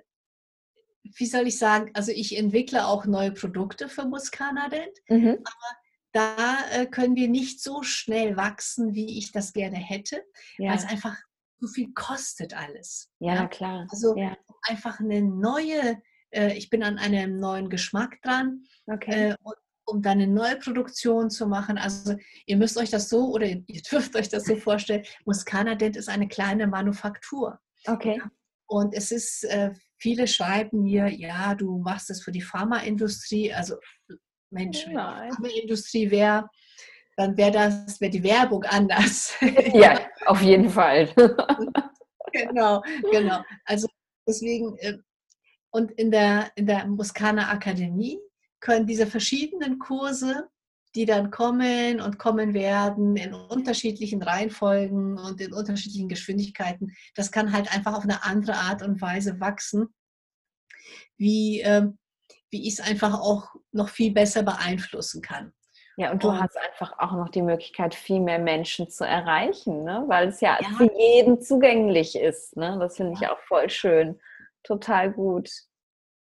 wie 1.03 1.25
soll 1.27 1.47
ich 1.47 1.59
sagen, 1.59 1.91
also 1.93 2.11
ich 2.11 2.35
entwickle 2.37 2.87
auch 2.87 3.05
neue 3.05 3.31
Produkte 3.31 3.87
für 3.87 4.05
Muskanadent, 4.05 4.97
mhm. 5.07 5.37
aber 5.43 5.77
da 6.11 6.57
äh, 6.71 6.85
können 6.87 7.15
wir 7.15 7.27
nicht 7.27 7.61
so 7.61 7.83
schnell 7.83 8.37
wachsen, 8.37 8.95
wie 8.95 9.19
ich 9.19 9.31
das 9.31 9.53
gerne 9.53 9.77
hätte, 9.77 10.23
ja. 10.57 10.71
weil 10.71 10.77
es 10.77 10.85
einfach 10.85 11.15
so 11.59 11.67
viel 11.67 11.91
kostet 11.93 12.55
alles. 12.55 13.11
Ja, 13.19 13.35
ja? 13.35 13.47
klar. 13.47 13.87
Also 13.91 14.15
ja. 14.15 14.37
einfach 14.63 14.99
eine 14.99 15.21
neue, 15.21 16.01
äh, 16.31 16.53
ich 16.53 16.69
bin 16.69 16.83
an 16.83 16.97
einem 16.97 17.39
neuen 17.39 17.69
Geschmack 17.69 18.21
dran 18.21 18.63
okay. 18.87 19.29
Äh, 19.29 19.35
und 19.43 19.55
um 19.87 20.01
dann 20.01 20.19
eine 20.19 20.27
neue 20.27 20.57
Produktion 20.57 21.29
zu 21.29 21.47
machen. 21.47 21.77
Also 21.77 22.15
ihr 22.45 22.57
müsst 22.57 22.77
euch 22.77 22.89
das 22.89 23.09
so 23.09 23.31
oder 23.31 23.45
ihr 23.45 23.81
dürft 23.91 24.15
euch 24.15 24.29
das 24.29 24.45
so 24.45 24.55
vorstellen, 24.55 25.05
Muscana 25.25 25.75
Dent 25.75 25.95
ist 25.95 26.09
eine 26.09 26.27
kleine 26.27 26.67
Manufaktur. 26.67 27.59
Okay. 27.85 28.21
Und 28.67 28.95
es 28.95 29.11
ist, 29.11 29.43
äh, 29.43 29.73
viele 29.97 30.27
schreiben 30.27 30.83
mir, 30.83 31.07
ja, 31.07 31.53
du 31.53 31.77
machst 31.77 32.09
es 32.09 32.23
für 32.23 32.31
die 32.31 32.41
Pharmaindustrie. 32.41 33.53
Also 33.53 33.75
Mensch, 34.49 34.85
die 34.85 34.93
Pharmaindustrie 34.93 36.09
wäre, 36.09 36.49
dann 37.15 37.37
wäre 37.37 37.51
das, 37.51 37.99
wäre 38.01 38.11
die 38.11 38.23
Werbung 38.23 38.63
anders. 38.63 39.33
ja, 39.73 39.99
auf 40.25 40.41
jeden 40.41 40.69
Fall. 40.69 41.13
genau, 42.31 42.83
genau. 43.11 43.43
Also 43.65 43.87
deswegen, 44.27 44.77
äh, 44.79 44.97
und 45.71 45.91
in 45.91 46.11
der, 46.11 46.51
in 46.55 46.65
der 46.65 46.85
Muscana 46.87 47.49
Akademie 47.49 48.19
können 48.59 48.85
diese 48.85 49.07
verschiedenen 49.07 49.79
Kurse, 49.79 50.49
die 50.95 51.05
dann 51.05 51.29
kommen 51.29 51.99
und 51.99 52.17
kommen 52.17 52.53
werden 52.53 53.17
in 53.17 53.33
unterschiedlichen 53.33 54.21
Reihenfolgen 54.21 55.17
und 55.17 55.41
in 55.41 55.53
unterschiedlichen 55.53 56.07
Geschwindigkeiten, 56.07 56.95
das 57.15 57.31
kann 57.31 57.51
halt 57.51 57.73
einfach 57.73 57.93
auf 57.93 58.03
eine 58.03 58.23
andere 58.23 58.55
Art 58.55 58.81
und 58.81 59.01
Weise 59.01 59.39
wachsen, 59.41 59.93
wie, 61.17 61.61
äh, 61.61 61.87
wie 62.49 62.67
ich 62.67 62.75
es 62.75 62.79
einfach 62.79 63.13
auch 63.13 63.53
noch 63.71 63.89
viel 63.89 64.13
besser 64.13 64.43
beeinflussen 64.43 65.21
kann. 65.21 65.53
Ja, 65.97 66.11
und 66.11 66.23
du 66.23 66.29
und, 66.29 66.41
hast 66.41 66.57
einfach 66.57 66.99
auch 66.99 67.13
noch 67.13 67.29
die 67.29 67.41
Möglichkeit, 67.41 67.95
viel 67.95 68.19
mehr 68.19 68.39
Menschen 68.39 68.89
zu 68.89 69.05
erreichen, 69.05 69.83
ne? 69.83 70.03
weil 70.07 70.27
es 70.27 70.41
ja, 70.41 70.57
ja. 70.61 70.67
für 70.77 70.91
jeden 70.91 71.41
zugänglich 71.41 72.17
ist. 72.17 72.57
Ne? 72.57 72.77
Das 72.79 72.97
finde 72.97 73.13
ich 73.13 73.27
auch 73.29 73.39
voll 73.39 73.69
schön. 73.69 74.19
Total 74.63 75.11
gut. 75.11 75.49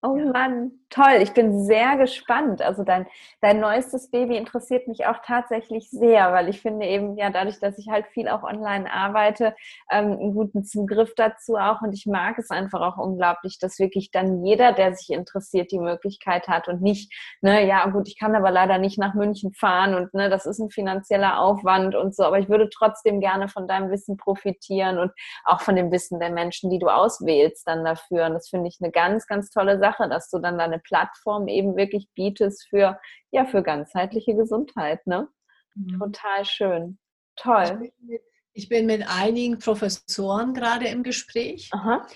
Oh 0.00 0.16
ja. 0.16 0.26
Mann, 0.26 0.70
toll. 0.90 1.16
Ich 1.20 1.32
bin 1.32 1.64
sehr 1.64 1.96
gespannt. 1.96 2.62
Also 2.62 2.84
dein, 2.84 3.08
dein 3.40 3.58
neuestes 3.58 4.08
Baby 4.12 4.36
interessiert 4.36 4.86
mich 4.86 5.06
auch 5.06 5.16
tatsächlich 5.26 5.90
sehr, 5.90 6.32
weil 6.32 6.48
ich 6.48 6.60
finde 6.60 6.86
eben, 6.86 7.16
ja, 7.16 7.30
dadurch, 7.30 7.58
dass 7.58 7.78
ich 7.78 7.88
halt 7.88 8.06
viel 8.06 8.28
auch 8.28 8.44
online 8.44 8.88
arbeite, 8.92 9.56
ähm, 9.90 10.12
einen 10.12 10.34
guten 10.34 10.62
Zugriff 10.64 11.14
dazu 11.16 11.56
auch. 11.56 11.82
Und 11.82 11.94
ich 11.94 12.06
mag 12.06 12.38
es 12.38 12.50
einfach 12.50 12.80
auch 12.80 12.96
unglaublich, 12.96 13.58
dass 13.58 13.80
wirklich 13.80 14.12
dann 14.12 14.44
jeder, 14.44 14.72
der 14.72 14.94
sich 14.94 15.10
interessiert, 15.10 15.72
die 15.72 15.80
Möglichkeit 15.80 16.46
hat 16.46 16.68
und 16.68 16.80
nicht, 16.80 17.12
ne, 17.40 17.66
ja 17.66 17.84
gut, 17.88 18.06
ich 18.06 18.16
kann 18.16 18.36
aber 18.36 18.52
leider 18.52 18.78
nicht 18.78 18.98
nach 19.00 19.14
München 19.14 19.52
fahren 19.52 19.94
und 19.96 20.14
ne, 20.14 20.30
das 20.30 20.46
ist 20.46 20.60
ein 20.60 20.70
finanzieller 20.70 21.40
Aufwand 21.40 21.96
und 21.96 22.14
so, 22.14 22.22
aber 22.22 22.38
ich 22.38 22.48
würde 22.48 22.68
trotzdem 22.72 23.18
gerne 23.18 23.48
von 23.48 23.66
deinem 23.66 23.90
Wissen 23.90 24.16
profitieren 24.16 24.98
und 24.98 25.10
auch 25.44 25.60
von 25.60 25.74
dem 25.74 25.90
Wissen 25.90 26.20
der 26.20 26.30
Menschen, 26.30 26.70
die 26.70 26.78
du 26.78 26.86
auswählst 26.86 27.66
dann 27.66 27.84
dafür. 27.84 28.26
Und 28.26 28.34
das 28.34 28.48
finde 28.48 28.68
ich 28.68 28.78
eine 28.80 28.92
ganz, 28.92 29.26
ganz 29.26 29.50
tolle 29.50 29.78
Sache. 29.80 29.87
Sache, 29.88 30.08
dass 30.08 30.30
du 30.30 30.38
dann 30.38 30.58
deine 30.58 30.78
Plattform 30.78 31.48
eben 31.48 31.76
wirklich 31.76 32.08
bietest 32.14 32.68
für, 32.68 33.00
ja, 33.30 33.46
für 33.46 33.62
ganzheitliche 33.62 34.34
Gesundheit. 34.34 35.06
Ne? 35.06 35.28
Mhm. 35.74 35.98
Total 35.98 36.44
schön. 36.44 36.98
Toll. 37.36 37.64
Ich 37.64 37.70
bin, 37.70 38.06
mit, 38.06 38.22
ich 38.52 38.68
bin 38.68 38.86
mit 38.86 39.08
einigen 39.08 39.58
Professoren 39.58 40.54
gerade 40.54 40.88
im 40.88 41.02
Gespräch. 41.02 41.68
Aha. 41.72 42.06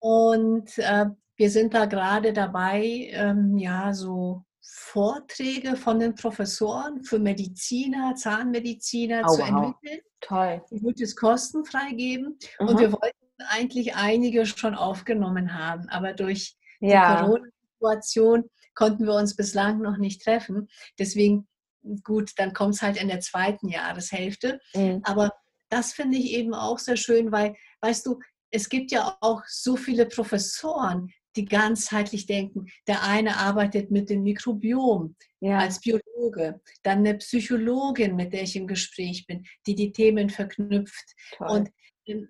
Und 0.00 0.76
äh, 0.78 1.06
wir 1.36 1.50
sind 1.50 1.74
da 1.74 1.86
gerade 1.86 2.32
dabei, 2.32 3.08
ähm, 3.12 3.56
ja, 3.58 3.94
so 3.94 4.44
Vorträge 4.64 5.76
von 5.76 5.98
den 5.98 6.14
Professoren 6.14 7.02
für 7.02 7.18
Mediziner, 7.18 8.14
Zahnmediziner 8.14 9.22
oh, 9.24 9.34
zu 9.34 9.40
wow. 9.40 9.48
entwickeln. 9.48 10.00
Toll. 10.20 10.62
Die 10.70 10.82
wird 10.82 11.00
es 11.00 11.16
kostenfrei 11.16 11.92
geben. 11.92 12.38
Mhm. 12.58 12.68
Und 12.68 12.80
wir 12.80 12.92
wollten 12.92 13.16
eigentlich 13.48 13.94
einige 13.94 14.46
schon 14.46 14.74
aufgenommen 14.74 15.54
haben, 15.54 15.88
aber 15.88 16.12
durch 16.12 16.56
ja. 16.82 17.16
die 17.16 17.26
Corona-Situation 17.26 18.44
konnten 18.74 19.06
wir 19.06 19.14
uns 19.14 19.36
bislang 19.36 19.80
noch 19.80 19.98
nicht 19.98 20.22
treffen. 20.22 20.68
Deswegen, 20.98 21.46
gut, 22.02 22.32
dann 22.36 22.52
kommt 22.52 22.74
es 22.74 22.82
halt 22.82 23.00
in 23.00 23.08
der 23.08 23.20
zweiten 23.20 23.68
Jahreshälfte. 23.68 24.60
Mhm. 24.74 25.00
Aber 25.04 25.32
das 25.68 25.92
finde 25.92 26.18
ich 26.18 26.32
eben 26.32 26.54
auch 26.54 26.78
sehr 26.78 26.96
schön, 26.96 27.32
weil, 27.32 27.54
weißt 27.80 28.06
du, 28.06 28.18
es 28.50 28.68
gibt 28.68 28.92
ja 28.92 29.16
auch 29.20 29.42
so 29.46 29.76
viele 29.76 30.06
Professoren, 30.06 31.10
die 31.36 31.46
ganzheitlich 31.46 32.26
denken. 32.26 32.66
Der 32.86 33.02
eine 33.02 33.38
arbeitet 33.38 33.90
mit 33.90 34.10
dem 34.10 34.22
Mikrobiom 34.22 35.16
ja. 35.40 35.58
als 35.58 35.80
Biologe, 35.80 36.60
dann 36.82 36.98
eine 36.98 37.14
Psychologin, 37.14 38.16
mit 38.16 38.32
der 38.32 38.42
ich 38.42 38.56
im 38.56 38.66
Gespräch 38.66 39.26
bin, 39.26 39.44
die 39.66 39.74
die 39.74 39.92
Themen 39.92 40.28
verknüpft. 40.28 41.14
Und, 41.38 41.70
ähm, 42.06 42.28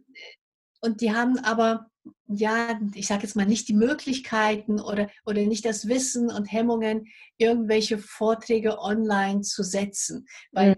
und 0.81 1.01
die 1.01 1.13
haben 1.13 1.39
aber 1.39 1.87
ja, 2.27 2.81
ich 2.95 3.07
sage 3.07 3.23
jetzt 3.23 3.37
mal, 3.37 3.47
nicht 3.47 3.69
die 3.69 3.75
Möglichkeiten 3.75 4.81
oder, 4.81 5.09
oder 5.25 5.43
nicht 5.43 5.65
das 5.65 5.89
Wissen 5.89 6.31
und 6.31 6.51
Hemmungen, 6.51 7.07
irgendwelche 7.39 7.99
Vorträge 7.99 8.79
online 8.79 9.43
zu 9.43 9.63
setzen. 9.63 10.27
Weil 10.51 10.71
mhm. 10.71 10.77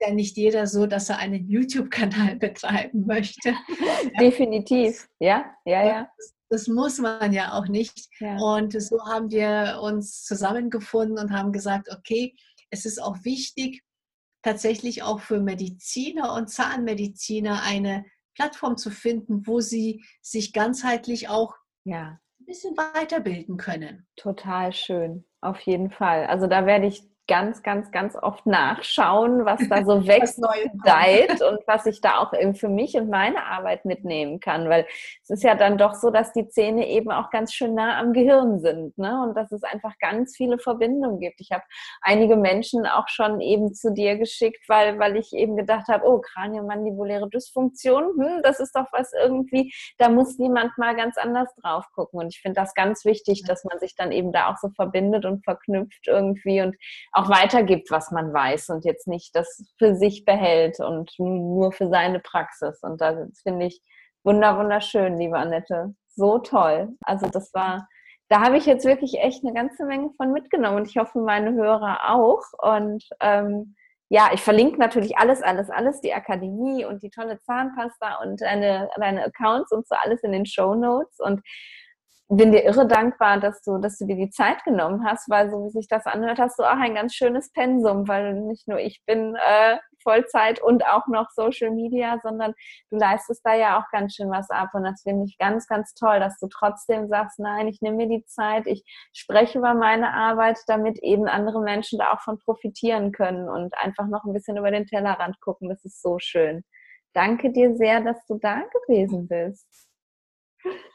ja 0.00 0.12
nicht 0.12 0.36
jeder 0.36 0.66
so, 0.66 0.86
dass 0.86 1.08
er 1.08 1.18
einen 1.18 1.48
YouTube-Kanal 1.48 2.36
betreiben 2.40 3.06
möchte. 3.06 3.54
Definitiv, 4.20 5.08
ja, 5.18 5.44
ja, 5.64 5.86
ja. 5.86 6.08
Das, 6.16 6.34
das 6.50 6.68
muss 6.68 6.98
man 6.98 7.32
ja 7.32 7.52
auch 7.52 7.68
nicht. 7.68 8.08
Ja. 8.20 8.36
Und 8.38 8.80
so 8.80 9.04
haben 9.04 9.30
wir 9.30 9.80
uns 9.82 10.24
zusammengefunden 10.24 11.18
und 11.18 11.32
haben 11.32 11.52
gesagt, 11.52 11.88
okay, 11.90 12.34
es 12.70 12.84
ist 12.84 13.00
auch 13.00 13.24
wichtig, 13.24 13.82
tatsächlich 14.42 15.02
auch 15.02 15.20
für 15.20 15.40
Mediziner 15.40 16.34
und 16.34 16.50
Zahnmediziner 16.50 17.62
eine 17.62 18.04
Plattform 18.34 18.76
zu 18.76 18.90
finden, 18.90 19.46
wo 19.46 19.60
sie 19.60 20.04
sich 20.20 20.52
ganzheitlich 20.52 21.28
auch 21.28 21.54
ja. 21.84 22.18
ein 22.40 22.46
bisschen 22.46 22.76
weiterbilden 22.76 23.56
können. 23.56 24.06
Total 24.16 24.72
schön, 24.72 25.24
auf 25.40 25.60
jeden 25.60 25.90
Fall. 25.90 26.26
Also 26.26 26.46
da 26.46 26.66
werde 26.66 26.86
ich 26.86 27.02
ganz, 27.26 27.62
ganz, 27.62 27.90
ganz 27.90 28.16
oft 28.16 28.44
nachschauen, 28.44 29.44
was 29.44 29.60
da 29.68 29.84
so 29.84 30.06
wächst, 30.06 30.40
gedeiht 30.42 31.42
und 31.42 31.60
was 31.66 31.86
ich 31.86 32.00
da 32.00 32.18
auch 32.18 32.32
eben 32.34 32.54
für 32.54 32.68
mich 32.68 32.94
und 32.96 33.08
meine 33.08 33.46
Arbeit 33.46 33.84
mitnehmen 33.84 34.40
kann. 34.40 34.68
Weil 34.68 34.86
es 35.22 35.30
ist 35.30 35.42
ja 35.42 35.54
dann 35.54 35.78
doch 35.78 35.94
so, 35.94 36.10
dass 36.10 36.32
die 36.32 36.48
Zähne 36.48 36.88
eben 36.88 37.10
auch 37.10 37.30
ganz 37.30 37.54
schön 37.54 37.74
nah 37.74 37.98
am 37.98 38.12
Gehirn 38.12 38.60
sind 38.60 38.98
ne? 38.98 39.22
und 39.22 39.34
dass 39.36 39.52
es 39.52 39.62
einfach 39.62 39.98
ganz 39.98 40.36
viele 40.36 40.58
Verbindungen 40.58 41.18
gibt. 41.18 41.40
Ich 41.40 41.50
habe 41.50 41.64
einige 42.02 42.36
Menschen 42.36 42.86
auch 42.86 43.08
schon 43.08 43.40
eben 43.40 43.74
zu 43.74 43.92
dir 43.92 44.18
geschickt, 44.18 44.68
weil, 44.68 44.98
weil 44.98 45.16
ich 45.16 45.32
eben 45.32 45.56
gedacht 45.56 45.88
habe, 45.88 46.06
oh, 46.06 46.20
kraniomandibuläre 46.20 47.28
Dysfunktion, 47.30 48.04
hm, 48.18 48.42
das 48.42 48.60
ist 48.60 48.76
doch 48.76 48.86
was 48.92 49.12
irgendwie, 49.12 49.72
da 49.98 50.08
muss 50.08 50.36
jemand 50.38 50.76
mal 50.76 50.94
ganz 50.94 51.16
anders 51.16 51.54
drauf 51.56 51.86
gucken. 51.94 52.20
Und 52.20 52.34
ich 52.34 52.40
finde 52.40 52.60
das 52.60 52.74
ganz 52.74 53.04
wichtig, 53.04 53.44
dass 53.46 53.64
man 53.64 53.78
sich 53.78 53.94
dann 53.96 54.12
eben 54.12 54.32
da 54.32 54.52
auch 54.52 54.58
so 54.58 54.68
verbindet 54.68 55.24
und 55.24 55.44
verknüpft 55.44 56.06
irgendwie 56.06 56.60
und 56.60 56.76
auch 57.14 57.28
weitergibt, 57.28 57.90
was 57.90 58.10
man 58.10 58.32
weiß 58.32 58.70
und 58.70 58.84
jetzt 58.84 59.06
nicht 59.06 59.34
das 59.36 59.62
für 59.78 59.94
sich 59.94 60.24
behält 60.24 60.80
und 60.80 61.12
nur 61.18 61.72
für 61.72 61.88
seine 61.88 62.18
Praxis. 62.18 62.80
Und 62.82 63.00
das 63.00 63.16
finde 63.42 63.66
ich 63.66 63.80
wunder, 64.24 64.58
wunderschön, 64.58 65.16
liebe 65.16 65.38
Annette. 65.38 65.94
So 66.08 66.38
toll. 66.38 66.88
Also 67.02 67.28
das 67.28 67.54
war, 67.54 67.86
da 68.28 68.40
habe 68.40 68.56
ich 68.56 68.66
jetzt 68.66 68.84
wirklich 68.84 69.20
echt 69.20 69.44
eine 69.44 69.54
ganze 69.54 69.84
Menge 69.84 70.10
von 70.16 70.32
mitgenommen 70.32 70.78
und 70.78 70.88
ich 70.88 70.96
hoffe, 70.96 71.20
meine 71.20 71.52
Hörer 71.54 72.10
auch. 72.10 72.42
Und 72.58 73.04
ähm, 73.20 73.76
ja, 74.08 74.30
ich 74.32 74.42
verlinke 74.42 74.78
natürlich 74.78 75.16
alles, 75.16 75.40
alles, 75.40 75.70
alles, 75.70 76.00
die 76.00 76.14
Akademie 76.14 76.84
und 76.84 77.04
die 77.04 77.10
tolle 77.10 77.40
Zahnpasta 77.42 78.22
und 78.22 78.40
deine, 78.40 78.90
deine 78.96 79.24
Accounts 79.24 79.70
und 79.70 79.86
so 79.86 79.94
alles 80.02 80.22
in 80.24 80.32
den 80.32 80.46
Show 80.46 80.74
Notes. 80.74 81.20
Und 81.20 81.42
bin 82.28 82.52
dir 82.52 82.64
irre 82.64 82.86
dankbar, 82.86 83.38
dass 83.38 83.60
du, 83.62 83.78
dass 83.78 83.98
du 83.98 84.06
dir 84.06 84.16
die 84.16 84.30
Zeit 84.30 84.64
genommen 84.64 85.04
hast, 85.04 85.28
weil 85.28 85.50
so 85.50 85.64
wie 85.64 85.70
sich 85.70 85.88
das 85.88 86.06
anhört, 86.06 86.38
hast 86.38 86.58
du 86.58 86.62
auch 86.64 86.78
ein 86.78 86.94
ganz 86.94 87.14
schönes 87.14 87.52
Pensum, 87.52 88.08
weil 88.08 88.34
nicht 88.34 88.66
nur 88.66 88.78
ich 88.78 89.02
bin 89.06 89.36
äh, 89.36 89.76
Vollzeit 90.02 90.62
und 90.62 90.86
auch 90.86 91.06
noch 91.08 91.30
Social 91.30 91.70
Media, 91.70 92.18
sondern 92.22 92.54
du 92.90 92.96
leistest 92.96 93.44
da 93.44 93.54
ja 93.54 93.78
auch 93.78 93.90
ganz 93.90 94.14
schön 94.14 94.30
was 94.30 94.48
ab 94.50 94.70
und 94.72 94.84
das 94.84 95.02
finde 95.02 95.24
ich 95.26 95.36
ganz, 95.38 95.66
ganz 95.66 95.94
toll, 95.94 96.18
dass 96.20 96.38
du 96.38 96.48
trotzdem 96.48 97.08
sagst, 97.08 97.38
nein, 97.38 97.68
ich 97.68 97.82
nehme 97.82 97.96
mir 97.96 98.08
die 98.08 98.24
Zeit, 98.24 98.66
ich 98.66 98.84
spreche 99.12 99.58
über 99.58 99.74
meine 99.74 100.14
Arbeit, 100.14 100.58
damit 100.66 100.98
eben 101.02 101.28
andere 101.28 101.60
Menschen 101.60 101.98
da 101.98 102.12
auch 102.12 102.20
von 102.20 102.38
profitieren 102.38 103.12
können 103.12 103.48
und 103.48 103.76
einfach 103.78 104.06
noch 104.06 104.24
ein 104.24 104.32
bisschen 104.32 104.56
über 104.56 104.70
den 104.70 104.86
Tellerrand 104.86 105.40
gucken. 105.40 105.68
Das 105.68 105.84
ist 105.84 106.00
so 106.00 106.18
schön. 106.18 106.64
Danke 107.12 107.52
dir 107.52 107.76
sehr, 107.76 108.00
dass 108.00 108.24
du 108.26 108.38
da 108.38 108.62
gewesen 108.86 109.28
bist. 109.28 109.88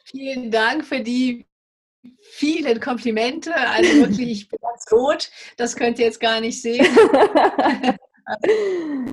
Vielen 0.05 0.51
Dank 0.51 0.85
für 0.85 1.01
die 1.01 1.45
vielen 2.21 2.79
Komplimente. 2.79 3.53
Also 3.55 3.91
wirklich, 3.95 4.29
ich 4.29 4.49
bin 4.49 4.59
ganz 4.61 4.85
rot. 4.91 5.29
Das 5.57 5.75
könnt 5.75 5.99
ihr 5.99 6.05
jetzt 6.05 6.19
gar 6.19 6.39
nicht 6.41 6.61
sehen. 6.61 6.85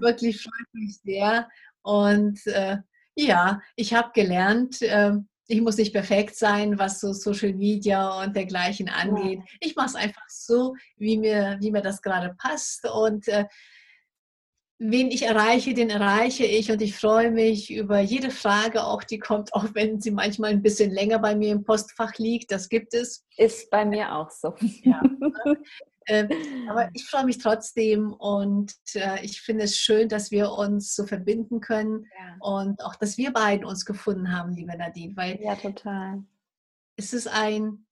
wirklich 0.00 0.42
freut 0.42 0.66
mich 0.72 0.98
sehr. 1.02 1.48
Und 1.82 2.46
äh, 2.46 2.78
ja, 3.14 3.60
ich 3.76 3.94
habe 3.94 4.10
gelernt, 4.14 4.82
äh, 4.82 5.12
ich 5.48 5.60
muss 5.60 5.76
nicht 5.76 5.92
perfekt 5.92 6.36
sein, 6.36 6.78
was 6.78 7.00
so 7.00 7.12
Social 7.12 7.52
Media 7.52 8.22
und 8.22 8.34
dergleichen 8.34 8.88
angeht. 8.88 9.40
Ich 9.60 9.76
mache 9.76 9.86
es 9.86 9.94
einfach 9.94 10.28
so, 10.28 10.74
wie 10.96 11.16
mir, 11.18 11.56
wie 11.60 11.70
mir 11.70 11.82
das 11.82 12.02
gerade 12.02 12.34
passt. 12.38 12.84
Und 12.88 13.28
äh, 13.28 13.44
wen 14.78 15.10
ich 15.10 15.22
erreiche, 15.22 15.74
den 15.74 15.90
erreiche 15.90 16.44
ich 16.44 16.70
und 16.70 16.82
ich 16.82 16.96
freue 16.96 17.30
mich 17.30 17.72
über 17.72 18.00
jede 18.00 18.30
Frage, 18.30 18.84
auch 18.84 19.02
die 19.02 19.18
kommt, 19.18 19.52
auch 19.54 19.66
wenn 19.74 20.00
sie 20.00 20.10
manchmal 20.10 20.50
ein 20.50 20.62
bisschen 20.62 20.90
länger 20.90 21.18
bei 21.18 21.34
mir 21.34 21.52
im 21.52 21.64
Postfach 21.64 22.14
liegt. 22.18 22.50
Das 22.50 22.68
gibt 22.68 22.94
es. 22.94 23.24
Ist 23.36 23.70
bei 23.70 23.84
mir 23.84 24.14
auch 24.14 24.30
so. 24.30 24.54
Ja. 24.82 25.02
äh, 26.06 26.28
aber 26.68 26.90
ich 26.92 27.04
freue 27.06 27.24
mich 27.24 27.38
trotzdem 27.38 28.12
und 28.12 28.74
äh, 28.94 29.24
ich 29.24 29.40
finde 29.40 29.64
es 29.64 29.78
schön, 29.78 30.08
dass 30.08 30.30
wir 30.30 30.52
uns 30.52 30.94
so 30.94 31.06
verbinden 31.06 31.60
können 31.60 32.06
ja. 32.18 32.36
und 32.40 32.82
auch, 32.84 32.96
dass 32.96 33.16
wir 33.16 33.32
beiden 33.32 33.64
uns 33.64 33.84
gefunden 33.84 34.32
haben, 34.32 34.52
liebe 34.52 34.76
Nadine. 34.76 35.16
Weil 35.16 35.40
ja, 35.40 35.54
total. 35.56 36.22
Es 36.96 37.12
ist 37.12 37.28
ein, 37.28 37.86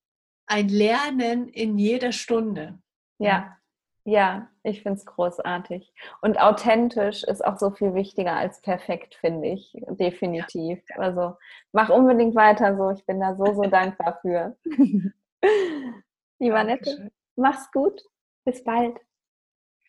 ein 0.47 0.69
Lernen 0.69 1.49
in 1.49 1.79
jeder 1.79 2.13
Stunde. 2.13 2.79
Ja, 3.19 3.57
ja, 4.05 4.49
ich 4.63 4.83
finde 4.83 4.99
es 4.99 5.07
großartig. 5.07 5.93
Und 6.21 6.39
authentisch 6.39 7.25
ist 7.25 7.45
auch 7.45 7.59
so 7.59 7.71
viel 7.71 7.95
wichtiger 7.95 8.35
als 8.37 8.61
perfekt, 8.61 9.15
finde 9.15 9.49
ich. 9.49 9.73
Definitiv. 9.89 10.83
Ja. 10.91 10.97
Also 10.97 11.37
mach 11.73 11.89
unbedingt 11.89 12.35
weiter 12.35 12.77
so. 12.77 12.91
Ich 12.91 13.05
bin 13.07 13.21
da 13.21 13.35
so, 13.37 13.47
so 13.55 13.63
dankbar 13.63 14.19
für. 14.21 14.57
Lieber 16.39 16.65
Nette, 16.65 17.11
mach's 17.37 17.71
gut. 17.73 18.03
Bis 18.45 18.63
bald. 18.63 18.99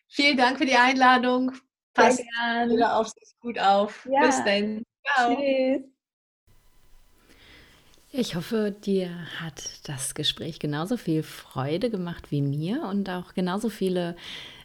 Vielen 0.08 0.38
Dank 0.38 0.58
für 0.58 0.66
die 0.66 0.76
Einladung. 0.76 1.52
Pass 1.92 2.18
wieder 2.18 2.96
auf 2.96 3.08
sich 3.08 3.34
gut 3.40 3.58
auf. 3.58 4.06
Ja. 4.10 4.20
Bis 4.20 4.42
dann. 4.44 4.82
Ciao. 5.04 5.34
Tschüss. 5.36 5.95
Ich 8.18 8.34
hoffe, 8.34 8.70
dir 8.70 9.10
hat 9.40 9.62
das 9.88 10.14
Gespräch 10.14 10.58
genauso 10.58 10.96
viel 10.96 11.22
Freude 11.22 11.90
gemacht 11.90 12.30
wie 12.30 12.40
mir 12.40 12.84
und 12.90 13.10
auch 13.10 13.34
genauso 13.34 13.68
viele 13.68 14.16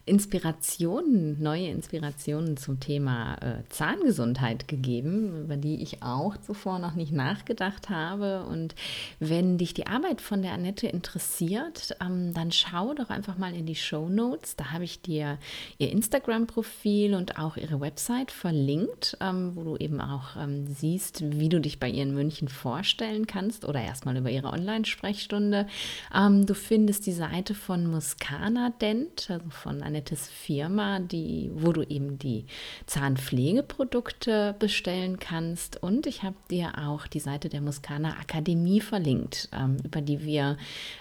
Inspirationen, 0.06 1.42
neue 1.42 1.68
Inspirationen 1.68 2.58
zum 2.58 2.80
Thema 2.80 3.36
äh, 3.36 3.64
Zahngesundheit 3.70 4.68
gegeben, 4.68 5.44
über 5.44 5.58
die 5.58 5.82
ich 5.82 6.04
auch 6.04 6.38
zuvor 6.38 6.80
noch 6.80 6.96
nicht 6.96 7.12
nachgedacht 7.12 7.90
habe. 7.90 8.44
Und 8.46 8.76
wenn 9.20 9.58
dich 9.58 9.74
die 9.74 9.88
Arbeit 9.88 10.22
von 10.22 10.42
der 10.42 10.54
Annette 10.54 10.88
interessiert, 10.88 11.96
ähm, 12.02 12.34
dann 12.34 12.52
schau 12.52 12.94
doch 12.94 13.10
einfach 13.10 13.38
mal 13.38 13.54
in 13.54 13.66
die 13.66 13.76
Show 13.76 14.10
Notes. 14.10 14.56
Da 14.56 14.72
habe 14.72 14.84
ich 14.84 15.02
dir 15.02 15.38
ihr 15.78 15.92
Instagram-Profil 15.92 17.14
und 17.14 17.38
auch 17.38 17.56
ihre 17.56 17.80
Website 17.80 18.32
verlinkt, 18.32 19.18
ähm, 19.22 19.56
wo 19.56 19.64
du 19.64 19.78
eben 19.78 20.02
auch 20.02 20.36
ähm, 20.36 20.68
siehst, 20.68 21.22
wie 21.40 21.50
du 21.50 21.62
dich 21.62 21.80
bei 21.80 21.90
ihr 21.90 22.04
in 22.04 22.14
München 22.14 22.48
vorstellen 22.48 23.28
kannst 23.28 23.66
oder 23.66 23.82
erstmal 23.82 24.18
über 24.18 24.30
ihre 24.30 24.48
Online-Sprechstunde. 24.48 25.68
Ähm, 26.14 26.46
du 26.46 26.56
findest 26.56 27.06
die 27.06 27.12
Seite 27.12 27.54
von 27.54 27.86
Muscana 27.86 28.72
Dent, 28.82 29.30
also 29.30 29.50
von 29.50 29.82
Annettes 29.82 30.01
Firma, 30.10 31.00
die, 31.00 31.52
wo 31.54 31.72
du 31.72 31.84
eben 31.84 32.18
die 32.18 32.46
Zahnpflegeprodukte 32.86 34.56
bestellen 34.60 35.20
kannst. 35.20 35.82
Und 35.82 36.08
ich 36.08 36.24
habe 36.24 36.36
dir 36.50 36.78
auch 36.78 37.08
die 37.08 37.20
Seite 37.20 37.50
der 37.50 37.62
Muskana 37.62 38.18
Akademie 38.20 38.82
verlinkt, 38.82 39.50
über 39.84 40.02
die 40.02 40.24
wir 40.24 40.58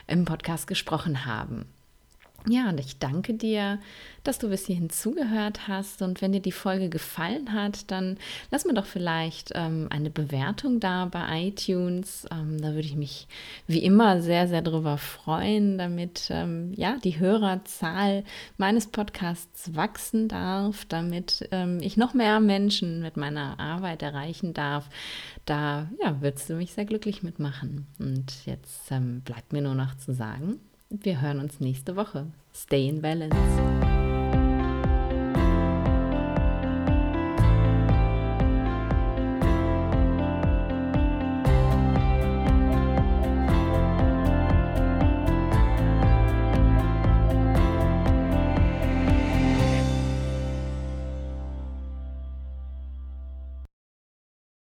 im 0.07 0.25
Podcast 0.25 0.67
gesprochen 0.67 1.25
haben. 1.25 1.67
Ja, 2.49 2.71
und 2.71 2.81
ich 2.81 2.99
danke 2.99 3.35
dir, 3.35 3.79
dass 4.25 4.39
du 4.39 4.49
bis 4.49 4.67
hierhin 4.67 4.89
zugehört 4.89 5.69
hast. 5.69 6.01
Und 6.01 6.23
wenn 6.23 6.33
dir 6.33 6.41
die 6.41 6.53
Folge 6.53 6.89
gefallen 6.89 7.53
hat, 7.53 7.91
dann 7.91 8.17
lass 8.51 8.65
mir 8.65 8.73
doch 8.73 8.87
vielleicht 8.87 9.53
ähm, 9.55 9.89
eine 9.91 10.11
Bewertung 10.11 10.81
da 10.81 11.05
bei 11.05 11.49
iTunes. 11.49 12.27
Ähm, 12.31 12.61
da 12.61 12.69
würde 12.69 12.87
ich 12.87 12.97
mich 12.97 13.29
wie 13.67 13.83
immer 13.83 14.23
sehr, 14.23 14.49
sehr 14.49 14.63
drüber 14.63 14.97
freuen, 14.97 15.77
damit 15.77 16.29
ähm, 16.31 16.73
ja 16.75 16.97
die 17.05 17.19
Hörerzahl 17.19 18.25
meines 18.57 18.87
Podcasts 18.87 19.75
wachsen 19.75 20.29
darf, 20.29 20.87
damit 20.87 21.49
ähm, 21.53 21.79
ich 21.83 21.97
noch 21.97 22.15
mehr 22.15 22.41
Menschen 22.41 23.03
mit 23.03 23.17
meiner 23.19 23.61
Arbeit 23.61 24.03
erreichen 24.03 24.55
darf. 24.55 24.89
Da 25.45 25.91
ja, 26.03 26.21
würdest 26.23 26.49
du 26.49 26.55
mich 26.55 26.73
sehr 26.73 26.87
glücklich 26.87 27.23
mitmachen. 27.23 27.87
Und 27.99 28.47
jetzt 28.47 28.91
ähm, 28.91 29.21
bleibt 29.23 29.53
mir 29.53 29.63
nur 29.63 29.75
noch 29.75 29.95
zu 29.97 30.15
sagen, 30.15 30.61
wir 30.91 31.21
hören 31.21 31.39
uns 31.39 31.61
nächste 31.61 31.95
Woche. 31.97 32.27
Stay 32.53 32.89
in 32.89 33.01
Balance. 33.01 33.37